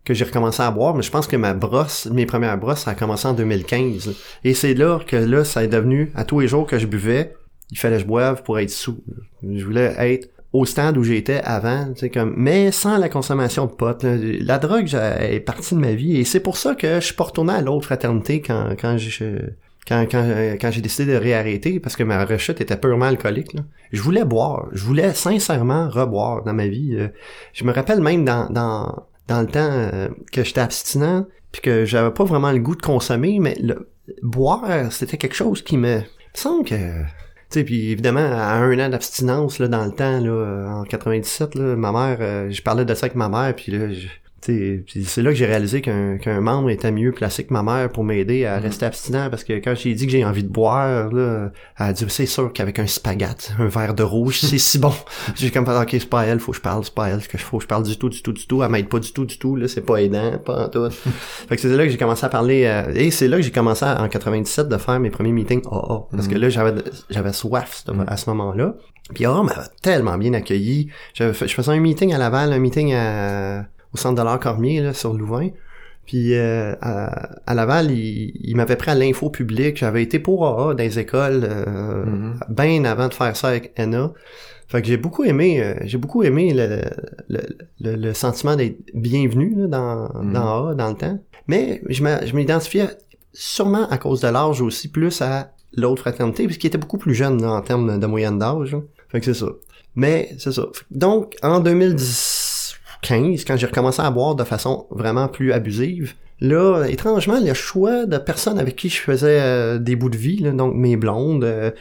que 0.04 0.14
j'ai 0.14 0.26
recommencé 0.26 0.62
à 0.62 0.70
boire, 0.70 0.94
mais 0.96 1.02
je 1.02 1.10
pense 1.10 1.26
que 1.26 1.36
ma 1.36 1.54
brosse, 1.56 2.06
mes 2.12 2.28
premières 2.28 2.58
brosses, 2.60 2.82
ça 2.82 2.92
a 2.92 2.96
commencé 2.96 3.28
en 3.28 3.34
2015. 3.34 4.14
Et 4.44 4.54
c'est 4.54 4.76
là 4.76 5.00
que 5.08 5.16
là, 5.16 5.44
ça 5.44 5.64
est 5.64 5.68
devenu, 5.68 6.12
à 6.16 6.26
tous 6.26 6.42
les 6.42 6.48
jours 6.48 6.68
que 6.68 6.78
je 6.78 6.86
buvais, 6.86 7.34
il 7.72 7.80
fallait 7.80 7.96
que 7.96 8.04
je 8.04 8.08
boive 8.08 8.44
pour 8.44 8.60
être 8.60 8.70
sous. 8.70 9.04
Je 9.42 9.66
voulais 9.66 9.96
être 9.98 10.30
au 10.54 10.66
stade 10.66 10.96
où 10.98 11.04
j'étais 11.04 11.42
avant, 11.44 11.92
tu 11.94 12.02
sais, 12.02 12.10
comme, 12.12 12.36
mais 12.38 12.72
sans 12.72 12.98
la 12.98 13.10
consommation 13.10 13.66
de 13.66 13.72
pot. 13.72 14.04
là. 14.04 14.16
La 14.42 14.60
drogue 14.60 14.88
est 15.20 15.40
partie 15.40 15.74
de 15.74 15.80
ma 15.80 15.94
vie 15.94 16.18
et 16.18 16.24
c'est 16.24 16.40
pour 16.40 16.58
ça 16.58 16.76
que 16.76 16.96
je 17.00 17.06
suis 17.06 17.16
pas 17.16 17.24
retourné 17.24 17.54
à 17.54 17.62
l'autre 17.62 17.86
fraternité 17.86 18.42
quand, 18.42 18.76
quand 18.80 18.98
je, 18.98 19.38
quand, 19.88 20.06
quand, 20.10 20.24
euh, 20.24 20.56
quand 20.60 20.72
j'ai 20.72 20.82
décidé 20.82 21.12
de 21.14 21.18
réarrêter 21.18 21.80
parce 21.80 21.96
que 21.96 22.04
ma 22.04 22.24
rechute 22.26 22.60
était 22.62 22.78
purement 22.78 23.06
alcoolique. 23.06 23.54
là. 23.54 23.62
Je 23.92 24.02
voulais 24.02 24.26
boire. 24.26 24.68
Je 24.72 24.84
voulais 24.84 25.14
sincèrement 25.14 25.90
reboire 25.90 26.44
dans 26.44 26.54
ma 26.54 26.68
vie. 26.68 26.96
Euh, 26.96 27.08
Je 27.54 27.64
me 27.64 27.72
rappelle 27.72 28.02
même 28.02 28.26
dans, 28.26 28.50
dans, 28.50 29.06
dans 29.28 29.42
le 29.42 29.48
temps 29.48 29.70
euh, 29.72 30.08
que 30.32 30.44
j'étais 30.44 30.62
abstinent 30.62 31.26
puis 31.52 31.62
que 31.62 31.86
j'avais 31.86 32.12
pas 32.12 32.24
vraiment 32.26 32.52
le 32.52 32.60
goût 32.60 32.76
de 32.76 32.82
consommer, 32.82 33.40
mais 33.40 33.56
le, 33.62 33.90
boire, 34.22 34.92
c'était 34.92 35.18
quelque 35.18 35.36
chose 35.36 35.62
qui 35.62 35.78
me... 35.78 35.98
Il 35.98 36.00
me 36.00 36.04
semble 36.34 36.66
que... 36.66 36.76
Puis 37.64 37.92
évidemment, 37.92 38.20
à 38.20 38.56
un 38.56 38.78
an 38.80 38.90
d'abstinence, 38.90 39.62
dans 39.62 39.86
le 39.86 39.92
temps, 39.92 40.20
là, 40.20 40.80
en 40.80 40.84
97, 40.84 41.56
là, 41.56 41.76
ma 41.78 41.92
mère, 41.94 42.18
euh, 42.20 42.50
je 42.50 42.62
parlais 42.62 42.84
de 42.84 42.94
ça 42.94 43.06
avec 43.06 43.16
ma 43.16 43.30
mère, 43.30 43.56
puis 43.56 43.72
là, 43.72 43.94
je- 43.94 44.08
c'est 44.46 45.22
là 45.22 45.30
que 45.32 45.36
j'ai 45.36 45.46
réalisé 45.46 45.82
qu'un 45.82 46.18
qu'un 46.18 46.40
membre 46.42 46.70
était 46.70 46.92
mieux 46.92 47.12
placé 47.12 47.44
que 47.46 47.54
ma 47.54 47.64
mère 47.64 47.90
pour 47.92 48.04
m'aider 48.04 48.46
à 48.46 48.60
rester 48.60 48.86
abstinent, 48.86 49.30
parce 49.30 49.44
que 49.44 49.54
quand 49.54 49.76
j'ai 49.76 49.94
dit 49.94 50.06
que 50.06 50.12
j'ai 50.12 50.24
envie 50.24 50.44
de 50.44 50.50
boire, 50.50 51.12
là, 51.12 51.52
elle 51.80 51.86
a 51.86 51.94
dit, 51.94 52.06
c'est 52.10 52.26
sûr 52.26 52.52
qu'avec 52.54 52.80
un 52.80 52.88
spaghette, 52.88 53.54
un 53.60 53.68
verre 53.68 53.94
de 53.94 54.04
rouge, 54.04 54.40
c'est 54.42 54.58
si 54.58 54.80
bon. 54.80 54.94
j'ai 55.36 55.52
comme 55.52 55.66
fait, 55.66 55.76
ok, 55.78 55.90
c'est 55.92 56.10
pas 56.10 56.26
elle, 56.26 56.40
faut 56.40 56.52
que 56.52 56.58
je 56.58 56.62
parle, 56.62 56.84
c'est 56.84 56.94
pas 56.94 57.10
elle 57.10 57.26
que 57.28 57.38
je 57.38 57.44
faut 57.44 57.58
que 57.58 57.64
je 57.64 57.68
parle 57.68 57.84
du 57.84 57.98
tout, 57.98 58.10
du 58.10 58.22
tout, 58.22 58.34
du 58.34 58.46
tout, 58.48 58.62
elle 58.64 58.70
m'aide 58.70 58.90
pas 58.90 59.00
du 59.00 59.12
tout, 59.12 59.26
du 59.26 59.38
tout, 59.38 59.56
là, 59.56 59.68
c'est 59.68 59.82
pas 59.82 60.02
aidant, 60.02 60.38
pas 60.38 60.66
en 60.66 60.70
tout. 60.70 60.90
fait 61.48 61.56
que 61.56 61.62
c'est 61.62 61.70
là 61.76 61.84
que 61.86 61.90
j'ai 61.90 61.98
commencé 61.98 62.26
à 62.26 62.30
parler, 62.30 62.66
euh, 62.66 62.92
et 62.94 63.12
c'est 63.12 63.28
là 63.28 63.38
que 63.38 63.44
j'ai 63.44 63.52
commencé 63.52 63.84
à- 63.86 64.02
en 64.02 64.08
97 64.10 64.68
de 64.70 64.78
faire 64.78 65.00
mes 65.00 65.10
premiers 65.10 65.32
meetings 65.32 65.62
AA, 65.72 66.08
parce 66.12 66.28
que 66.28 66.36
là, 66.36 66.50
j'avais, 66.50 66.82
j'avais 67.10 67.34
soif 67.34 67.84
ce- 67.86 67.92
à 68.08 68.18
ce 68.18 68.30
moment-là. 68.30 68.76
Puis 69.14 69.26
AA 69.26 69.44
m'avait 69.44 69.62
tellement 69.84 70.18
bien 70.18 70.34
accueilli. 70.34 70.90
Fait- 71.14 71.34
je 71.48 71.54
faisais 71.54 71.72
un 71.72 71.80
meeting 71.80 72.14
à 72.14 72.18
Laval, 72.18 72.52
un 72.54 72.60
meeting 72.60 72.94
à- 72.94 73.66
au 73.96 73.98
centre 73.98 74.20
de 74.22 74.26
l'art 74.26 74.40
Cormier, 74.40 74.82
là, 74.82 74.94
sur 74.94 75.14
Louvain. 75.14 75.50
Puis 76.06 76.36
euh, 76.36 76.76
à, 76.82 77.30
à 77.48 77.54
Laval, 77.56 77.90
il, 77.90 78.34
il 78.44 78.56
m'avait 78.56 78.76
pris 78.76 78.92
à 78.92 78.96
l'info 78.96 79.30
publique. 79.30 79.78
J'avais 79.78 80.04
été 80.04 80.20
pour 80.20 80.46
AA 80.46 80.76
dans 80.76 80.84
les 80.84 81.00
écoles 81.00 81.48
euh, 81.50 82.32
bien 82.50 82.84
avant 82.86 83.08
de 83.08 83.14
faire 83.14 83.36
ça 83.36 83.48
avec 83.48 83.72
Anna. 83.78 84.12
Fait 84.68 84.82
que 84.82 84.88
j'ai 84.88 84.98
beaucoup 84.98 85.24
aimé, 85.24 85.64
euh, 85.64 85.74
j'ai 85.84 85.98
beaucoup 85.98 86.24
aimé 86.24 86.54
le, 86.54 86.82
le, 87.30 87.42
le, 87.80 87.96
le 87.96 88.14
sentiment 88.14 88.56
d'être 88.56 88.78
bienvenu 88.94 89.56
là, 89.56 89.68
dans, 89.68 90.10
dans 90.32 90.68
AA 90.70 90.76
dans 90.76 90.90
le 90.90 90.96
temps. 90.96 91.20
Mais 91.48 91.82
je 91.90 92.36
m'identifiais 92.36 92.90
sûrement 93.34 93.88
à 93.90 93.98
cause 93.98 94.22
de 94.22 94.28
l'âge 94.28 94.62
aussi 94.62 94.90
plus 94.90 95.22
à 95.22 95.52
l'autre 95.76 96.02
fraternité, 96.02 96.46
puisqu'il 96.46 96.68
était 96.68 96.78
beaucoup 96.78 96.98
plus 96.98 97.14
jeune 97.14 97.42
là, 97.42 97.52
en 97.52 97.62
termes 97.62 98.00
de 98.00 98.06
moyenne 98.08 98.38
d'âge. 98.40 98.74
là. 98.74 98.82
Fait 99.10 99.20
que 99.20 99.26
c'est 99.26 99.40
ça. 99.40 99.48
Mais 99.96 100.30
c'est 100.38 100.52
ça. 100.52 100.68
Donc, 100.92 101.36
en 101.42 101.60
2015, 103.10 103.46
quand 103.46 103.58
j'ai 103.58 103.68
recommencé 103.68 104.02
à 104.02 104.12
boire 104.12 104.36
de 104.36 104.44
façon 104.44 104.88
vraiment 104.92 105.28
plus 105.28 105.52
abusive, 105.52 106.14
là, 106.40 106.86
étrangement, 106.86 107.40
le 107.40 107.54
choix 107.54 108.06
de 108.06 108.18
personnes 108.18 108.60
avec 108.60 108.76
qui 108.76 108.90
je 108.90 109.00
faisais 109.00 109.40
euh, 109.42 109.78
des 109.80 109.96
bouts 109.96 110.10
de 110.10 110.18
vie, 110.18 110.42
donc 110.42 110.76
mes 110.76 110.98
blondes, 110.98 111.44
euh, 111.44 111.72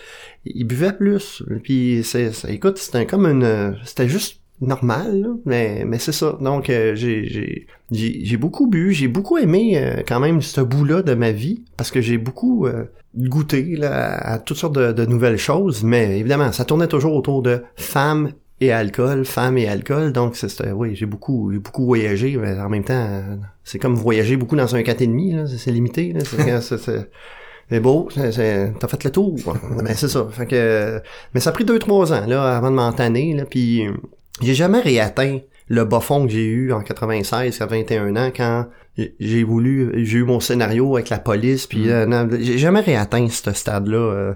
ils 0.44 0.64
buvaient 0.64 0.92
plus. 0.92 1.42
Puis, 1.62 2.04
écoute, 2.48 2.78
c'était 2.78 3.06
comme 3.06 3.26
une... 3.26 3.76
C'était 3.84 4.08
juste 4.08 4.40
normal, 4.60 5.26
mais, 5.44 5.84
c'est 5.98 6.12
ça. 6.12 6.38
Donc, 6.40 6.70
euh, 6.70 6.94
j'ai, 6.94 8.36
beaucoup 8.36 8.68
bu, 8.68 8.92
j'ai 8.92 9.08
beaucoup 9.08 9.38
aimé 9.38 10.02
quand 10.06 10.20
même 10.20 10.40
ce 10.40 10.60
bout-là 10.60 11.02
de 11.02 11.14
ma 11.14 11.32
vie, 11.32 11.64
parce 11.76 11.90
que 11.90 12.00
j'ai 12.00 12.18
beaucoup 12.18 12.68
goûté 13.16 13.76
à 13.82 14.38
toutes 14.38 14.56
sortes 14.56 14.74
de, 14.74 14.92
de 14.92 15.06
nouvelles 15.06 15.38
choses, 15.38 15.82
mais 15.82 16.18
évidemment, 16.20 16.52
ça 16.52 16.64
tournait 16.64 16.88
toujours 16.88 17.14
autour 17.14 17.42
de 17.42 17.62
femmes 17.76 18.32
et 18.60 18.72
alcool, 18.72 19.24
femmes 19.24 19.58
et 19.58 19.68
alcool, 19.68 20.12
donc 20.12 20.36
c'est- 20.36 20.70
oui, 20.72 20.94
j'ai 20.94 21.06
beaucoup, 21.06 21.50
j'ai 21.52 21.58
beaucoup 21.58 21.84
voyagé, 21.86 22.36
mais 22.36 22.58
en 22.58 22.68
même 22.68 22.84
temps, 22.84 22.94
euh, 22.94 23.36
c'est 23.64 23.78
comme 23.78 23.94
voyager 23.94 24.36
beaucoup 24.36 24.56
dans 24.56 24.74
un 24.76 24.82
4,5, 24.82 25.32
là, 25.36 25.46
c'est, 25.46 25.58
c'est 25.58 25.72
limité, 25.72 26.12
là, 26.12 26.20
c'est, 26.24 26.60
c'est, 26.60 26.78
c'est- 26.78 27.80
beau, 27.80 28.08
c'est- 28.14 28.32
c'est- 28.32 28.72
t'as 28.78 28.88
fait 28.88 29.02
le 29.04 29.10
tour. 29.10 29.36
mais 29.82 29.94
c'est 29.94 30.08
ça. 30.08 30.26
Fait 30.30 30.46
que, 30.46 31.00
mais 31.34 31.40
ça 31.40 31.50
a 31.50 31.52
pris 31.52 31.64
deux, 31.64 31.78
trois 31.78 32.12
ans, 32.12 32.26
là, 32.26 32.56
avant 32.56 32.70
de 32.70 32.76
m'entanner, 32.76 33.34
là, 33.34 33.44
puis 33.44 33.86
euh, 33.86 33.92
j'ai 34.40 34.54
jamais 34.54 34.80
réatteint 34.80 35.38
le 35.68 35.84
bas 35.84 36.00
fond 36.00 36.26
que 36.26 36.32
j'ai 36.32 36.44
eu 36.46 36.72
en 36.72 36.80
96, 36.82 37.60
à 37.60 37.66
21 37.66 38.14
ans, 38.16 38.30
quand 38.36 38.66
j'ai- 39.18 39.42
voulu, 39.42 39.90
j'ai 40.04 40.18
eu 40.18 40.24
mon 40.24 40.38
scénario 40.38 40.94
avec 40.94 41.08
la 41.10 41.18
police, 41.18 41.66
puis 41.66 41.90
euh, 41.90 42.06
non, 42.06 42.28
j'ai 42.38 42.58
jamais 42.58 42.80
réatteint 42.80 43.28
ce 43.28 43.52
stade-là. 43.52 43.96
euh. 43.96 44.34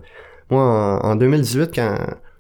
moi, 0.50 1.00
en, 1.04 1.10
en 1.10 1.16
2018, 1.16 1.70
quand 1.74 1.96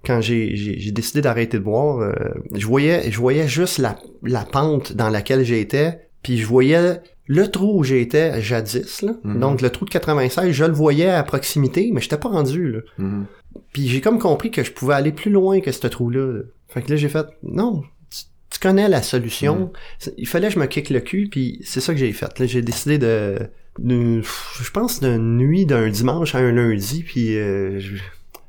quand 0.08 0.20
j'ai 0.20 0.90
décidé 0.90 1.20
d'arrêter 1.20 1.58
de 1.58 1.62
boire, 1.62 1.98
euh, 2.00 2.12
je 2.54 2.66
voyais 2.66 3.10
je 3.12 3.18
voyais 3.18 3.46
juste 3.46 3.78
la 3.78 3.96
la 4.24 4.44
pente 4.44 4.92
dans 4.94 5.10
laquelle 5.10 5.44
j'étais, 5.44 6.00
puis 6.24 6.38
je 6.38 6.46
voyais 6.46 7.00
le 7.26 7.46
trou 7.48 7.78
où 7.80 7.84
j'étais 7.84 8.40
jadis, 8.40 9.02
là. 9.02 9.12
Mhm. 9.22 9.38
donc 9.38 9.60
le 9.60 9.70
trou 9.70 9.84
de 9.84 9.90
96, 9.90 10.50
je 10.52 10.64
le 10.64 10.72
voyais 10.72 11.10
à 11.10 11.22
proximité, 11.22 11.90
mais 11.92 12.00
j'étais 12.00 12.16
pas 12.16 12.30
rendu 12.30 12.72
là. 12.72 12.78
Mhm. 12.98 13.26
Puis 13.72 13.86
j'ai 13.88 14.00
comme 14.00 14.18
compris 14.18 14.50
que 14.50 14.64
je 14.64 14.72
pouvais 14.72 14.94
aller 14.94 15.12
plus 15.12 15.30
loin 15.30 15.60
que 15.60 15.70
ce 15.70 15.86
trou-là. 15.86 16.24
là. 16.32 16.40
Fait 16.68 16.82
que 16.82 16.90
là, 16.90 16.96
j'ai 16.96 17.08
fait, 17.08 17.26
non, 17.42 17.82
tu, 18.10 18.22
tu 18.50 18.58
connais 18.60 18.88
la 18.88 19.02
solution. 19.02 19.72
C'est- 19.98 20.14
Il 20.18 20.26
fallait 20.28 20.48
que 20.48 20.54
je 20.54 20.58
me 20.58 20.66
kick 20.66 20.90
le 20.90 21.00
cul, 21.00 21.28
puis 21.30 21.60
c'est 21.64 21.80
ça 21.80 21.92
que 21.92 21.98
j'ai 21.98 22.12
fait. 22.12 22.32
J'ai 22.46 22.62
décidé 22.62 22.98
de, 22.98 23.36
de- 23.78 24.22
je 24.62 24.70
pense, 24.70 25.00
d'une 25.00 25.36
nuit 25.38 25.66
d'un 25.66 25.88
dimanche 25.88 26.34
à 26.34 26.38
un 26.38 26.52
lundi, 26.52 27.02
puis 27.02 27.36
euh, 27.38 27.78
je- 27.80 27.96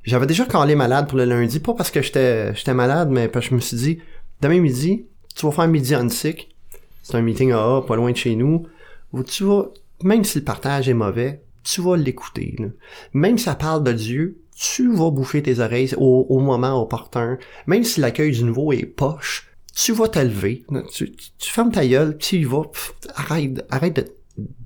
j'avais 0.10 0.26
déjà 0.26 0.46
calé 0.46 0.76
malade 0.76 1.08
pour 1.08 1.18
le 1.18 1.26
lundi, 1.26 1.60
pas 1.60 1.74
parce 1.74 1.92
que 1.92 2.02
j'étais 2.02 2.54
j'étais 2.56 2.74
malade, 2.74 3.10
mais 3.12 3.28
parce 3.28 3.46
que 3.46 3.52
je 3.52 3.56
me 3.56 3.62
suis 3.62 3.78
dit, 3.78 4.00
demain 4.42 4.60
midi, 4.60 5.06
tu 5.36 5.46
vas 5.46 5.52
faire 5.52 5.68
midi 5.68 5.96
on 5.96 6.10
sick. 6.10 6.56
C'est 7.04 7.16
un 7.16 7.22
meeting 7.22 7.52
AA, 7.52 7.84
pas 7.88 7.96
loin 7.96 8.12
de 8.12 8.18
chez 8.18 8.36
nous, 8.36 8.68
où 9.14 9.24
tu 9.24 9.44
vas, 9.44 9.70
même 10.04 10.24
si 10.24 10.40
le 10.40 10.44
partage 10.44 10.90
est 10.90 10.94
mauvais, 10.94 11.42
tu 11.64 11.82
vas 11.82 11.96
l'écouter. 11.96 12.56
là. 12.60 12.68
Même 13.14 13.38
si 13.38 13.46
ça 13.46 13.56
parle 13.56 13.84
de 13.84 13.92
Dieu, 13.92 14.42
tu 14.56 14.94
vas 14.94 15.10
boucher 15.10 15.42
tes 15.42 15.60
oreilles 15.60 15.94
au, 15.98 16.40
moment 16.40 16.82
opportun. 16.82 17.38
Même 17.66 17.84
si 17.84 18.00
l'accueil 18.00 18.32
du 18.32 18.44
nouveau 18.44 18.74
est 18.74 18.86
poche, 18.86 19.50
tu 19.74 19.94
vas 19.94 20.08
te 20.08 20.20
lever. 20.20 20.66
Tu, 20.94 21.12
tu, 21.12 21.30
tu 21.38 21.52
fermes 21.52 21.72
ta 21.72 21.86
gueule, 21.86 22.18
tu 22.18 22.38
y 22.38 22.44
vas. 22.44 22.64
Pff, 22.64 22.94
arrête, 23.16 23.66
arrête 23.70 23.96
de, 23.96 24.06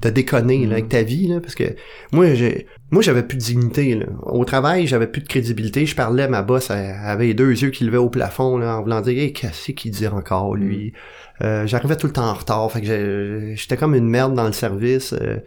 de 0.01 0.09
déconner 0.09 0.65
là, 0.65 0.73
avec 0.73 0.89
ta 0.89 1.03
vie, 1.03 1.27
là, 1.27 1.39
parce 1.39 1.55
que 1.55 1.63
moi, 2.11 2.33
j'ai, 2.33 2.67
moi, 2.91 3.01
j'avais 3.01 3.23
plus 3.23 3.37
de 3.37 3.43
dignité. 3.43 3.95
Là. 3.95 4.05
Au 4.23 4.43
travail, 4.45 4.87
j'avais 4.87 5.07
plus 5.07 5.21
de 5.21 5.27
crédibilité. 5.27 5.85
Je 5.85 5.95
parlais, 5.95 6.27
ma 6.27 6.41
boss 6.41 6.69
elle 6.69 6.95
avait 7.03 7.27
les 7.27 7.33
deux 7.33 7.51
yeux 7.51 7.69
qui 7.69 7.83
levaient 7.85 7.97
au 7.97 8.09
plafond 8.09 8.57
là, 8.57 8.77
en 8.77 8.81
voulant 8.83 9.01
dire 9.01 9.17
hey, 9.21 9.33
qu'est-ce 9.33 9.71
qu'il 9.71 9.91
dit 9.91 10.07
encore, 10.07 10.55
lui? 10.55 10.93
Euh, 11.41 11.65
J'arrivais 11.67 11.95
tout 11.97 12.07
le 12.07 12.13
temps 12.13 12.29
en 12.29 12.33
retard. 12.33 12.71
Fait 12.71 12.81
que 12.81 13.53
j'étais 13.55 13.77
comme 13.77 13.95
une 13.95 14.07
merde 14.07 14.33
dans 14.35 14.45
le 14.47 14.53
service. 14.53 15.13
Euh, 15.13 15.37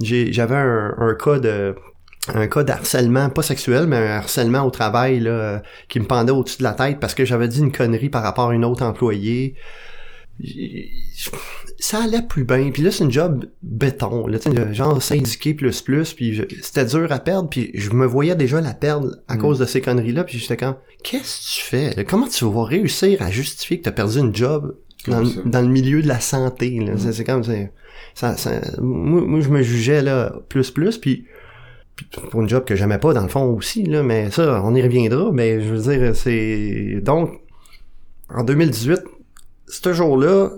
j'ai- 0.00 0.32
J'avais 0.32 0.54
un, 0.56 0.94
un 0.98 1.14
cas 1.14 1.38
de 1.38 1.74
un 2.32 2.46
cas 2.46 2.62
d'harcèlement, 2.62 3.30
pas 3.30 3.42
sexuel, 3.42 3.88
mais 3.88 3.96
un 3.96 4.10
harcèlement 4.18 4.62
au 4.64 4.70
travail 4.70 5.18
là, 5.18 5.30
euh, 5.30 5.58
qui 5.88 5.98
me 5.98 6.04
pendait 6.04 6.30
au-dessus 6.30 6.58
de 6.58 6.62
la 6.62 6.72
tête 6.72 7.00
parce 7.00 7.14
que 7.14 7.24
j'avais 7.24 7.48
dit 7.48 7.58
une 7.58 7.72
connerie 7.72 8.10
par 8.10 8.22
rapport 8.22 8.50
à 8.50 8.54
une 8.54 8.64
autre 8.64 8.84
employée. 8.84 9.56
Ça 11.84 12.04
allait 12.04 12.22
plus 12.22 12.44
bien. 12.44 12.70
Puis 12.70 12.80
là, 12.82 12.92
c'est 12.92 13.02
une 13.02 13.10
job 13.10 13.44
béton. 13.62 14.28
Là, 14.28 14.38
genre 14.72 15.02
syndiqué 15.02 15.52
plus 15.52 15.82
plus. 15.82 16.12
Puis 16.12 16.40
c'était 16.62 16.84
dur 16.84 17.10
à 17.10 17.18
perdre. 17.18 17.48
Puis 17.48 17.72
je 17.74 17.90
me 17.90 18.06
voyais 18.06 18.36
déjà 18.36 18.60
la 18.60 18.72
perdre 18.72 19.16
à 19.26 19.36
cause 19.36 19.58
de 19.58 19.64
ces 19.64 19.80
conneries-là. 19.80 20.22
Puis 20.22 20.38
j'étais 20.38 20.56
comme, 20.56 20.76
qu'est-ce 21.02 21.40
que 21.40 21.54
tu 21.56 21.60
fais? 21.62 21.94
là? 21.96 22.04
Comment 22.04 22.28
tu 22.28 22.44
vas 22.44 22.64
réussir 22.64 23.20
à 23.20 23.32
justifier 23.32 23.78
que 23.78 23.82
tu 23.82 23.88
as 23.88 23.92
perdu 23.92 24.18
une 24.20 24.32
job 24.34 24.76
dans, 25.08 25.24
dans 25.44 25.60
le 25.60 25.66
milieu 25.68 26.02
de 26.02 26.06
la 26.06 26.20
santé? 26.20 26.78
là? 26.78 26.92
C'est- 26.98 27.12
C'est 27.12 27.24
comme... 27.24 27.42
Ça, 28.14 28.36
ça, 28.36 28.60
moi, 28.80 29.22
moi, 29.22 29.40
je 29.40 29.48
me 29.48 29.62
jugeais 29.62 30.02
là 30.02 30.32
plus 30.48 30.70
plus. 30.70 30.98
Puis 30.98 31.24
puis 31.96 32.06
pour 32.30 32.40
une 32.42 32.48
job 32.48 32.64
que 32.64 32.76
j'aimais 32.76 32.98
pas 32.98 33.12
dans 33.12 33.22
le 33.22 33.28
fond 33.28 33.44
aussi 33.54 33.82
là 33.82 34.02
mais 34.02 34.30
ça 34.30 34.62
on 34.64 34.74
y 34.74 34.80
reviendra 34.80 35.30
mais 35.30 35.60
je 35.60 35.74
veux 35.74 35.92
dire 35.92 36.16
c'est 36.16 37.00
donc 37.02 37.38
en 38.30 38.44
2018 38.44 39.00
ce 39.68 39.92
jour-là 39.92 40.52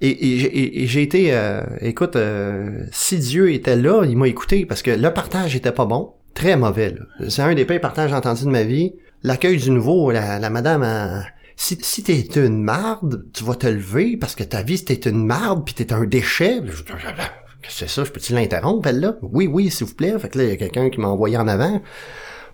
et, 0.00 0.08
et, 0.08 0.82
et- 0.82 0.86
j'ai 0.86 1.02
été 1.02 1.28
euh, 1.34 1.62
écoute 1.80 2.16
euh, 2.16 2.84
si 2.92 3.18
Dieu 3.18 3.52
était 3.52 3.76
là 3.76 4.04
il 4.04 4.16
m'a 4.16 4.28
écouté 4.28 4.64
parce 4.66 4.82
que 4.82 4.90
le 4.90 5.12
partage 5.12 5.56
était 5.56 5.72
pas 5.72 5.86
bon 5.86 6.12
très 6.34 6.56
mauvais 6.56 6.94
c'est 7.28 7.42
un 7.42 7.54
des 7.54 7.64
pires 7.64 7.80
partages 7.80 8.06
que 8.06 8.10
j'ai 8.10 8.16
entendu 8.16 8.44
de 8.44 8.50
ma 8.50 8.62
vie 8.62 8.92
l'accueil 9.22 9.56
du 9.56 9.70
nouveau 9.70 10.10
la, 10.10 10.38
la 10.38 10.50
madame 10.50 10.82
a- 10.82 11.24
si, 11.60 11.76
si 11.82 12.04
t'es 12.04 12.20
une 12.36 12.62
marde, 12.62 13.24
tu 13.34 13.42
vas 13.42 13.56
te 13.56 13.66
lever 13.66 14.16
parce 14.16 14.36
que 14.36 14.44
ta 14.44 14.62
vie 14.62 14.78
c'était 14.78 15.10
une 15.10 15.26
marde 15.26 15.64
puis 15.64 15.74
t'es 15.74 15.92
un 15.92 16.04
déchet. 16.04 16.60
Je- 16.64 16.84
Qu'est-ce 16.84 17.80
que 17.80 17.86
c'est 17.86 17.88
ça? 17.88 18.04
Je 18.04 18.12
peux-tu 18.12 18.32
l'interrompre, 18.32 18.86
elle 18.86 19.00
là? 19.00 19.16
Oui, 19.22 19.48
oui, 19.48 19.68
s'il 19.68 19.88
vous 19.88 19.94
plaît. 19.94 20.16
Fait 20.20 20.28
que 20.28 20.38
là, 20.38 20.44
il 20.44 20.50
y 20.50 20.52
a 20.52 20.56
quelqu'un 20.56 20.88
qui 20.88 21.00
m'a 21.00 21.08
envoyé 21.08 21.36
en 21.36 21.48
avant. 21.48 21.82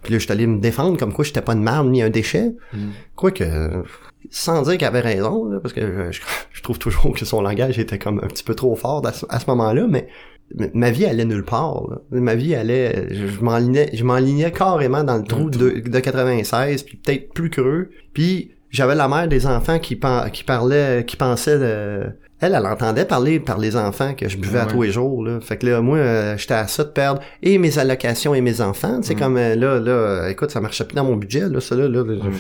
Puis 0.03 0.12
là, 0.14 0.18
je 0.18 0.24
suis 0.24 0.32
allé 0.32 0.47
me 0.47 0.59
défendre 0.59 0.97
comme 0.99 1.12
quoi 1.12 1.22
j'étais 1.22 1.42
pas 1.42 1.53
une 1.53 1.62
marde 1.62 1.88
ni 1.90 2.01
un 2.03 2.09
déchet. 2.09 2.55
Mm. 2.72 2.78
Quoique, 3.14 3.45
sans 4.31 4.62
dire 4.62 4.79
qu'elle 4.79 4.89
avait 4.89 5.01
raison, 5.01 5.45
là, 5.49 5.61
parce 5.61 5.75
que 5.75 6.11
je, 6.11 6.20
je 6.53 6.62
trouve 6.62 6.79
toujours 6.79 7.14
que 7.14 7.25
son 7.25 7.41
langage 7.43 7.79
était 7.79 7.99
comme 7.99 8.18
un 8.22 8.27
petit 8.29 8.45
peu 8.45 8.55
trop 8.55 8.75
fort 8.77 9.03
à 9.07 9.41
ce, 9.41 9.47
moment-là, 9.49 9.87
mais 9.89 10.09
ma 10.75 10.91
vie 10.91 11.07
allait 11.07 11.25
nulle 11.25 11.45
part. 11.45 11.85
là. 11.91 11.97
Ma 12.11 12.35
vie 12.35 12.55
allait, 12.55 13.09
je, 13.11 13.27
je 13.27 14.05
m'enlignais, 14.05 14.53
carrément 14.53 15.05
dans 15.05 15.16
le 15.16 15.25
trou 15.25 15.51
de, 15.51 15.81
de 15.81 16.01
96, 16.01 16.83
puis 16.83 16.97
peut-être 16.97 17.33
plus 17.33 17.51
creux. 17.51 17.91
Puis 18.12 18.53
j'avais 18.70 18.95
la 18.95 19.09
mère 19.09 19.29
des 19.29 19.47
enfants 19.47 19.79
qui, 19.79 19.97
parlait, 19.97 21.05
qui 21.07 21.16
pensait 21.16 21.59
de... 21.59 22.03
Elle, 22.41 22.55
elle 22.55 22.66
entendait 22.66 23.05
parler 23.07 23.41
par 23.41 23.59
les 23.59 23.75
enfants 23.77 24.12
que 24.12 24.29
je 24.29 24.37
buvais 24.37 24.59
à 24.59 24.66
tous 24.66 24.83
les 24.83 24.91
jours. 24.91 25.25
Là. 25.25 25.41
Fait 25.41 25.57
que 25.57 25.66
là, 25.66 25.81
moi, 25.81 25.97
euh, 25.97 26.37
j'étais 26.37 26.55
à 26.55 26.66
ça 26.66 26.85
de 26.85 26.91
perdre 26.91 27.22
et 27.43 27.57
mes 27.57 27.79
allocations 27.79 28.35
et 28.35 28.41
mes 28.43 28.61
enfants. 28.61 29.01
Sais, 29.03 29.14
Mm. 29.14 29.18
comme 29.18 29.37
euh, 29.39 29.55
là, 29.55 29.79
là, 29.81 29.91
euh, 29.93 30.29
écoute, 30.29 30.51
ça 30.51 30.61
marchait 30.61 30.85
plus 30.85 30.95
dans 30.97 31.05
mon 31.05 31.16
budget, 31.16 31.49
là, 31.49 31.61
ça 31.61 31.75
là, 31.75 31.89
là, 31.89 32.03
là, 32.05 32.14
Mm. 32.16 32.33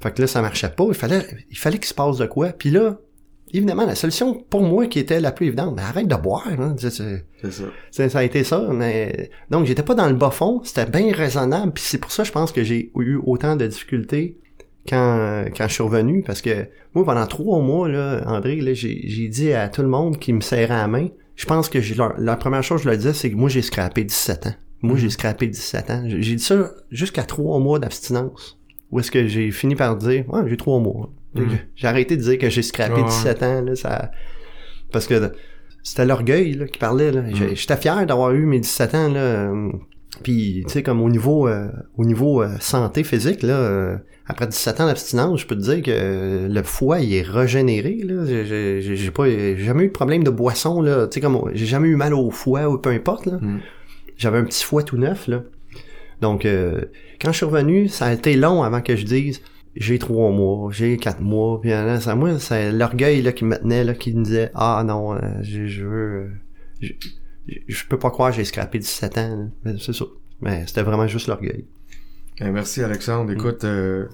Fait 0.00 0.12
que 0.14 0.20
là, 0.22 0.26
ça 0.28 0.40
marchait 0.42 0.68
pas. 0.70 0.84
Il 0.88 0.94
fallait, 0.94 1.22
il 1.50 1.58
fallait 1.58 1.78
qu'il 1.78 1.86
se 1.88 1.94
passe 1.94 2.18
de 2.18 2.26
quoi. 2.26 2.48
Puis 2.50 2.70
là, 2.70 2.98
évidemment, 3.52 3.84
la 3.86 3.94
solution 3.94 4.34
pour 4.48 4.62
moi 4.62 4.86
qui 4.86 4.98
était 4.98 5.20
la 5.20 5.32
plus 5.32 5.46
évidente, 5.46 5.74
ben, 5.76 5.82
arrête 5.82 6.06
de 6.08 6.14
boire. 6.16 6.46
Hein. 6.48 6.76
C'est- 6.78 6.90
ça. 7.90 8.08
ça 8.08 8.18
a 8.18 8.22
été 8.24 8.44
ça, 8.44 8.68
mais 8.72 9.30
donc 9.50 9.66
j'étais 9.66 9.82
pas 9.82 9.94
dans 9.94 10.06
le 10.08 10.14
bas 10.14 10.30
fond, 10.30 10.60
c'était 10.64 10.86
bien 10.86 11.12
raisonnable, 11.12 11.72
puis 11.72 11.84
c'est 11.86 11.98
pour 11.98 12.10
ça 12.12 12.24
je 12.24 12.32
pense 12.32 12.50
que 12.52 12.64
j'ai 12.64 12.90
eu 12.98 13.16
autant 13.24 13.54
de 13.56 13.64
difficultés 13.66 14.36
quand 14.88 15.44
quand 15.56 15.68
je 15.68 15.72
suis 15.74 15.82
revenu, 15.82 16.22
parce 16.22 16.42
que 16.42 16.66
moi 16.94 17.04
pendant 17.04 17.26
trois 17.26 17.60
mois 17.60 17.88
là, 17.88 18.22
André, 18.26 18.56
là, 18.60 18.74
j'ai 18.74 19.02
j'ai 19.08 19.28
dit 19.28 19.52
à 19.52 19.68
tout 19.68 19.82
le 19.82 19.88
monde 19.88 20.18
qui 20.18 20.32
me 20.32 20.40
serrait 20.40 20.66
la 20.68 20.88
main, 20.88 21.08
je 21.36 21.46
pense 21.46 21.68
que 21.68 21.78
leur- 21.96 22.18
la 22.18 22.36
première 22.36 22.62
chose 22.62 22.78
que 22.80 22.84
je 22.84 22.88
leur 22.90 22.96
disais, 22.98 23.12
c'est 23.14 23.30
que 23.30 23.36
moi 23.36 23.48
j'ai 23.48 23.62
scrappé 23.62 24.04
17 24.04 24.46
ans. 24.48 24.54
Moi 24.82 24.96
j'ai 24.96 25.10
scrappé 25.10 25.46
17 25.46 25.90
ans. 25.90 26.02
J'ai 26.06 26.34
dit 26.36 26.42
ça 26.42 26.72
jusqu'à 26.90 27.22
trois 27.22 27.58
mois 27.60 27.78
d'abstinence. 27.78 28.58
Où 28.90 29.00
est-ce 29.00 29.10
que 29.10 29.26
j'ai 29.26 29.50
fini 29.50 29.74
par 29.74 29.96
dire, 29.96 30.24
ouais, 30.28 30.42
j'ai 30.48 30.56
trois 30.56 30.80
mois. 30.80 31.10
Mhm. 31.34 31.58
J'ai 31.76 31.86
arrêté 31.86 32.16
de 32.16 32.22
dire 32.22 32.38
que 32.38 32.48
j'ai 32.48 32.62
scrappé 32.62 32.94
Ouais. 33.00 33.04
17 33.04 33.42
ans, 33.42 33.60
là, 33.62 33.76
ça, 33.76 34.10
parce 34.90 35.06
que 35.06 35.32
c'était 35.82 36.06
l'orgueil 36.06 36.54
là, 36.54 36.66
qui 36.66 36.78
parlait. 36.78 37.12
Là. 37.12 37.22
Mm. 37.22 37.54
J'étais 37.54 37.76
fier 37.76 38.06
d'avoir 38.06 38.32
eu 38.32 38.46
mes 38.46 38.60
17 38.60 38.94
ans. 38.94 39.08
Là, 39.08 39.20
euh, 39.20 39.70
puis, 40.22 40.64
tu 40.66 40.72
sais, 40.72 40.82
comme 40.82 41.00
au 41.02 41.08
niveau 41.10 41.46
euh, 41.48 41.68
au 41.96 42.04
niveau 42.04 42.42
euh, 42.42 42.48
santé 42.60 43.04
physique, 43.04 43.42
là, 43.42 43.54
euh, 43.56 43.96
après 44.26 44.46
17 44.46 44.80
ans 44.80 44.86
d'abstinence, 44.86 45.40
je 45.42 45.46
peux 45.46 45.54
te 45.56 45.60
dire 45.60 45.82
que 45.82 46.48
le 46.50 46.62
foie, 46.62 47.00
il 47.00 47.14
est 47.14 47.22
régénéré. 47.22 47.98
Là. 48.04 48.24
J'ai- 48.26 49.10
pas 49.10 49.28
jamais 49.56 49.84
eu 49.84 49.88
de 49.88 49.92
problème 49.92 50.24
de 50.24 50.30
boisson. 50.30 50.80
Là. 50.80 51.06
Tu 51.08 51.14
sais, 51.14 51.20
comme 51.20 51.50
j'ai 51.52 51.66
jamais 51.66 51.88
eu 51.88 51.96
mal 51.96 52.14
au 52.14 52.30
foie 52.30 52.68
ou 52.68 52.78
peu 52.78 52.90
importe. 52.90 53.26
Là. 53.26 53.38
Mm. 53.40 53.60
J'avais 54.16 54.38
un 54.38 54.44
petit 54.44 54.64
foie 54.64 54.82
tout 54.82 54.96
neuf. 54.96 55.28
Là. 55.28 55.42
Donc, 56.20 56.44
euh, 56.44 56.82
quand 57.20 57.32
je 57.32 57.36
suis 57.38 57.46
revenu, 57.46 57.88
ça 57.88 58.06
a 58.06 58.12
été 58.12 58.36
long 58.36 58.62
avant 58.62 58.80
que 58.80 58.96
je 58.96 59.04
dise 59.04 59.40
j'ai 59.76 59.98
trois 59.98 60.30
mois, 60.32 60.72
j'ai 60.72 60.96
quatre 60.96 61.20
mois, 61.20 61.60
puis 61.60 61.70
là, 61.70 62.00
ça, 62.00 62.16
moi, 62.16 62.38
c'est 62.40 62.72
l'orgueil 62.72 63.22
là, 63.22 63.30
qui 63.32 63.44
me 63.44 63.56
tenait, 63.56 63.84
là, 63.84 63.94
qui 63.94 64.12
me 64.12 64.24
disait 64.24 64.50
Ah 64.54 64.82
non, 64.84 65.14
euh, 65.14 65.18
je, 65.42 65.66
je 65.66 65.84
veux. 65.84 66.30
euh, 66.82 66.88
je, 67.66 67.84
peux 67.88 67.98
pas 67.98 68.10
croire 68.10 68.32
j'ai 68.32 68.44
scrappé 68.44 68.78
17 68.78 69.18
ans. 69.18 69.50
Mais 69.64 69.74
C'est 69.80 69.92
ça. 69.92 70.04
Mais 70.40 70.64
c'était 70.66 70.82
vraiment 70.82 71.06
juste 71.06 71.26
l'orgueil. 71.28 71.64
Eh, 72.40 72.50
merci 72.50 72.82
Alexandre. 72.82 73.30
Mm. 73.30 73.34
Écoute, 73.34 73.64
euh, 73.64 74.06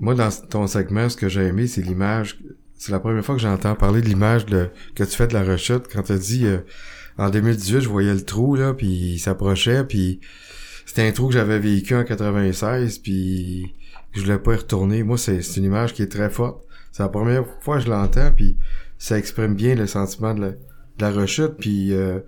moi 0.00 0.14
dans 0.14 0.28
ton 0.48 0.66
segment, 0.66 1.08
ce 1.08 1.16
que 1.16 1.28
j'ai 1.28 1.42
aimé, 1.46 1.66
c'est 1.66 1.82
l'image. 1.82 2.38
C'est 2.76 2.90
la 2.92 2.98
première 3.00 3.24
fois 3.24 3.36
que 3.36 3.40
j'entends 3.40 3.74
parler 3.76 4.00
de 4.00 4.06
l'image 4.08 4.44
de- 4.46 4.68
que 4.96 5.04
tu 5.04 5.16
fais 5.16 5.28
de 5.28 5.34
la 5.34 5.44
rechute. 5.44 5.84
Quand 5.92 6.02
tu 6.02 6.12
as 6.12 6.18
dit 6.18 6.46
euh, 6.46 6.58
en 7.18 7.30
2018, 7.30 7.80
je 7.80 7.88
voyais 7.88 8.14
le 8.14 8.24
trou 8.24 8.56
là, 8.56 8.74
puis 8.74 8.86
il 9.14 9.18
s'approchait, 9.18 9.84
puis 9.84 10.20
c'était 10.86 11.06
un 11.06 11.12
trou 11.12 11.28
que 11.28 11.34
j'avais 11.34 11.58
vécu 11.58 11.94
en 11.94 12.04
96, 12.04 12.98
puis 12.98 13.74
je 14.12 14.20
voulais 14.20 14.38
pas 14.38 14.54
y 14.54 14.56
retourner. 14.56 15.02
Moi, 15.02 15.18
c'est 15.18 15.40
une 15.56 15.64
image 15.64 15.94
qui 15.94 16.02
est 16.02 16.12
très 16.12 16.30
forte. 16.30 16.64
C'est 16.90 17.02
la 17.02 17.08
première 17.08 17.44
fois 17.60 17.78
que 17.78 17.84
je 17.84 17.90
l'entends, 17.90 18.30
puis 18.32 18.56
ça 18.98 19.18
exprime 19.18 19.54
bien 19.54 19.74
le 19.74 19.86
sentiment 19.86 20.34
de 20.34 20.56
la, 20.98 21.10
rechute, 21.10 21.56
puis 21.58 21.92
euh, 21.92 22.20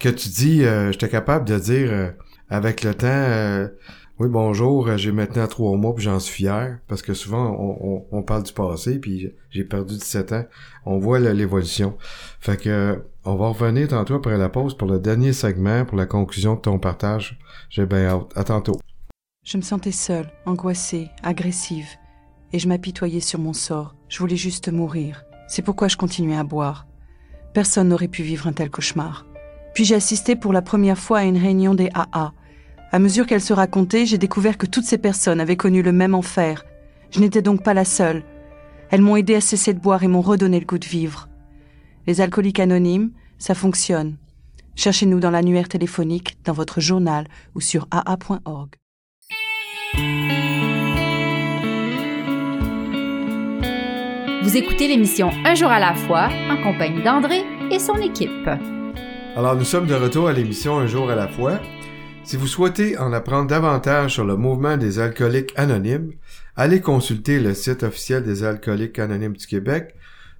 que 0.00 0.08
tu 0.08 0.28
dis, 0.28 0.64
euh, 0.64 0.90
j'étais 0.90 1.08
capable 1.08 1.46
de 1.46 1.58
dire 1.58 1.92
euh, 1.92 2.10
avec 2.48 2.82
le 2.82 2.94
temps. 2.94 3.70
oui, 4.18 4.28
bonjour, 4.28 4.96
j'ai 4.96 5.12
maintenant 5.12 5.46
trois 5.46 5.76
mois 5.76 5.94
puis 5.94 6.04
j'en 6.04 6.18
suis 6.18 6.44
fier 6.44 6.78
parce 6.88 7.02
que 7.02 7.14
souvent 7.14 7.50
on, 7.50 7.78
on, 7.88 8.18
on 8.18 8.22
parle 8.22 8.42
du 8.42 8.52
passé 8.52 8.98
puis 8.98 9.32
j'ai 9.50 9.62
perdu 9.62 9.94
17 9.94 10.32
ans. 10.32 10.44
On 10.86 10.98
voit 10.98 11.20
l'évolution. 11.20 11.96
Fait 12.40 12.56
que 12.56 13.00
on 13.26 13.34
va 13.34 13.48
revenir 13.48 13.88
tantôt 13.88 14.14
après 14.14 14.38
la 14.38 14.48
pause 14.48 14.76
pour 14.76 14.88
le 14.88 15.00
dernier 15.00 15.32
segment, 15.32 15.84
pour 15.84 15.98
la 15.98 16.06
conclusion 16.06 16.54
de 16.54 16.60
ton 16.60 16.78
partage. 16.78 17.38
J'ai 17.68 17.84
bien 17.84 18.06
hâte. 18.06 18.32
À 18.36 18.44
tantôt. 18.44 18.78
Je 19.44 19.56
me 19.56 19.62
sentais 19.62 19.92
seule, 19.92 20.30
angoissée, 20.44 21.08
agressive, 21.22 21.88
et 22.52 22.58
je 22.58 22.68
m'apitoyais 22.68 23.20
sur 23.20 23.38
mon 23.38 23.52
sort. 23.52 23.94
Je 24.08 24.18
voulais 24.18 24.36
juste 24.36 24.72
mourir. 24.72 25.24
C'est 25.48 25.62
pourquoi 25.62 25.88
je 25.88 25.96
continuais 25.96 26.36
à 26.36 26.44
boire. 26.44 26.86
Personne 27.52 27.88
n'aurait 27.88 28.08
pu 28.08 28.22
vivre 28.22 28.46
un 28.46 28.52
tel 28.52 28.70
cauchemar. 28.70 29.26
Puis 29.74 29.84
j'ai 29.84 29.94
assisté 29.94 30.36
pour 30.36 30.52
la 30.52 30.62
première 30.62 30.98
fois 30.98 31.18
à 31.18 31.24
une 31.24 31.38
réunion 31.38 31.74
des 31.74 31.90
AA. 31.94 32.32
À 32.92 32.98
mesure 32.98 33.26
qu'elle 33.26 33.40
se 33.40 33.52
racontait, 33.52 34.06
j'ai 34.06 34.18
découvert 34.18 34.58
que 34.58 34.66
toutes 34.66 34.84
ces 34.84 34.98
personnes 34.98 35.40
avaient 35.40 35.56
connu 35.56 35.82
le 35.82 35.92
même 35.92 36.14
enfer. 36.14 36.64
Je 37.10 37.20
n'étais 37.20 37.42
donc 37.42 37.62
pas 37.62 37.74
la 37.74 37.84
seule. 37.84 38.22
Elles 38.90 39.02
m'ont 39.02 39.16
aidé 39.16 39.34
à 39.34 39.40
cesser 39.40 39.74
de 39.74 39.80
boire 39.80 40.02
et 40.02 40.08
m'ont 40.08 40.22
redonné 40.22 40.60
le 40.60 40.66
goût 40.66 40.78
de 40.78 40.86
vivre. 40.86 41.28
Les 42.06 42.20
alcooliques 42.20 42.60
anonymes, 42.60 43.10
ça 43.38 43.54
fonctionne. 43.54 44.16
Cherchez-nous 44.76 45.18
dans 45.18 45.32
l'annuaire 45.32 45.68
téléphonique, 45.68 46.36
dans 46.44 46.52
votre 46.52 46.80
journal 46.80 47.26
ou 47.56 47.60
sur 47.60 47.88
aa.org. 47.90 48.70
Vous 54.44 54.56
écoutez 54.56 54.86
l'émission 54.86 55.30
Un 55.44 55.56
jour 55.56 55.68
à 55.68 55.80
la 55.80 55.94
fois 55.94 56.28
en 56.48 56.62
compagnie 56.62 57.02
d'André 57.02 57.42
et 57.72 57.80
son 57.80 57.96
équipe. 57.96 58.48
Alors 59.34 59.56
nous 59.56 59.64
sommes 59.64 59.88
de 59.88 59.94
retour 59.94 60.28
à 60.28 60.32
l'émission 60.32 60.78
Un 60.78 60.86
jour 60.86 61.10
à 61.10 61.16
la 61.16 61.26
fois. 61.26 61.58
Si 62.22 62.36
vous 62.36 62.46
souhaitez 62.46 62.96
en 62.98 63.12
apprendre 63.12 63.48
davantage 63.48 64.14
sur 64.14 64.24
le 64.24 64.36
mouvement 64.36 64.76
des 64.76 65.00
alcooliques 65.00 65.52
anonymes, 65.56 66.12
allez 66.54 66.80
consulter 66.80 67.40
le 67.40 67.52
site 67.52 67.82
officiel 67.82 68.22
des 68.22 68.44
alcooliques 68.44 69.00
anonymes 69.00 69.36
du 69.36 69.46
Québec 69.46 69.95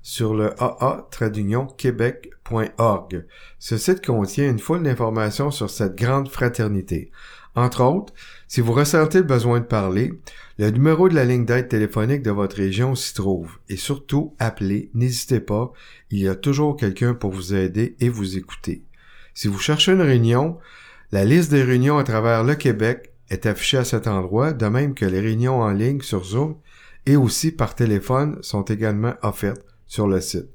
sur 0.06 0.34
le 0.34 0.54
aa-québec.org. 0.62 3.26
Ce 3.58 3.76
site 3.76 4.06
contient 4.06 4.48
une 4.48 4.60
foule 4.60 4.84
d'informations 4.84 5.50
sur 5.50 5.68
cette 5.68 5.96
grande 5.96 6.28
fraternité. 6.28 7.10
Entre 7.56 7.82
autres, 7.82 8.12
si 8.46 8.60
vous 8.60 8.72
ressentez 8.72 9.18
le 9.18 9.24
besoin 9.24 9.58
de 9.58 9.64
parler, 9.64 10.12
le 10.58 10.70
numéro 10.70 11.08
de 11.08 11.16
la 11.16 11.24
ligne 11.24 11.44
d'aide 11.44 11.66
téléphonique 11.66 12.22
de 12.22 12.30
votre 12.30 12.54
région 12.54 12.94
s'y 12.94 13.14
trouve. 13.14 13.58
Et 13.68 13.76
surtout, 13.76 14.36
appelez, 14.38 14.92
n'hésitez 14.94 15.40
pas, 15.40 15.72
il 16.10 16.20
y 16.20 16.28
a 16.28 16.36
toujours 16.36 16.76
quelqu'un 16.76 17.14
pour 17.14 17.32
vous 17.32 17.56
aider 17.56 17.96
et 17.98 18.08
vous 18.08 18.38
écouter. 18.38 18.84
Si 19.34 19.48
vous 19.48 19.58
cherchez 19.58 19.90
une 19.90 20.02
réunion, 20.02 20.58
la 21.10 21.24
liste 21.24 21.50
des 21.50 21.64
réunions 21.64 21.98
à 21.98 22.04
travers 22.04 22.44
le 22.44 22.54
Québec 22.54 23.12
est 23.28 23.44
affichée 23.44 23.78
à 23.78 23.84
cet 23.84 24.06
endroit, 24.06 24.52
de 24.52 24.66
même 24.66 24.94
que 24.94 25.04
les 25.04 25.18
réunions 25.18 25.62
en 25.62 25.72
ligne 25.72 26.00
sur 26.00 26.22
Zoom 26.22 26.54
et 27.06 27.16
aussi 27.16 27.50
par 27.50 27.74
téléphone 27.74 28.38
sont 28.40 28.62
également 28.62 29.14
offertes 29.22 29.66
sur 29.86 30.06
le 30.06 30.20
site. 30.20 30.48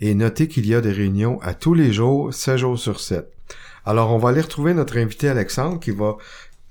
Et 0.00 0.14
notez 0.14 0.48
qu'il 0.48 0.66
y 0.66 0.74
a 0.74 0.80
des 0.80 0.92
réunions 0.92 1.40
à 1.42 1.54
tous 1.54 1.74
les 1.74 1.92
jours, 1.92 2.32
7 2.32 2.56
jours 2.56 2.78
sur 2.78 3.00
7. 3.00 3.30
Alors, 3.84 4.12
on 4.12 4.18
va 4.18 4.30
aller 4.30 4.40
retrouver 4.40 4.74
notre 4.74 4.96
invité 4.98 5.28
Alexandre 5.28 5.80
qui 5.80 5.90
va 5.90 6.16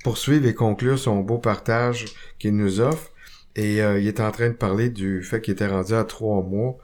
poursuivre 0.04 0.46
et 0.46 0.54
conclure 0.54 0.98
son 0.98 1.20
beau 1.20 1.38
partage 1.38 2.06
qu'il 2.40 2.56
nous 2.56 2.80
offre. 2.80 3.12
Et 3.56 3.82
euh, 3.82 4.00
il 4.00 4.08
est 4.08 4.20
en 4.20 4.32
train 4.32 4.50
de 4.50 4.54
parler 4.54 4.90
du 4.90 5.24
fait 5.24 5.42
qu'il 5.42 5.54
était 5.54 5.68
rendu 5.68 5.94
à 5.94 6.04
trois 6.04 6.44
mois. 6.44 6.78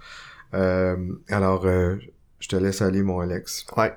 Euh, 0.54 0.98
alors, 1.30 1.66
euh, 1.66 1.96
je 2.40 2.50
te 2.50 2.56
laisse 2.56 2.82
aller, 2.82 3.04
mon 3.04 3.20
Alex. 3.22 3.66
Ouais. 3.78 3.94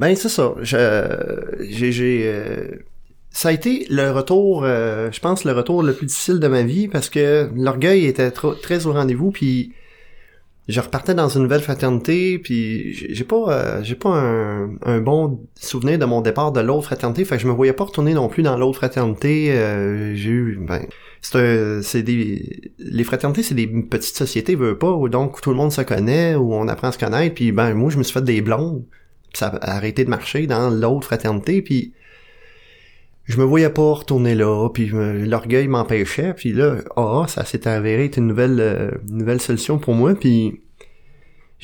Ben 0.00 0.16
c'est 0.16 0.28
ça. 0.28 0.54
J'ai, 0.62 2.22
euh, 2.24 2.70
ça 3.30 3.48
a 3.50 3.52
été 3.52 3.86
le 3.90 4.10
retour, 4.10 4.64
euh, 4.64 5.10
je 5.12 5.20
pense 5.20 5.44
le 5.44 5.52
retour 5.52 5.82
le 5.82 5.92
plus 5.92 6.06
difficile 6.06 6.40
de 6.40 6.48
ma 6.48 6.62
vie 6.62 6.88
parce 6.88 7.08
que 7.08 7.48
l'orgueil 7.54 8.06
était 8.06 8.30
très 8.30 8.86
au 8.86 8.92
rendez-vous 8.92 9.30
puis 9.30 9.72
je 10.66 10.80
repartais 10.80 11.14
dans 11.14 11.28
une 11.28 11.42
nouvelle 11.42 11.60
fraternité 11.60 12.38
puis 12.38 12.94
j'ai 12.94 13.24
pas, 13.24 13.44
euh, 13.48 13.82
j'ai 13.82 13.96
pas 13.96 14.10
un, 14.10 14.76
un 14.82 15.00
bon 15.00 15.46
souvenir 15.56 15.98
de 15.98 16.04
mon 16.06 16.22
départ 16.22 16.52
de 16.52 16.60
l'autre 16.60 16.84
fraternité. 16.84 17.24
Fait 17.24 17.36
que 17.36 17.42
je 17.42 17.48
me 17.48 17.52
voyais 17.52 17.74
pas 17.74 17.84
retourner 17.84 18.14
non 18.14 18.28
plus 18.28 18.42
dans 18.42 18.56
l'autre 18.56 18.78
fraternité. 18.78 19.52
Euh, 19.52 20.14
j'ai 20.14 20.30
eu, 20.30 20.58
ben 20.60 20.86
c'est 21.20 22.02
des 22.02 22.72
les 22.78 23.04
fraternités 23.04 23.42
c'est 23.42 23.54
des 23.54 23.66
petites 23.66 24.16
sociétés 24.16 24.56
veut 24.56 24.76
pas 24.76 24.92
où 24.92 25.08
donc 25.08 25.40
tout 25.40 25.50
le 25.50 25.56
monde 25.56 25.72
se 25.72 25.80
connaît 25.80 26.34
où 26.34 26.52
on 26.52 26.68
apprend 26.68 26.88
à 26.88 26.92
se 26.92 26.98
connaître 26.98 27.34
puis 27.34 27.50
ben 27.50 27.72
moi 27.72 27.90
je 27.90 27.96
me 27.96 28.02
suis 28.02 28.12
fait 28.12 28.24
des 28.24 28.42
blondes 28.42 28.84
puis 29.30 29.38
ça 29.38 29.46
a 29.46 29.76
arrêté 29.76 30.04
de 30.04 30.10
marcher 30.10 30.46
dans 30.46 30.68
l'autre 30.68 31.06
fraternité 31.06 31.62
puis 31.62 31.94
je 33.24 33.38
me 33.38 33.44
voyais 33.44 33.70
pas 33.70 33.92
retourner 33.94 34.34
là 34.34 34.68
puis 34.68 34.90
l'orgueil 34.92 35.66
m'empêchait 35.68 36.34
puis 36.34 36.52
là 36.52 36.76
ah 36.96 37.24
ça 37.28 37.44
s'est 37.44 37.66
avéré 37.66 38.06
être 38.06 38.18
une 38.18 38.26
nouvelle 38.26 38.58
euh, 38.60 38.90
nouvelle 39.08 39.40
solution 39.40 39.78
pour 39.78 39.94
moi 39.94 40.14
puis 40.14 40.60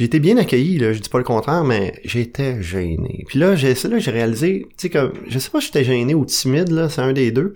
été 0.05 0.19
bien 0.21 0.37
accueilli, 0.37 0.79
là, 0.79 0.93
je 0.93 1.01
dis 1.01 1.09
pas 1.09 1.19
le 1.19 1.25
contraire, 1.25 1.65
mais 1.65 2.01
j'étais 2.05 2.63
gêné. 2.63 3.25
Puis 3.29 3.39
là, 3.39 3.55
j'ai, 3.55 3.75
là 3.75 3.99
j'ai 3.99 4.11
réalisé, 4.11 4.67
tu 4.71 4.75
sais, 4.79 4.91
que 4.91 5.13
je 5.29 5.39
sais 5.39 5.51
pas 5.51 5.61
si 5.61 5.67
j'étais 5.67 5.85
gêné 5.85 6.15
ou 6.15 6.25
timide, 6.25 6.71
là, 6.71 6.89
c'est 6.89 7.03
un 7.03 7.13
des 7.13 7.31
deux. 7.31 7.55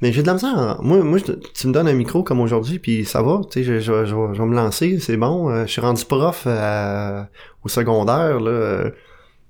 Mais 0.00 0.12
j'ai 0.12 0.22
de 0.22 0.28
la 0.28 0.34
misère. 0.34 0.78
Moi, 0.82 1.02
moi 1.02 1.18
je- 1.18 1.32
tu 1.32 1.66
me 1.66 1.72
donnes 1.72 1.88
un 1.88 1.94
micro 1.94 2.22
comme 2.22 2.40
aujourd'hui, 2.40 2.78
puis 2.78 3.04
ça 3.04 3.22
va, 3.22 3.40
tu 3.50 3.60
sais, 3.60 3.64
je, 3.64 3.80
je, 3.80 4.04
je 4.06 4.14
vais 4.42 4.46
me 4.48 4.54
lancer, 4.54 4.98
c'est 5.00 5.16
bon. 5.16 5.50
Euh, 5.50 5.66
je 5.66 5.72
suis 5.72 5.80
rendu 5.80 6.04
prof 6.04 6.44
euh, 6.46 7.22
au 7.64 7.68
secondaire, 7.68 8.40
là. 8.40 8.90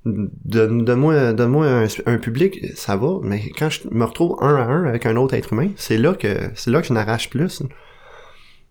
Donne- 0.04 0.84
Donne-moi 0.84 1.32
donne-moi 1.32 1.66
un, 1.66 1.86
un 2.06 2.18
public, 2.18 2.64
ça 2.76 2.96
va, 2.96 3.18
mais 3.22 3.50
quand 3.58 3.68
je 3.68 3.80
me 3.90 4.04
retrouve 4.04 4.36
un 4.40 4.54
à 4.56 4.62
un 4.64 4.84
avec 4.86 5.06
un 5.06 5.16
autre 5.16 5.34
être 5.34 5.52
humain, 5.52 5.70
c'est 5.76 5.98
là 5.98 6.14
que 6.14 6.50
c'est 6.54 6.70
là 6.70 6.80
que 6.80 6.86
je 6.88 6.92
n'arrache 6.92 7.28
plus. 7.30 7.62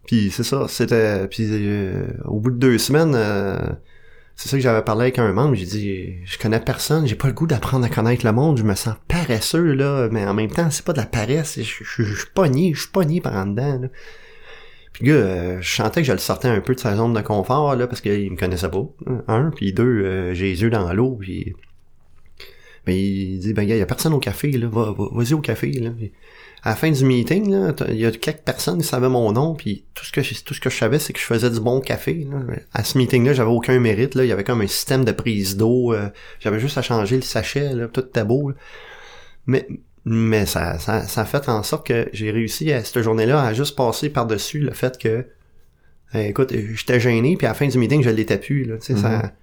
Puis 0.07 0.32
c'est 0.32 0.43
ça, 0.43 0.65
c'était. 0.69 1.28
Puis 1.28 1.45
euh, 1.49 2.07
au 2.25 2.39
bout 2.39 2.51
de 2.51 2.57
deux 2.57 2.78
semaines, 2.78 3.13
euh, 3.13 3.59
c'est 4.36 4.47
ça 4.49 4.57
que 4.57 4.63
j'avais 4.63 4.82
parlé 4.84 5.01
avec 5.03 5.19
un 5.19 5.32
membre. 5.34 5.55
J'ai 5.55 5.65
dit, 5.65 6.13
je 6.25 6.38
connais 6.38 6.59
personne, 6.61 7.05
j'ai 7.05 7.15
pas 7.15 7.28
le 7.28 7.34
goût 7.34 7.45
d'apprendre 7.47 7.86
à 7.86 7.89
connaître 7.89 8.25
le 8.25 8.32
monde. 8.32 8.57
Je 8.57 8.63
me 8.63 8.73
sens 8.75 8.95
paresseux 9.07 9.73
là, 9.73 10.07
mais 10.11 10.25
en 10.25 10.34
même 10.34 10.49
temps, 10.49 10.69
c'est 10.71 10.86
pas 10.86 10.93
de 10.93 10.99
la 10.99 11.05
paresse. 11.05 11.59
Je 11.61 11.61
suis 12.03 12.28
pogné, 12.34 12.73
je 12.73 12.82
suis 12.82 12.91
pogné 12.91 13.19
par 13.19 13.34
en 13.36 13.47
dedans. 13.47 13.80
Là. 13.82 13.88
Puis 14.97 15.07
gars, 15.07 15.13
euh, 15.13 15.57
je 15.61 15.75
sentais 15.75 16.01
que 16.01 16.07
je 16.07 16.11
le 16.11 16.17
sortais 16.17 16.47
un 16.47 16.59
peu 16.59 16.73
de 16.73 16.79
sa 16.79 16.95
zone 16.95 17.13
de 17.13 17.21
confort 17.21 17.75
là, 17.75 17.85
parce 17.87 18.01
qu'il 18.01 18.31
me 18.31 18.35
connaissait 18.37 18.69
pas. 18.69 18.83
Un, 19.27 19.51
puis 19.51 19.71
deux, 19.73 19.83
euh, 20.03 20.33
j'ai 20.33 20.45
les 20.45 20.61
yeux 20.63 20.69
dans 20.71 20.91
l'eau. 20.93 21.17
Puis 21.19 21.53
ben, 22.85 22.95
il 22.95 23.39
dit, 23.39 23.53
ben, 23.53 23.67
gars, 23.67 23.75
y 23.75 23.81
a 23.81 23.85
personne 23.85 24.13
au 24.13 24.19
café, 24.19 24.49
là. 24.51 24.67
Va, 24.71 24.93
va- 24.97 25.09
vas-y 25.11 25.33
au 25.33 25.41
café, 25.41 25.71
là. 25.73 25.89
À 26.63 26.69
la 26.69 26.75
fin 26.77 26.89
du 26.89 27.03
meeting, 27.05 27.51
là, 27.51 27.73
il 27.89 27.95
y 27.97 28.05
a 28.05 28.11
quelques 28.11 28.41
personnes 28.43 28.79
qui 28.81 28.87
savaient 28.87 29.09
mon 29.09 29.31
nom, 29.33 29.55
puis 29.55 29.83
tout 29.93 30.05
ce 30.05 30.11
que 30.13 30.21
tout 30.43 30.53
ce 30.53 30.59
que 30.61 30.69
je 30.69 30.77
savais, 30.77 30.97
c'est 30.97 31.11
que 31.13 31.19
je 31.19 31.25
faisais 31.25 31.49
du 31.49 31.59
bon 31.59 31.81
café, 31.81 32.25
là. 32.31 32.37
À 32.73 32.83
ce 32.85 32.97
meeting-là, 32.97 33.33
j'avais 33.33 33.51
aucun 33.51 33.77
mérite, 33.79 34.15
là. 34.15 34.23
Il 34.23 34.29
y 34.29 34.31
avait 34.31 34.45
comme 34.45 34.61
un 34.61 34.67
système 34.67 35.03
de 35.03 35.11
prise 35.11 35.57
d'eau. 35.57 35.93
euh, 35.93 36.09
j'avais 36.39 36.59
juste 36.61 36.77
à 36.77 36.81
changer 36.81 37.17
le 37.17 37.23
sachet, 37.23 37.73
là. 37.73 37.87
Tout 37.89 38.05
était 38.05 38.23
beau, 38.23 38.49
là. 38.51 38.55
Mais, 39.47 39.67
mais 40.10 40.45
ça, 40.45 40.80
ça, 40.80 41.01
ça 41.01 41.22
a 41.22 41.26
fait 41.26 41.49
en 41.49 41.64
sorte 41.64 41.86
que 41.86 42.08
j'ai 42.14 42.32
réussi 42.32 42.72
à 42.72 42.84
cette 42.84 43.01
journée-là 43.01 43.43
à 43.43 43.53
juste 43.53 43.76
passer 43.76 44.10
par-dessus 44.10 44.60
le 44.60 44.72
fait 44.72 44.97
que, 44.97 45.26
écoute, 46.14 46.53
j'étais 46.74 46.99
gêné, 46.99 47.36
puis 47.36 47.45
à 47.45 47.49
la 47.49 47.53
fin 47.53 47.68
du 47.68 47.78
meeting, 47.78 48.01
je 48.03 48.10
l'étais 48.10 48.38
plus, 48.38 48.64
là. 48.64 48.76
Sais, 48.80 48.95
ça, 48.95 49.34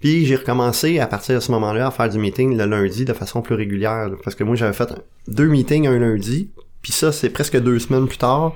puis 0.00 0.26
j'ai 0.26 0.36
recommencé 0.36 0.98
à 0.98 1.06
partir 1.06 1.36
de 1.36 1.40
ce 1.40 1.50
moment-là 1.52 1.86
à 1.86 1.90
faire 1.90 2.08
du 2.08 2.18
meeting 2.18 2.56
le 2.58 2.66
lundi 2.66 3.04
de 3.04 3.12
façon 3.12 3.40
plus 3.40 3.54
régulière. 3.54 4.08
là, 4.08 4.16
parce 4.22 4.36
que 4.36 4.44
moi 4.44 4.56
j'avais 4.56 4.74
fait 4.74 4.92
deux 5.28 5.46
meetings 5.46 5.86
un 5.86 5.98
lundi. 5.98 6.50
Puis 6.82 6.92
ça, 6.92 7.12
c'est 7.12 7.30
presque 7.30 7.58
deux 7.58 7.78
semaines 7.78 8.06
plus 8.06 8.18
tard. 8.18 8.54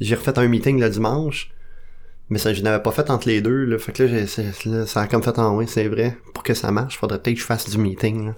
J'ai 0.00 0.14
refait 0.14 0.38
un 0.38 0.48
meeting 0.48 0.78
le 0.78 0.90
dimanche. 0.90 1.51
Mais 2.32 2.38
ça, 2.38 2.54
je 2.54 2.62
n'avais 2.62 2.82
pas 2.82 2.92
fait 2.92 3.10
entre 3.10 3.28
les 3.28 3.42
deux. 3.42 3.64
Là. 3.64 3.78
Fait 3.78 3.92
que 3.92 4.02
là, 4.04 4.20
là, 4.66 4.86
ça 4.86 5.00
a 5.02 5.06
comme 5.06 5.22
fait 5.22 5.38
en 5.38 5.54
oui, 5.56 5.66
c'est 5.68 5.86
vrai. 5.86 6.16
Pour 6.32 6.42
que 6.42 6.54
ça 6.54 6.70
marche, 6.72 6.98
faudrait 6.98 7.18
peut-être 7.20 7.34
que 7.34 7.40
je 7.40 7.46
fasse 7.46 7.68
du 7.68 7.76
meeting. 7.78 8.26
là. 8.28 8.34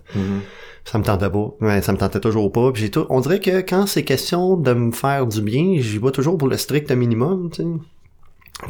Ça 0.85 0.99
me 0.99 1.05
tentait 1.05 1.31
pas. 1.31 1.51
Ouais, 1.61 1.81
ça 1.81 1.93
me 1.93 1.99
tentait 1.99 2.19
toujours 2.21 2.51
pas. 2.51 2.73
Puis 2.73 2.83
j'ai 2.83 2.91
tout. 2.91 3.07
On 3.09 3.21
dirait 3.21 3.39
que 3.41 3.61
quand 3.61 3.87
c'est 3.87 4.03
question 4.03 4.57
de 4.57 4.73
me 4.75 4.91
faire 4.93 5.27
du 5.27 5.41
bien, 5.43 5.77
j'y 5.79 5.99
vais 5.99 6.11
toujours 6.11 6.37
pour 6.37 6.49
le 6.49 6.57
strict 6.57 6.91
minimum. 6.91 7.51
tu 7.51 7.63
sais. 7.63 7.69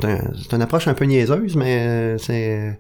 C'est 0.01 0.07
un- 0.07 0.33
c'est 0.43 0.53
une 0.57 0.63
approche 0.63 0.89
un 0.89 0.95
peu 0.95 1.05
niaiseuse, 1.07 1.57
mais 1.57 1.87
euh, 1.87 2.19
c'est. 2.19 2.79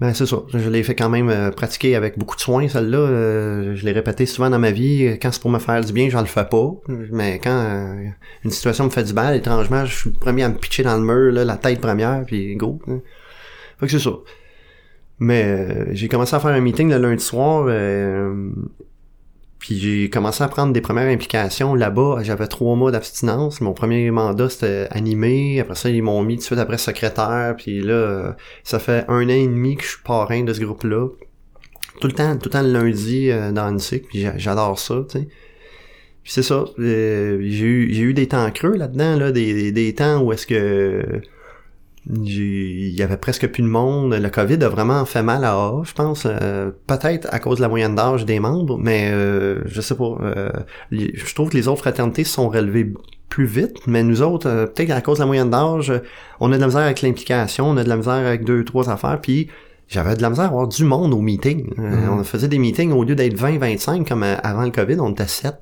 Ben 0.00 0.12
c'est 0.12 0.26
ça. 0.26 0.42
Je 0.52 0.68
l'ai 0.68 0.82
fait 0.82 0.96
quand 0.96 1.08
même 1.08 1.28
euh, 1.28 1.50
pratiquer 1.52 1.94
avec 1.94 2.18
beaucoup 2.18 2.34
de 2.34 2.40
soin, 2.40 2.66
celle-là. 2.68 2.98
Euh, 2.98 3.76
je 3.76 3.84
l'ai 3.84 3.92
répété 3.92 4.26
souvent 4.26 4.50
dans 4.50 4.58
ma 4.58 4.72
vie. 4.72 5.18
Quand 5.22 5.30
c'est 5.30 5.40
pour 5.40 5.50
me 5.52 5.60
faire 5.60 5.80
du 5.84 5.92
bien, 5.92 6.08
j'en 6.10 6.20
le 6.20 6.26
fais 6.26 6.44
pas. 6.44 6.72
Mais 6.88 7.38
quand 7.38 7.50
euh, 7.56 8.08
une 8.44 8.50
situation 8.50 8.84
me 8.86 8.90
fait 8.90 9.04
du 9.04 9.12
mal, 9.12 9.36
étrangement, 9.36 9.84
je 9.84 9.94
suis 9.94 10.10
le 10.10 10.16
premier 10.18 10.42
à 10.42 10.48
me 10.48 10.56
pitcher 10.56 10.82
dans 10.82 10.96
le 10.96 11.04
mur, 11.04 11.32
là, 11.32 11.44
la 11.44 11.56
tête 11.56 11.80
première, 11.80 12.24
puis 12.26 12.56
go. 12.56 12.80
hein. 12.88 13.00
Fait 13.78 13.86
que 13.86 13.92
c'est 13.92 14.00
ça. 14.00 14.10
Mais 15.20 15.94
j'ai 15.94 16.08
commencé 16.08 16.34
à 16.34 16.40
faire 16.40 16.50
un 16.50 16.60
meeting 16.60 16.90
le 16.90 16.98
lundi 16.98 17.22
soir. 17.22 17.66
Puis 19.58 19.78
j'ai 19.78 20.10
commencé 20.10 20.42
à 20.44 20.48
prendre 20.48 20.72
des 20.72 20.80
premières 20.80 21.08
implications 21.08 21.74
là-bas. 21.74 22.18
J'avais 22.22 22.46
trois 22.48 22.76
mois 22.76 22.90
d'abstinence. 22.90 23.60
Mon 23.60 23.72
premier 23.72 24.10
mandat, 24.10 24.48
c'était 24.50 24.88
animé. 24.90 25.58
Après 25.60 25.74
ça, 25.74 25.88
ils 25.88 26.02
m'ont 26.02 26.22
mis 26.22 26.34
tout 26.34 26.40
de 26.40 26.44
suite 26.44 26.58
après 26.58 26.76
secrétaire. 26.78 27.54
Puis 27.56 27.80
là, 27.80 28.36
ça 28.62 28.78
fait 28.78 29.04
un 29.08 29.24
an 29.24 29.28
et 29.28 29.46
demi 29.46 29.76
que 29.76 29.82
je 29.84 29.88
suis 29.90 30.02
parrain 30.04 30.42
de 30.42 30.52
ce 30.52 30.60
groupe-là. 30.60 31.08
Tout 32.00 32.06
le 32.08 32.12
temps, 32.12 32.36
tout 32.36 32.46
le 32.46 32.50
temps 32.50 32.62
le 32.62 32.72
lundi 32.72 33.30
euh, 33.30 33.52
dans 33.52 33.68
une 33.70 33.78
cycle. 33.78 34.06
Puis 34.08 34.20
j'a- 34.20 34.36
j'adore 34.36 34.78
ça, 34.78 34.96
tu 35.08 35.18
sais. 35.20 35.28
Puis 36.22 36.32
c'est 36.32 36.42
ça. 36.42 36.64
euh, 36.78 37.38
j'ai 37.42 37.64
eu 37.66 38.08
eu 38.08 38.14
des 38.14 38.26
temps 38.28 38.50
creux 38.50 38.76
là-dedans, 38.76 39.16
là, 39.16 39.30
des, 39.32 39.54
des, 39.54 39.72
des 39.72 39.94
temps 39.94 40.20
où 40.22 40.32
est-ce 40.32 40.46
que 40.46 41.20
il 42.10 42.90
y 42.94 43.02
avait 43.02 43.16
presque 43.16 43.46
plus 43.48 43.62
de 43.62 43.68
monde. 43.68 44.12
Le 44.14 44.28
COVID 44.28 44.62
a 44.62 44.68
vraiment 44.68 45.04
fait 45.04 45.22
mal 45.22 45.44
à 45.44 45.52
A, 45.54 45.82
je 45.84 45.92
pense. 45.94 46.26
euh, 46.26 46.70
Peut-être 46.86 47.28
à 47.32 47.38
cause 47.38 47.56
de 47.58 47.62
la 47.62 47.68
moyenne 47.68 47.94
d'âge 47.94 48.24
des 48.26 48.40
membres, 48.40 48.78
mais 48.78 49.10
euh, 49.12 49.62
je 49.66 49.80
sais 49.80 49.94
pas. 49.94 50.16
euh, 50.22 50.50
les- 50.90 51.12
je 51.14 51.34
trouve 51.34 51.48
que 51.50 51.56
les 51.56 51.68
autres 51.68 51.80
fraternités 51.80 52.24
se 52.24 52.34
sont 52.34 52.48
relevées 52.48 52.92
plus 53.30 53.46
vite, 53.46 53.78
mais 53.86 54.02
nous 54.02 54.22
autres, 54.22 54.48
euh, 54.48 54.66
peut-être 54.66 54.90
à 54.90 55.00
cause 55.00 55.18
de 55.18 55.22
la 55.22 55.26
moyenne 55.26 55.50
d'âge, 55.50 55.92
on 56.40 56.52
a 56.52 56.56
de 56.56 56.60
la 56.60 56.66
misère 56.66 56.82
avec 56.82 57.00
l'implication, 57.02 57.68
on 57.70 57.76
a 57.78 57.84
de 57.84 57.88
la 57.88 57.96
misère 57.96 58.12
avec 58.12 58.44
deux, 58.44 58.64
trois 58.64 58.90
affaires, 58.90 59.18
puis 59.20 59.48
j'avais 59.88 60.14
de 60.14 60.22
la 60.22 60.30
misère 60.30 60.44
à 60.44 60.48
avoir 60.48 60.68
du 60.68 60.84
monde 60.84 61.12
au 61.14 61.20
meeting. 61.20 61.70
Euh, 61.78 62.08
On 62.10 62.22
faisait 62.22 62.48
des 62.48 62.58
meetings 62.58 62.92
au 62.92 63.02
lieu 63.02 63.14
d'être 63.14 63.34
20, 63.36 63.58
25 63.58 64.06
comme 64.08 64.22
avant 64.22 64.62
le 64.62 64.70
COVID, 64.70 65.00
on 65.00 65.10
était 65.12 65.26
7. 65.26 65.54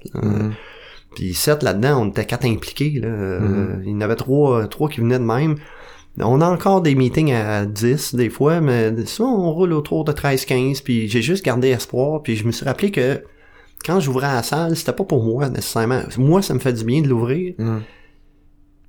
Puis 1.14 1.34
7 1.34 1.62
là-dedans, 1.62 2.03
on 2.03 2.09
était 2.09 2.24
quatre 2.24 2.47
impliqués. 2.47 2.99
Là. 3.01 3.09
Euh, 3.09 3.76
il 3.84 3.90
y 3.93 3.95
en 3.95 4.01
avait 4.01 4.16
trois, 4.16 4.66
trois 4.66 4.88
qui 4.88 5.01
venaient 5.01 5.18
de 5.18 5.24
même. 5.24 5.57
On 6.19 6.41
a 6.43 6.47
encore 6.49 6.83
des 6.83 6.95
meetings 6.95 7.33
à 7.33 7.65
10 7.65 8.15
des 8.15 8.29
fois, 8.29 8.61
mais 8.61 9.07
souvent 9.07 9.35
on 9.49 9.53
roule 9.53 9.73
autour 9.73 10.05
de 10.05 10.13
13-15, 10.13 10.83
puis 10.83 11.09
j'ai 11.09 11.23
juste 11.23 11.45
gardé 11.45 11.69
espoir, 11.69 12.23
puis 12.23 12.37
je 12.37 12.45
me 12.47 12.53
suis 12.53 12.65
rappelé 12.67 12.91
que 12.91 13.23
quand 13.87 13.99
j'ouvrais 13.99 14.27
la 14.29 14.43
salle, 14.43 14.77
c'était 14.77 14.93
pas 14.93 15.05
pour 15.05 15.23
moi 15.25 15.49
nécessairement. 15.49 16.03
Moi, 16.19 16.43
ça 16.43 16.53
me 16.55 16.59
fait 16.59 16.73
du 16.75 16.85
bien 16.85 17.01
de 17.01 17.09
l'ouvrir, 17.09 17.55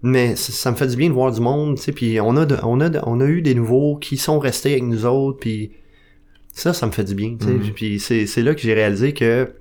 mais 0.02 0.36
ça, 0.36 0.52
ça 0.52 0.72
me 0.72 0.76
fait 0.76 0.88
du 0.88 0.98
bien 0.98 1.08
de 1.08 1.14
voir 1.14 1.32
du 1.32 1.40
monde, 1.40 1.78
tu 1.78 1.84
sais, 1.84 1.92
puis 1.94 2.20
on 2.20 2.36
a, 2.36 2.46
de- 2.46 2.58
on, 2.62 2.82
a 2.82 2.90
de- 2.90 3.00
on 3.04 3.22
a 3.22 3.26
eu 3.26 3.42
des 3.42 3.56
nouveaux 3.56 3.96
qui 3.96 4.18
sont 4.18 4.38
restés 4.38 4.72
avec 4.72 4.84
nous 4.84 5.06
autres, 5.06 5.40
puis 5.40 5.72
ça, 6.52 6.74
ça 6.74 6.86
me 6.88 6.92
fait 6.92 7.06
du 7.06 7.16
bien, 7.16 7.38
tu 7.40 7.46
sais. 7.46 7.54
Puis 7.74 8.00
c'est, 8.02 8.26
c'est 8.28 8.42
là 8.44 8.54
que 8.54 8.60
j'ai 8.62 8.74
réalisé 8.74 9.14
que 9.14 9.54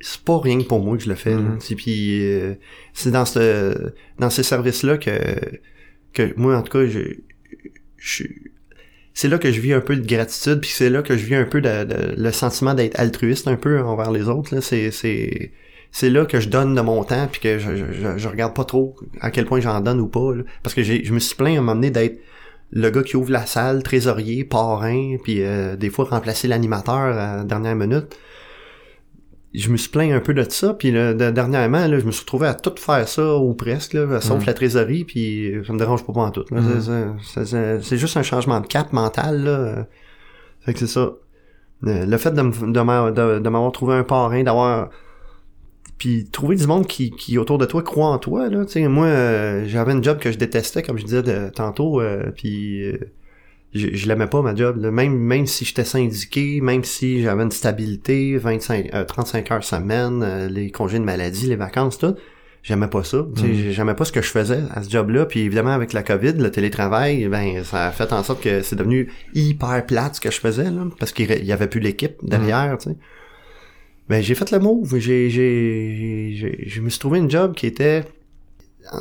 c'est 0.00 0.20
pas 0.22 0.38
rien 0.40 0.58
que 0.58 0.64
pour 0.64 0.80
moi 0.80 0.96
que 0.96 1.02
je 1.04 1.08
le 1.08 1.14
fais. 1.14 1.34
sais, 1.60 1.74
Puis 1.76 2.24
euh, 2.24 2.54
c'est 2.92 3.10
dans 3.12 3.24
ce 3.24 3.92
dans 4.18 4.28
ces 4.30 4.42
services-là 4.42 4.98
que 4.98 5.12
que 6.14 6.32
moi 6.36 6.56
en 6.56 6.62
tout 6.62 6.78
cas 6.78 6.86
je, 6.86 8.24
c'est 9.14 9.28
là 9.28 9.38
que 9.38 9.50
je 9.50 9.60
vis 9.60 9.72
un 9.72 9.80
peu 9.80 9.96
de 9.96 10.06
gratitude 10.06 10.60
puis 10.60 10.70
c'est 10.70 10.90
là 10.90 11.02
que 11.02 11.16
je 11.16 11.24
vis 11.24 11.34
un 11.34 11.44
peu 11.44 11.60
de, 11.60 12.14
le 12.16 12.32
sentiment 12.32 12.74
d'être 12.74 12.98
altruiste 12.98 13.48
un 13.48 13.56
peu 13.56 13.80
envers 13.80 14.10
les 14.10 14.28
autres 14.28 14.54
là. 14.54 14.60
C'est 14.60 14.90
c'est 14.90 15.52
c'est 15.92 16.10
là 16.10 16.24
que 16.24 16.40
je 16.40 16.48
donne 16.48 16.74
de 16.74 16.80
mon 16.80 17.04
temps 17.04 17.28
puis 17.30 17.40
que 17.40 17.58
je, 17.58 18.16
je, 18.16 18.28
regarde 18.28 18.54
pas 18.54 18.64
trop 18.64 18.96
à 19.20 19.30
quel 19.30 19.44
point 19.44 19.60
j'en 19.60 19.80
donne 19.80 20.00
ou 20.00 20.08
pas 20.08 20.32
parce 20.62 20.74
que 20.74 20.82
j'ai 20.82 21.04
je 21.04 21.12
me 21.12 21.18
suis 21.18 21.36
plaint 21.36 21.58
à 21.58 21.74
donné 21.74 21.90
d'être 21.90 22.18
le 22.70 22.90
gars 22.90 23.04
qui 23.04 23.16
ouvre 23.16 23.30
la 23.30 23.46
salle, 23.46 23.84
trésorier, 23.84 24.44
parrain, 24.44 25.16
puis 25.22 25.42
euh, 25.42 25.76
des 25.76 25.90
fois 25.90 26.06
remplacer 26.06 26.48
l'animateur 26.48 26.96
à 26.96 27.36
la 27.36 27.44
dernière 27.44 27.76
minute 27.76 28.16
je 29.54 29.70
me 29.70 29.76
suis 29.76 29.88
plaint 29.88 30.12
un 30.12 30.20
peu 30.20 30.34
de 30.34 30.44
ça, 30.48 30.74
puis 30.74 30.90
là, 30.90 31.14
de- 31.14 31.30
dernièrement, 31.30 31.86
là, 31.86 31.98
je 31.98 32.04
me 32.04 32.10
suis 32.10 32.22
retrouvé 32.22 32.48
à 32.48 32.54
tout 32.54 32.74
faire 32.76 33.06
ça, 33.08 33.36
ou 33.36 33.54
presque, 33.54 33.92
là, 33.92 34.20
sauf 34.20 34.44
la 34.46 34.54
trésorerie, 34.54 35.04
puis 35.04 35.52
ça 35.66 35.72
me 35.72 35.78
dérange 35.78 36.04
pas 36.04 36.12
en 36.12 36.30
tout. 36.30 36.44
là. 36.50 36.60
C'est- 37.80 37.96
juste 37.96 38.16
un 38.16 38.22
changement 38.22 38.60
de 38.60 38.66
cap 38.66 38.92
mental, 38.92 39.44
là. 39.44 39.86
Fait 40.60 40.72
que 40.72 40.78
c'est 40.80 40.86
ça. 40.88 41.12
Euh, 41.86 42.06
Le 42.06 42.16
fait 42.16 42.30
de 42.32 42.36
de 42.72 42.80
m'a- 42.80 43.10
de- 43.10 43.38
de 43.38 43.48
m'avoir 43.48 43.70
trouvé 43.72 43.94
un 43.94 44.04
parrain, 44.04 44.42
d'avoir... 44.42 44.90
Puis 45.98 46.28
trouver 46.30 46.56
du 46.56 46.66
monde 46.66 46.86
qui, 46.86 47.10
qui 47.12 47.38
autour 47.38 47.56
de 47.58 47.66
toi 47.66 47.82
croit 47.82 48.08
en 48.08 48.18
toi, 48.18 48.48
là. 48.48 48.66
Sais, 48.66 48.86
moi, 48.88 49.06
euh, 49.06 49.64
j'avais 49.66 49.92
une 49.92 50.02
job 50.02 50.18
que 50.18 50.32
je 50.32 50.38
détestais, 50.38 50.82
comme 50.82 50.98
je 50.98 51.04
disais 51.04 51.22
de- 51.22 51.50
tantôt, 51.50 52.00
euh, 52.00 52.30
puis... 52.34 52.82
euh, 52.84 52.98
je, 53.74 53.88
je 53.94 54.08
l'aimais 54.08 54.26
pas 54.26 54.42
ma 54.42 54.54
job 54.54 54.80
là. 54.80 54.90
même 54.90 55.16
même 55.16 55.46
si 55.46 55.64
j'étais 55.64 55.84
syndiqué 55.84 56.60
même 56.60 56.84
si 56.84 57.22
j'avais 57.22 57.42
une 57.42 57.50
stabilité 57.50 58.36
25 58.36 58.90
euh, 58.94 59.04
35 59.04 59.50
heures 59.50 59.64
semaine 59.64 60.22
euh, 60.22 60.48
les 60.48 60.70
congés 60.70 60.98
de 60.98 61.04
maladie 61.04 61.46
les 61.46 61.56
vacances 61.56 61.98
tout 61.98 62.14
j'aimais 62.62 62.88
pas 62.88 63.04
ça. 63.04 63.26
Sais, 63.36 63.72
j'aimais 63.72 63.94
pas 63.94 64.06
ce 64.06 64.12
que 64.12 64.22
je 64.22 64.30
faisais 64.30 64.62
à 64.72 64.82
ce 64.82 64.90
job 64.90 65.10
là 65.10 65.26
puis 65.26 65.40
évidemment 65.40 65.72
avec 65.72 65.92
la 65.92 66.02
covid 66.02 66.32
le 66.32 66.50
télétravail 66.50 67.28
ben 67.28 67.62
ça 67.64 67.88
a 67.88 67.90
fait 67.90 68.12
en 68.12 68.22
sorte 68.22 68.42
que 68.42 68.62
c'est 68.62 68.76
devenu 68.76 69.12
hyper 69.34 69.84
plate 69.86 70.16
ce 70.16 70.20
que 70.20 70.30
je 70.30 70.40
faisais 70.40 70.70
là 70.70 70.86
parce 70.98 71.12
qu'il 71.12 71.44
y 71.44 71.52
avait 71.52 71.68
plus 71.68 71.80
l'équipe 71.80 72.16
derrière 72.22 72.78
tu 72.78 72.90
sais. 72.90 72.96
Ben 74.08 74.22
j'ai 74.22 74.34
fait 74.34 74.50
le 74.50 74.58
move. 74.58 74.98
J'ai 74.98 75.30
j'ai 75.30 76.34
j'ai 76.36 76.64
je 76.66 76.80
me 76.80 76.90
suis 76.90 76.98
trouvé 76.98 77.18
une 77.18 77.30
job 77.30 77.54
qui 77.54 77.66
était 77.66 78.04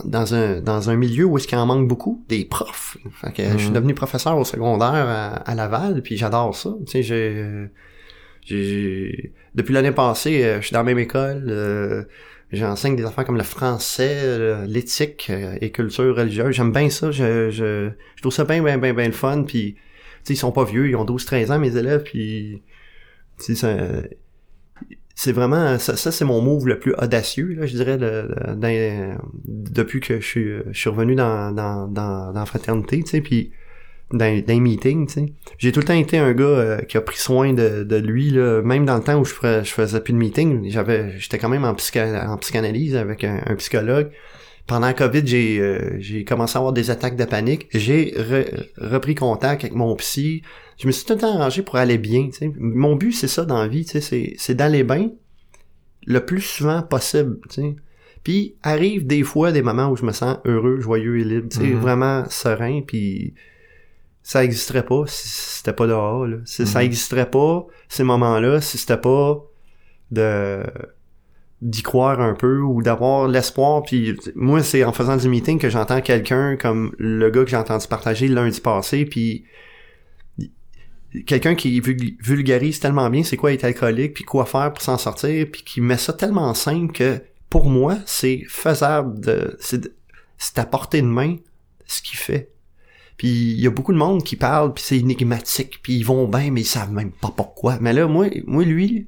dans 0.06 0.34
un 0.34 0.62
dans 0.62 0.90
un 0.90 0.96
milieu 0.96 1.26
où 1.26 1.38
est-ce 1.38 1.48
qu'il 1.48 1.58
en 1.58 1.66
manque 1.66 1.88
beaucoup 1.88 2.24
des 2.30 2.46
profs 2.46 2.98
fait 3.12 3.34
que 3.34 3.44
je 3.44 3.58
suis 3.58 3.72
devenu 3.72 3.94
professeur 3.94 4.38
au 4.38 4.46
secondaire 4.46 5.08
à, 5.08 5.34
à 5.36 5.56
Laval 5.56 6.02
puis 6.02 6.16
j'adore 6.18 6.56
ça 6.56 6.74
tu 6.86 6.92
sais 6.92 7.04
j'ai 7.04 7.70
j'ai 8.46 9.34
depuis 9.56 9.74
l'année 9.74 9.92
passée 9.92 10.44
euh, 10.44 10.62
je 10.62 10.68
suis 10.68 10.74
dans 10.74 10.80
la 10.80 10.86
même 10.86 11.00
école 11.00 11.46
euh, 11.50 12.04
j'enseigne 12.54 12.96
des 12.96 13.04
affaires 13.04 13.26
comme 13.26 13.38
le 13.38 13.44
français, 13.44 14.66
l'éthique 14.68 15.28
euh, 15.30 15.58
et 15.60 15.72
culture 15.72 16.16
religieuse. 16.16 16.56
J'aime 16.56 16.72
bien 16.72 16.90
ça. 16.90 17.12
Je, 17.12 17.50
je, 17.50 17.90
je 18.16 18.22
trouve 18.22 18.32
ça 18.32 18.46
bien, 18.46 18.64
bien, 18.64 18.78
bien, 18.78 18.94
bien 18.94 19.08
le 19.08 19.12
fun. 19.12 19.44
Puis, 19.44 19.74
tu 19.74 19.80
sais, 20.24 20.34
ils 20.34 20.38
sont 20.38 20.52
pas 20.52 20.64
vieux, 20.64 20.88
ils 20.88 20.96
ont 20.96 21.06
12-13 21.06 21.52
ans, 21.52 21.60
mes 21.60 21.76
élèves. 21.76 22.04
Puis, 22.04 22.62
tu 23.44 23.56
sais, 23.56 24.10
c'est 25.16 25.32
vraiment 25.32 25.78
ça, 25.80 25.96
ça 25.96 26.12
c'est 26.12 26.26
mon 26.26 26.42
move 26.42 26.68
le 26.68 26.80
plus 26.80 26.94
audacieux 26.98 27.54
là, 27.54 27.66
je 27.66 27.76
dirais 27.76 27.98
depuis 29.46 30.00
que 30.00 30.20
je 30.20 30.26
suis 30.26 30.50
je 30.72 30.78
suis 30.80 30.90
revenu 30.90 31.16
dans 31.16 31.52
dans 31.52 31.88
dans, 31.88 32.34
dans 32.34 32.46
fraternité 32.46 33.04
tu 33.04 33.10
sais 33.10 33.22
puis 33.22 33.52
dans, 34.12 34.20
dans 34.20 34.54
les 34.54 34.60
meetings 34.60 35.08
tu 35.08 35.14
sais 35.14 35.26
j'ai 35.58 35.72
tout 35.72 35.80
le 35.80 35.86
temps 35.86 35.94
été 35.94 36.18
un 36.18 36.34
gars 36.34 36.44
euh, 36.46 36.78
qui 36.82 36.98
a 36.98 37.02
pris 37.02 37.18
soin 37.18 37.54
de, 37.54 37.84
de 37.84 37.96
lui 37.96 38.30
là, 38.32 38.62
même 38.62 38.86
dans 38.86 38.98
le 38.98 39.04
temps 39.04 39.20
où 39.20 39.26
je 39.26 39.34
je 39.34 39.72
faisais 39.72 40.00
plus 40.02 40.14
de 40.14 40.18
meetings 40.20 40.70
j'avais 40.70 41.18
j'étais 41.20 41.38
quand 41.38 41.50
même 41.50 41.66
en 41.66 41.74
psycha- 41.74 42.28
en 42.28 42.38
psychanalyse 42.38 42.96
avec 42.96 43.24
un, 43.24 43.56
psychologue 43.58 44.10
pendant 44.66 44.88
la 44.88 44.94
COVID, 44.94 45.28
j'ai 45.28 45.60
euh, 45.60 45.98
j'ai 46.00 46.24
commencé 46.24 46.56
à 46.56 46.60
avoir 46.60 46.72
des 46.72 46.90
attaques 46.90 47.18
de 47.18 47.26
panique. 47.26 47.68
J'ai 47.74 48.12
re- 48.12 48.66
repris 48.78 49.14
contact 49.14 49.66
avec 49.66 49.76
mon 49.76 49.94
psy. 49.98 50.42
Je 50.78 50.88
me 50.88 50.92
suis 50.92 51.06
tout 51.06 51.14
le 51.14 51.20
temps 51.20 51.36
arrangé 51.36 51.62
pour 51.62 51.76
aller 51.78 51.98
bien. 51.98 52.26
tu 52.28 52.34
sais. 52.34 52.52
Mon 52.58 52.96
but, 52.96 53.12
c'est 53.14 53.28
ça 53.28 53.46
dans 53.46 53.60
la 53.62 53.68
vie, 53.68 53.86
tu 53.86 53.92
sais, 53.92 54.02
c'est 54.02 54.34
c'est 54.38 54.56
d'aller 54.56 54.84
bien 54.84 55.12
le 56.06 56.26
plus 56.26 56.42
souvent 56.42 56.82
possible. 56.82 57.40
tu 57.50 57.62
sais. 57.62 57.76
Puis 58.24 58.56
arrive 58.64 59.06
des 59.06 59.24
fois 59.24 59.52
des 59.52 59.62
moments 59.62 59.90
où 59.90 59.96
je 59.98 60.06
me 60.06 60.12
sens 60.14 60.38
heureux, 60.46 60.80
joyeux 60.80 61.20
et 61.20 61.24
libre, 61.24 61.50
tu 61.50 61.58
sais, 61.58 61.64
Mhm. 61.68 61.80
vraiment 61.80 62.24
serein. 62.30 62.82
Puis 62.86 63.34
ça 64.24 64.44
existerait 64.44 64.86
pas 64.86 65.04
si 65.08 65.28
c'était 65.28 65.74
pas 65.74 65.88
dehors. 65.88 66.26
Là. 66.26 66.38
Ça 66.46 66.80
Mhm. 66.80 66.86
existerait 66.86 67.30
pas 67.30 67.66
ces 67.90 68.04
moments-là 68.04 68.62
si 68.62 68.78
c'était 68.78 68.98
pas 68.98 69.42
de 70.12 70.64
d'y 71.62 71.82
croire 71.82 72.20
un 72.20 72.34
peu 72.34 72.60
ou 72.60 72.82
d'avoir 72.84 73.26
l'espoir 73.30 73.84
puis 73.84 74.18
moi 74.36 74.62
c'est 74.62 74.84
en 74.84 74.92
faisant 74.92 75.16
du 75.16 75.30
meeting 75.30 75.58
que 75.60 75.70
j'entends 75.70 76.02
quelqu'un 76.02 76.58
comme 76.58 76.94
le 76.98 77.30
gars 77.30 77.46
que 77.46 77.50
j'ai 77.50 77.56
entendu 77.56 77.88
partager 77.88 78.28
lundi 78.28 78.60
passé 78.60 79.06
puis 79.06 79.46
quelqu'un 81.26 81.56
qui 81.56 81.80
vul- 81.80 82.18
vulgarise 82.22 82.80
tellement 82.80 83.10
bien 83.10 83.24
c'est 83.24 83.38
quoi 83.38 83.54
être 83.54 83.64
alcoolique 83.64 84.14
puis 84.16 84.24
quoi 84.24 84.46
faire 84.46 84.74
pour 84.74 84.82
s'en 84.82 84.98
sortir 84.98 85.48
puis 85.52 85.64
qui 85.64 85.82
met 85.82 85.98
ça 85.98 86.14
tellement 86.14 86.54
simple 86.54 86.92
que 86.94 87.22
pour 87.50 87.70
moi 87.70 87.98
c'est 88.06 88.44
faisable 88.48 89.20
de 89.20 89.56
c'est 89.60 89.82
de- 89.82 89.96
c'est 90.38 90.58
à 90.60 90.66
portée 90.66 91.02
de 91.02 91.08
main 91.08 91.36
ce 91.86 92.02
qu'il 92.02 92.18
fait 92.18 92.50
puis 93.18 93.30
il 93.30 93.60
y 93.62 93.68
a 93.68 93.70
beaucoup 93.70 93.94
de 93.94 93.98
monde 93.98 94.24
qui 94.24 94.36
parle 94.36 94.74
puis 94.74 94.84
c'est 94.86 94.98
énigmatique 94.98 95.80
puis 95.84 95.94
ils 95.98 96.06
vont 96.06 96.28
bien 96.28 96.50
mais 96.52 96.62
ils 96.62 96.66
savent 96.66 96.92
même 96.92 97.12
pas 97.12 97.32
pourquoi 97.36 97.78
mais 97.80 97.94
là 97.94 98.08
moi 98.08 98.28
moi 98.46 98.64
lui 98.64 99.08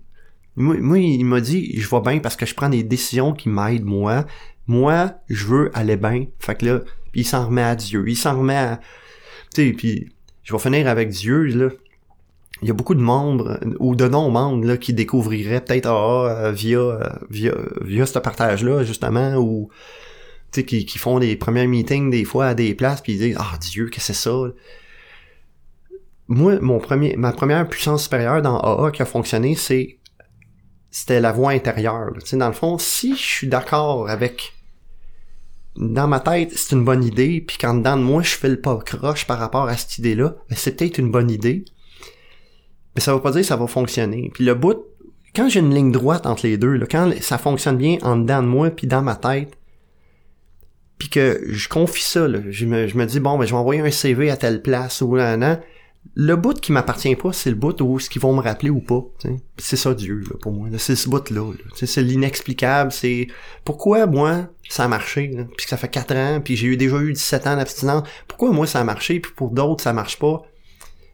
moi, 0.57 0.77
moi, 0.79 0.97
il 0.99 1.25
m'a 1.25 1.41
dit, 1.41 1.77
je 1.77 1.89
vais 1.89 1.99
bien 1.99 2.19
parce 2.19 2.37
que 2.37 2.45
je 2.45 2.55
prends 2.55 2.69
des 2.69 2.81
décisions 2.81 3.33
qui 3.33 3.49
m'aident, 3.49 3.83
moi. 3.83 4.25
Moi, 4.67 5.15
je 5.27 5.45
veux 5.47 5.69
aller 5.77 5.97
bien. 5.97 6.27
Fait 6.39 6.55
que 6.55 6.65
là, 6.65 6.79
puis 7.11 7.21
il 7.21 7.25
s'en 7.25 7.47
remet 7.47 7.61
à 7.61 7.75
Dieu. 7.75 8.05
Il 8.07 8.15
s'en 8.15 8.39
remet 8.39 8.55
à... 8.55 8.79
Tu 9.53 9.67
sais, 9.67 9.73
puis 9.73 10.13
je 10.43 10.53
vais 10.53 10.59
finir 10.59 10.87
avec 10.87 11.09
Dieu, 11.09 11.43
là. 11.43 11.71
Il 12.61 12.67
y 12.67 12.71
a 12.71 12.73
beaucoup 12.73 12.95
de 12.95 13.01
membres, 13.01 13.59
ou 13.79 13.95
de 13.95 14.07
non-membres, 14.07 14.75
qui 14.75 14.93
découvriraient 14.93 15.61
peut-être 15.61 15.87
ah, 15.87 16.45
euh, 16.45 16.51
via, 16.51 16.79
euh, 16.79 17.09
via, 17.29 17.53
via 17.81 18.05
ce 18.05 18.19
partage-là, 18.19 18.83
justement, 18.83 19.35
ou... 19.35 19.69
Qui, 20.51 20.85
qui 20.85 20.97
font 20.99 21.19
des 21.19 21.35
premiers 21.35 21.67
meetings, 21.67 22.09
des 22.09 22.23
fois, 22.23 22.45
à 22.45 22.53
des 22.53 22.73
places, 22.75 23.01
puis 23.01 23.15
ils 23.15 23.19
disent 23.19 23.37
«Ah, 23.39 23.57
Dieu, 23.59 23.89
qu'est-ce 23.89 24.07
que 24.07 24.13
c'est 24.13 24.23
ça?» 24.29 24.53
Moi, 26.29 26.59
mon 26.61 26.79
premier, 26.79 27.17
ma 27.17 27.33
première 27.33 27.67
puissance 27.67 28.03
supérieure 28.03 28.41
dans 28.41 28.57
AA 28.59 28.91
qui 28.91 29.01
a 29.01 29.05
fonctionné, 29.05 29.55
c'est 29.55 29.99
c'était 30.95 31.19
la 31.19 31.33
voix 31.33 31.51
intérieure. 31.51 32.13
dans 32.31 32.47
le 32.47 32.53
fond, 32.53 32.77
si 32.77 33.17
je 33.17 33.21
suis 33.21 33.47
d'accord 33.47 34.09
avec 34.09 34.53
dans 35.75 36.07
ma 36.07 36.21
tête, 36.21 36.53
c'est 36.55 36.73
une 36.73 36.85
bonne 36.85 37.03
idée, 37.03 37.41
puis 37.41 37.57
quand 37.59 37.73
dedans 37.73 37.97
de 37.97 38.01
moi, 38.01 38.21
je 38.21 38.29
fais 38.29 38.47
le 38.47 38.61
pas 38.61 38.77
croche 38.77 39.27
par 39.27 39.37
rapport 39.37 39.67
à 39.67 39.75
cette 39.75 39.97
idée-là, 39.97 40.35
ben, 40.49 40.55
c'est 40.55 40.77
peut-être 40.77 40.97
une 40.97 41.11
bonne 41.11 41.29
idée. 41.29 41.65
Mais 42.95 43.01
ça 43.01 43.13
veut 43.13 43.21
pas 43.21 43.31
dire 43.31 43.41
que 43.41 43.47
ça 43.47 43.57
va 43.57 43.67
fonctionner. 43.67 44.31
Puis 44.33 44.45
le 44.45 44.55
bout, 44.55 44.77
quand 45.35 45.49
j'ai 45.49 45.59
une 45.59 45.73
ligne 45.73 45.91
droite 45.91 46.25
entre 46.25 46.47
les 46.47 46.57
deux, 46.57 46.73
là, 46.73 46.85
quand 46.89 47.11
ça 47.21 47.37
fonctionne 47.37 47.77
bien 47.77 47.97
en 48.01 48.15
dedans 48.17 48.41
de 48.41 48.47
moi, 48.47 48.69
puis 48.69 48.87
dans 48.87 49.01
ma 49.01 49.15
tête, 49.15 49.57
puis 50.97 51.09
que 51.09 51.41
je 51.49 51.67
confie 51.67 52.03
ça, 52.03 52.27
là, 52.27 52.39
je, 52.49 52.65
me, 52.65 52.87
je 52.87 52.97
me 52.97 53.05
dis, 53.05 53.19
bon, 53.19 53.37
ben, 53.37 53.45
je 53.45 53.51
vais 53.51 53.57
envoyer 53.57 53.81
un 53.81 53.91
CV 53.91 54.29
à 54.29 54.37
telle 54.37 54.61
place 54.61 55.01
ou 55.01 55.15
là, 55.15 55.35
là, 55.35 55.59
le 56.13 56.35
bout 56.35 56.59
qui 56.59 56.71
m'appartient 56.71 57.15
pas, 57.15 57.33
c'est 57.33 57.49
le 57.49 57.55
bout 57.55 57.81
où 57.81 57.99
ce 57.99 58.09
qu'ils 58.09 58.21
vont 58.21 58.33
me 58.33 58.41
rappeler 58.41 58.69
ou 58.69 58.79
pas. 58.79 59.03
C'est 59.57 59.75
ça 59.75 59.93
Dieu 59.93 60.19
là, 60.19 60.37
pour 60.39 60.51
moi. 60.51 60.69
C'est 60.77 60.95
ce 60.95 61.09
bout-là. 61.09 61.51
C'est 61.73 62.01
l'inexplicable. 62.03 62.91
C'est 62.91 63.27
pourquoi 63.63 64.05
moi 64.05 64.47
ça 64.69 64.85
a 64.85 64.87
marché, 64.87 65.31
puis 65.57 65.65
que 65.65 65.69
ça 65.69 65.77
fait 65.77 65.89
4 65.89 66.15
ans, 66.15 66.41
puis 66.43 66.55
j'ai 66.55 66.67
eu 66.67 66.77
déjà 66.77 66.97
eu 66.97 67.13
17 67.13 67.47
ans 67.47 67.55
d'abstinence. 67.55 68.07
Pourquoi 68.27 68.51
moi 68.51 68.67
ça 68.67 68.79
a 68.79 68.83
marché, 68.83 69.19
puis 69.19 69.31
pour 69.35 69.49
d'autres 69.49 69.83
ça 69.83 69.93
marche 69.93 70.19
pas? 70.19 70.43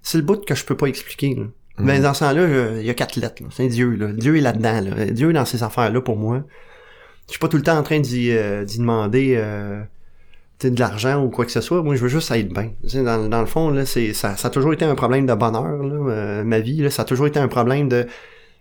C'est 0.04 0.18
le 0.18 0.24
bout 0.24 0.44
que 0.46 0.56
je 0.56 0.66
peux 0.66 0.78
pas 0.78 0.88
expliquer. 0.88 1.36
Là. 1.36 1.46
Mais 1.84 2.00
dans 2.00 2.14
ce 2.14 2.22
temps-là, 2.22 2.48
je- 2.48 2.80
il 2.82 2.86
y 2.86 2.90
a 2.90 2.94
quatre 2.94 3.16
lettres. 3.16 3.42
C'est 3.52 3.68
Dieu. 3.68 3.92
Là. 3.96 4.08
Dieu 4.14 4.38
est 4.38 4.42
là-dedans. 4.42 4.82
Là. 4.82 5.06
Dieu 5.06 5.30
est 5.30 5.34
dans 5.34 5.46
ces 5.46 5.64
affaires-là 5.64 6.02
pour 6.02 6.18
moi. 6.18 6.44
Je 7.28 7.32
suis 7.34 7.40
pas 7.40 7.48
tout 7.48 7.58
le 7.58 7.64
temps 7.64 7.78
en 7.78 7.84
train 7.84 8.00
d'y 8.00 8.32
euh, 8.32 8.66
demander 8.66 9.36
euh, 9.38 9.82
de 10.64 10.80
l'argent 10.80 11.24
ou 11.24 11.30
quoi 11.30 11.46
que 11.46 11.52
ce 11.52 11.62
soit. 11.62 11.82
Moi, 11.82 11.96
je 11.96 12.02
veux 12.02 12.08
juste 12.10 12.30
être 12.32 12.54
bien. 12.54 12.72
Dans, 13.04 13.28
dans 13.30 13.40
le 13.40 13.46
fond, 13.48 13.70
là, 13.70 13.86
c'est 13.86 14.14
ça, 14.14 14.36
ça 14.36 14.50
a 14.50 14.52
toujours 14.52 14.74
été 14.74 14.86
un 14.86 14.96
problème 14.96 15.26
de 15.26 15.34
bonheur. 15.34 15.82
Là, 15.84 16.12
euh, 16.12 16.44
ma 16.44 16.60
vie, 16.60 16.78
là, 16.82 16.90
ça 16.90 17.04
a 17.04 17.06
toujours 17.06 17.28
été 17.28 17.40
un 17.40 17.48
problème 17.48 17.88
de 17.90 18.06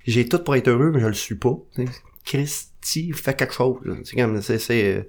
j'ai 0.07 0.27
tout 0.29 0.39
pour 0.39 0.55
être 0.57 0.69
heureux, 0.69 0.91
mais 0.95 1.01
je 1.01 1.07
le 1.07 1.13
suis 1.15 1.35
pas. 1.35 1.57
Tu 1.75 1.85
sais. 1.87 1.93
Christy, 2.25 3.13
fais 3.13 3.35
quelque 3.35 3.53
chose. 3.55 3.77
C'est 4.05 4.17
comme 4.17 4.41
c'est 4.41 4.59
euh, 4.71 5.03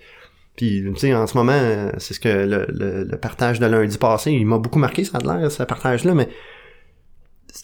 puis 0.56 0.84
tu 0.94 1.00
sais 1.00 1.14
en 1.14 1.28
ce 1.28 1.38
moment 1.38 1.54
euh, 1.56 1.92
c'est 1.98 2.14
ce 2.14 2.20
que 2.20 2.28
le, 2.30 2.66
le, 2.70 3.04
le 3.06 3.18
partage 3.18 3.60
de 3.60 3.66
lundi 3.66 3.98
passé 3.98 4.32
il 4.32 4.46
m'a 4.46 4.58
beaucoup 4.58 4.80
marqué 4.80 5.06
ça 5.06 5.18
a 5.18 5.38
l'air 5.40 5.50
ce 5.50 5.64
partage 5.64 6.04
là 6.04 6.14
mais 6.14 6.28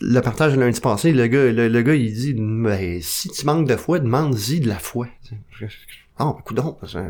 le 0.02 0.20
partage 0.22 0.54
de 0.54 0.60
lundi 0.60 0.80
passé 0.82 1.12
le 1.14 1.28
gars 1.28 1.52
le, 1.52 1.68
le 1.68 1.82
gars 1.82 1.96
il 1.96 2.14
dit 2.14 2.34
ben, 2.38 3.00
si 3.02 3.30
tu 3.30 3.46
manques 3.46 3.68
de 3.68 3.76
foi 3.76 4.00
demande-y 4.00 4.60
de 4.60 4.68
la 4.68 4.80
foi 4.80 5.08
oh 6.20 6.34
ben, 6.34 6.42
coudonc, 6.46 6.78
euh, 6.96 7.10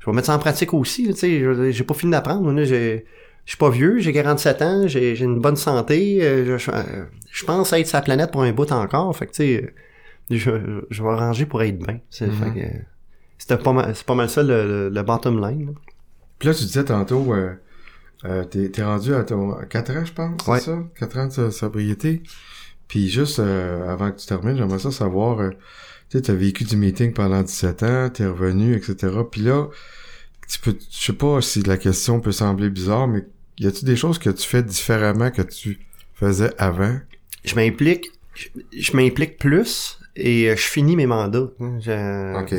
je 0.00 0.06
vais 0.06 0.12
mettre 0.12 0.26
ça 0.26 0.34
en 0.34 0.38
pratique 0.38 0.74
aussi 0.74 1.04
tu 1.08 1.14
sais 1.14 1.72
j'ai 1.72 1.84
pas 1.84 1.94
fini 1.94 2.12
d'apprendre 2.12 2.62
j'ai 2.64 3.06
je 3.46 3.50
suis 3.50 3.58
pas 3.58 3.68
vieux, 3.68 3.98
j'ai 3.98 4.14
47 4.14 4.62
ans, 4.62 4.88
j'ai 4.88 5.14
j'ai 5.14 5.24
une 5.26 5.38
bonne 5.38 5.56
santé, 5.56 6.24
euh, 6.24 6.56
je, 6.56 6.56
je- 6.56 6.70
je 7.30 7.44
pense 7.44 7.74
être 7.74 7.86
sa 7.86 8.00
planète 8.00 8.30
pour 8.30 8.42
un 8.42 8.52
bout 8.52 8.72
encore, 8.72 9.14
fait 9.14 9.26
que 9.26 9.32
tu 9.32 9.36
sais, 9.36 9.74
je, 10.30 10.50
je 10.88 11.02
vais 11.02 11.08
arranger 11.10 11.44
pour 11.44 11.62
être 11.62 11.78
bien. 11.78 12.00
C'est 12.08 12.26
Mhm. 12.28 12.54
c'était 13.36 13.58
pas 13.58 13.74
mal, 13.74 13.94
c'est 13.94 14.06
pas 14.06 14.14
mal 14.14 14.30
ça 14.30 14.42
le, 14.42 14.66
le, 14.66 14.88
le 14.88 15.02
bottom 15.02 15.46
line. 15.46 15.66
là. 15.66 15.72
Puis 16.38 16.48
là, 16.48 16.54
tu 16.54 16.64
disais 16.64 16.84
tantôt, 16.84 17.34
euh, 17.34 17.52
euh, 18.24 18.44
t'es, 18.44 18.68
t'es 18.70 18.82
rendu 18.82 19.14
à 19.14 19.22
ton 19.24 19.52
à 19.52 19.64
4 19.66 19.90
ans, 19.96 20.04
je 20.04 20.12
pense, 20.12 20.46
Ouais. 20.46 20.58
c'est 20.60 20.66
ça? 20.66 20.78
4 20.98 21.18
ans 21.18 21.26
de 21.26 21.32
so- 21.32 21.50
sobriété. 21.50 22.22
Puis 22.88 23.08
juste 23.08 23.38
euh, 23.38 23.88
avant 23.88 24.10
que 24.12 24.18
tu 24.18 24.26
termines, 24.26 24.56
j'aimerais 24.56 24.78
ça 24.78 24.90
savoir, 24.90 25.40
euh, 25.40 25.50
tu 26.10 26.18
sais, 26.18 26.22
t'as 26.22 26.34
vécu 26.34 26.64
du 26.64 26.76
meeting 26.76 27.12
pendant 27.12 27.42
17 27.42 27.82
ans, 27.82 28.10
t'es 28.10 28.26
revenu, 28.26 28.74
etc. 28.76 29.12
Puis 29.30 29.40
là, 29.42 29.68
tu 30.48 30.58
peux, 30.60 30.76
je 30.90 31.04
sais 31.06 31.12
pas 31.14 31.40
si 31.40 31.62
la 31.62 31.76
question 31.78 32.20
peut 32.20 32.32
sembler 32.32 32.70
bizarre, 32.70 33.08
mais 33.08 33.24
y 33.58 33.66
a-tu 33.66 33.84
des 33.84 33.96
choses 33.96 34.18
que 34.18 34.30
tu 34.30 34.46
fais 34.46 34.62
différemment 34.62 35.30
que 35.30 35.42
tu 35.42 35.80
faisais 36.14 36.52
avant? 36.58 36.98
Je 37.44 37.54
m'implique, 37.54 38.06
je, 38.34 38.48
je 38.78 38.96
m'implique 38.96 39.38
plus 39.38 39.98
et 40.16 40.48
euh, 40.50 40.56
je 40.56 40.62
finis 40.62 40.96
mes 40.96 41.06
mandats. 41.06 41.48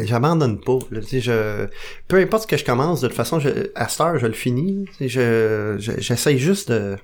J'abandonne 0.05 0.59
pas. 0.59 0.79
là, 0.91 0.99
je, 1.11 1.67
peu 2.07 2.17
importe 2.17 2.43
ce 2.43 2.47
que 2.47 2.57
je 2.57 2.65
commence, 2.65 3.01
de 3.01 3.07
toute 3.07 3.15
façon, 3.15 3.39
je, 3.39 3.49
à 3.75 3.87
cette 3.87 4.01
heure, 4.01 4.17
je 4.17 4.27
le 4.27 4.33
finis. 4.33 4.85
Je, 4.99 5.75
je- 5.79 5.99
j'essaye 5.99 6.37
juste 6.37 6.71
de. 6.71 6.95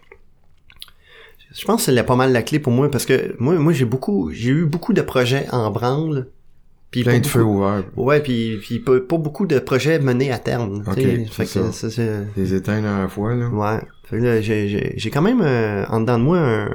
Je 1.54 1.66
pense 1.66 1.86
que 1.86 1.94
c'est 1.94 2.04
pas 2.04 2.16
mal 2.16 2.32
la 2.32 2.44
clé 2.44 2.60
pour 2.60 2.72
moi 2.72 2.90
parce 2.90 3.06
que 3.06 3.36
moi, 3.40 3.56
moi 3.56 3.74
j'ai 3.74 3.84
beaucoup, 3.86 4.32
j'ai 4.32 4.52
eu 4.52 4.66
beaucoup 4.66 4.94
de 4.94 5.02
projets 5.02 5.48
en 5.52 5.70
branle. 5.72 6.28
Puis 6.92 7.04
Plein 7.04 7.20
de 7.20 7.28
feux 7.28 7.44
ouverts. 7.44 7.84
Ouais, 7.96 8.20
puis, 8.20 8.58
puis 8.62 8.80
pas, 8.80 9.00
pas 9.00 9.18
beaucoup 9.18 9.46
de 9.48 9.60
projets 9.60 9.98
menés 10.00 10.30
à 10.32 10.40
terme. 10.40 10.84
tu 10.94 11.02
sais. 11.02 11.22
Ok, 11.22 11.30
fait 11.32 11.46
c'est 11.46 11.60
que 11.60 11.66
ça. 11.68 11.72
ça, 11.72 11.90
c'est- 11.90 12.26
Les 12.36 12.54
éteindre 12.54 12.88
à 12.90 13.00
la 13.04 13.08
fois, 13.08 13.34
là. 13.34 13.48
Ouais. 13.48 13.80
Fait 14.04 14.18
que 14.18 14.24
là, 14.24 14.42
j'ai, 14.42 14.68
j'ai, 14.68 14.94
j'ai 14.98 15.10
quand 15.10 15.22
même 15.22 15.42
euh, 15.42 15.86
en 15.88 16.02
dedans 16.02 16.18
de 16.20 16.24
moi 16.24 16.38
un, 16.40 16.70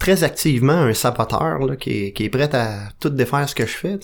très 0.00 0.24
activement 0.24 0.72
un 0.90 0.94
saboteur 0.94 1.60
là, 1.60 1.76
qui, 1.76 2.06
est, 2.06 2.12
qui 2.12 2.24
est 2.24 2.28
prêt 2.30 2.52
à 2.54 2.88
tout 2.98 3.10
défaire 3.10 3.48
ce 3.48 3.54
que 3.54 3.66
je 3.66 3.76
fais. 3.76 3.96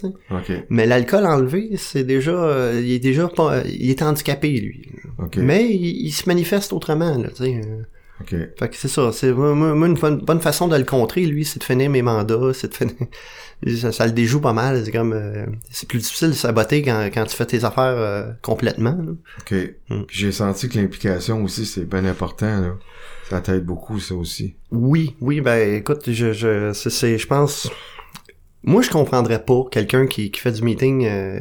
Mais 0.71 0.87
l'alcool 0.87 1.27
enlevé, 1.27 1.71
c'est 1.77 2.05
déjà. 2.05 2.31
euh, 2.31 2.81
il 2.85 2.93
est 2.93 3.01
déjà 3.01 3.27
pas. 3.27 3.63
Il 3.67 3.91
est 3.91 4.03
handicapé, 4.03 4.51
lui. 4.61 4.89
Mais 5.43 5.65
il, 5.69 6.07
il 6.07 6.13
se 6.13 6.29
manifeste 6.29 6.73
autrement, 6.73 7.17
là, 7.19 7.29
Fait 8.25 8.69
que 8.71 8.77
c'est 8.77 8.89
ça. 8.89 9.13
C'est 9.13 9.33
moi, 9.33 9.55
moi, 9.55 9.87
une 9.89 9.95
bonne, 9.95 10.19
bonne 10.19 10.41
façon 10.41 10.69
de 10.69 10.77
le 10.77 10.85
contrer, 10.85 11.27
lui, 11.27 11.45
c'est 11.45 11.59
de 11.59 11.65
finir 11.65 11.91
mes 11.91 12.03
mandats, 12.03 12.53
c'est 12.55 12.69
de 12.69 12.75
finir. 12.75 12.95
Ça, 13.81 13.91
ça 13.91 14.05
le 14.05 14.13
déjoue 14.13 14.43
pas 14.43 14.53
mal. 14.53 14.85
C'est 14.85 14.93
comme 14.93 15.15
euh, 15.15 15.47
c'est 15.71 15.89
plus 15.89 16.01
difficile 16.01 16.29
de 16.29 16.35
saboter 16.35 16.83
quand, 16.83 17.09
quand 17.13 17.25
tu 17.25 17.35
fais 17.35 17.47
tes 17.47 17.65
affaires 17.65 17.85
euh, 17.97 18.31
complètement. 18.43 18.91
là. 19.03 19.13
OK. 19.41 19.55
Mm. 19.89 20.03
J'ai 20.11 20.31
senti 20.31 20.69
que 20.69 20.79
l'implication 20.79 21.43
aussi, 21.43 21.65
c'est 21.65 21.87
bien 21.89 22.05
important, 22.05 22.61
là. 22.61 22.75
Ça 23.31 23.41
t'aide 23.41 23.65
beaucoup, 23.65 23.99
ça 23.99 24.15
aussi. 24.15 24.57
Oui, 24.71 25.17
oui, 25.23 25.41
ben 25.41 25.75
écoute, 25.77 26.03
je, 26.11 26.35
je, 26.35 26.75
c'est, 26.75 26.91
c'est- 26.91 27.17
je 27.17 27.27
pense, 27.27 27.71
moi, 28.63 28.83
je 28.83 28.91
comprendrais 28.91 29.43
pas 29.43 29.63
quelqu'un 29.71 30.07
qui, 30.07 30.31
qui 30.31 30.39
fait 30.41 30.53
du 30.53 30.63
meeting, 30.63 31.07
euh, 31.07 31.41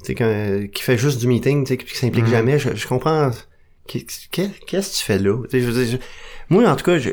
tu 0.00 0.06
sais, 0.06 0.14
qu'un- 0.16 0.66
qui 0.66 0.82
fait 0.82 0.98
juste 0.98 1.20
du 1.20 1.28
meeting, 1.28 1.62
tu 1.64 1.68
sais, 1.68 1.76
qui 1.76 1.96
s'implique 1.96 2.24
Mhm. 2.24 2.30
jamais. 2.32 2.58
Je, 2.58 2.74
je 2.74 2.88
comprends. 2.88 3.30
Qu'est- 3.92 4.28
qu'est- 4.30 4.50
Qu'est-ce 4.66 4.90
que 4.92 4.96
tu 4.98 5.04
fais 5.04 5.18
là? 5.18 5.36
Je 5.52 5.58
veux 5.58 5.84
dire, 5.84 5.98
moi, 6.48 6.68
en 6.70 6.76
tout 6.76 6.84
cas, 6.84 6.98
je, 6.98 7.10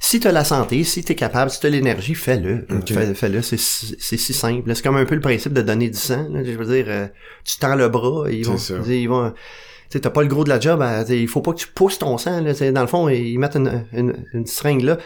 si 0.00 0.20
t'as 0.20 0.32
la 0.32 0.44
santé, 0.44 0.82
si 0.84 1.02
t'es 1.04 1.14
capable, 1.14 1.50
si 1.50 1.60
t'as 1.60 1.68
l'énergie, 1.68 2.14
fais-le. 2.14 2.64
Fais- 2.94 3.14
Fais-le. 3.14 3.42
C'est 3.42 3.58
si 3.58 3.96
c'est 3.98 4.16
si 4.16 4.32
simple. 4.32 4.74
C'est 4.74 4.82
comme 4.82 4.96
un 4.96 5.04
peu 5.04 5.14
le 5.14 5.20
principe 5.20 5.52
de 5.52 5.62
donner 5.62 5.90
du 5.90 5.98
sang. 5.98 6.26
là. 6.30 6.42
Je 6.44 6.52
veux 6.52 6.64
dire, 6.66 6.86
euh, 6.88 7.06
tu 7.44 7.58
tends 7.58 7.74
le 7.74 7.88
bras, 7.88 8.30
ils 8.30 8.44
C'est 8.44 8.50
vont, 8.50 8.56
dire, 8.84 8.92
ils 8.94 9.08
vont. 9.08 9.32
Tu 9.90 10.00
t'as 10.00 10.10
pas 10.10 10.22
le 10.22 10.28
gros 10.28 10.42
de 10.44 10.48
la 10.48 10.58
job, 10.58 10.82
sais, 11.06 11.20
il 11.20 11.28
faut 11.28 11.42
pas 11.42 11.52
que 11.52 11.58
tu 11.58 11.68
pousses 11.68 11.98
ton 11.98 12.18
sang. 12.18 12.40
Là, 12.40 12.52
dans 12.72 12.80
le 12.80 12.86
fond, 12.88 13.08
ils 13.08 13.38
mettent 13.38 13.56
une, 13.56 13.84
une, 13.92 14.24
une 14.32 14.46
seringue 14.46 14.82
là. 14.82 14.98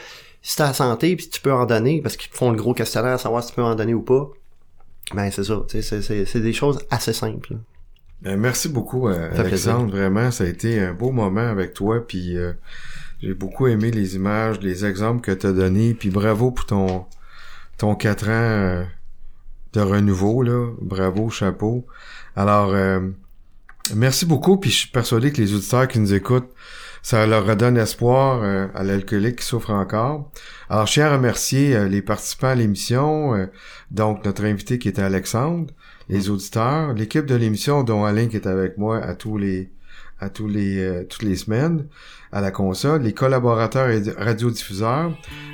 Si 0.43 0.57
t'as 0.57 0.69
la 0.69 0.73
santé, 0.75 1.17
puis 1.17 1.29
tu 1.29 1.41
peux 1.41 1.53
en 1.53 1.67
donner, 1.67 2.01
parce 2.01 2.17
qu'ils 2.17 2.31
font 2.33 2.51
le 2.51 2.57
gros 2.57 2.73
questionnaire 2.73 3.13
à 3.13 3.19
savoir 3.19 3.43
si 3.43 3.51
tu 3.51 3.57
peux 3.57 3.63
en 3.63 3.75
donner 3.75 3.93
ou 3.95 4.01
pas. 4.03 4.31
Ben 5.15 5.31
c'est 5.31 5.45
ça, 5.45 5.63
c'est 5.69 6.41
des 6.41 6.53
choses 6.53 6.79
assez 6.91 7.13
simples. 7.13 7.57
Ben, 8.23 8.39
merci 8.39 8.69
beaucoup, 8.69 9.09
euh, 9.09 9.31
Alexandre. 9.35 9.91
Vraiment, 9.91 10.31
ça 10.31 10.45
a 10.45 10.47
été 10.47 10.81
un 10.81 10.93
beau 10.93 11.11
moment 11.11 11.49
avec 11.49 11.73
toi. 11.73 12.07
Puis 12.07 12.37
euh, 12.37 12.53
j'ai 13.23 13.35
beaucoup 13.35 13.67
aimé 13.67 13.91
les 13.91 14.15
images, 14.17 14.61
les 14.61 14.85
exemples 14.85 15.23
que 15.23 15.33
tu 15.33 15.47
as 15.47 15.53
donnés. 15.53 15.95
Puis 15.95 16.11
bravo 16.11 16.51
pour 16.51 16.67
ton 16.67 17.07
ton 17.79 17.95
quatre 17.95 18.29
ans 18.29 18.31
euh, 18.31 18.85
de 19.73 19.81
renouveau 19.81 20.43
là. 20.43 20.71
Bravo, 20.83 21.31
chapeau. 21.31 21.87
Alors 22.37 22.71
euh, 22.75 23.01
merci 23.95 24.27
beaucoup. 24.27 24.59
Puis 24.59 24.71
je 24.71 24.77
suis 24.77 24.89
persuadé 24.89 25.33
que 25.33 25.41
les 25.41 25.55
auditeurs 25.55 25.89
qui 25.89 25.99
nous 25.99 26.13
écoutent, 26.13 26.51
ça 27.03 27.27
leur 27.27 27.47
redonne 27.47 27.79
espoir 27.79 28.43
euh, 28.43 28.67
à 28.75 28.83
l'alcoolique 28.83 29.37
qui 29.37 29.47
souffre 29.47 29.71
encore. 29.71 30.31
Alors 30.69 30.87
je 30.87 30.93
tiens 30.93 31.07
à 31.07 31.13
remercier 31.17 31.75
euh, 31.75 31.89
les 31.89 32.03
participants 32.03 32.49
à 32.49 32.55
l'émission. 32.55 33.35
euh, 33.35 33.47
donc 33.91 34.27
notre 34.27 34.45
invité 34.45 34.79
qui 34.79 34.89
était 34.89 35.01
Alexandre 35.03 35.73
les 36.11 36.29
auditeurs, 36.29 36.93
l'équipe 36.93 37.25
de 37.25 37.37
l'émission 37.37 37.83
dont 37.85 38.05
Alain 38.05 38.27
qui 38.27 38.37
est 38.37 38.47
avec 38.47 38.77
moi 38.77 38.99
à 38.99 39.15
tous 39.15 39.39
les 39.39 39.71
à 40.19 40.29
tous 40.29 40.49
les 40.49 40.79
euh, 40.79 41.05
toutes 41.09 41.23
les 41.23 41.37
semaines 41.37 41.87
à 42.33 42.41
la 42.41 42.51
console, 42.51 43.03
les 43.03 43.15
collaborateurs 43.15 43.89
et 43.89 44.03
radiodiffuseurs. 44.19 45.13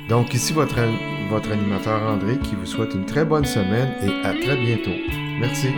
Donc 0.09 0.33
ici 0.33 0.53
votre 0.53 0.75
votre 1.29 1.51
animateur 1.51 2.01
André 2.01 2.37
qui 2.39 2.55
vous 2.55 2.65
souhaite 2.65 2.93
une 2.93 3.05
très 3.05 3.23
bonne 3.23 3.45
semaine 3.45 3.93
et 4.01 4.25
à 4.25 4.33
très 4.33 4.57
bientôt. 4.57 4.97
Merci. 5.39 5.69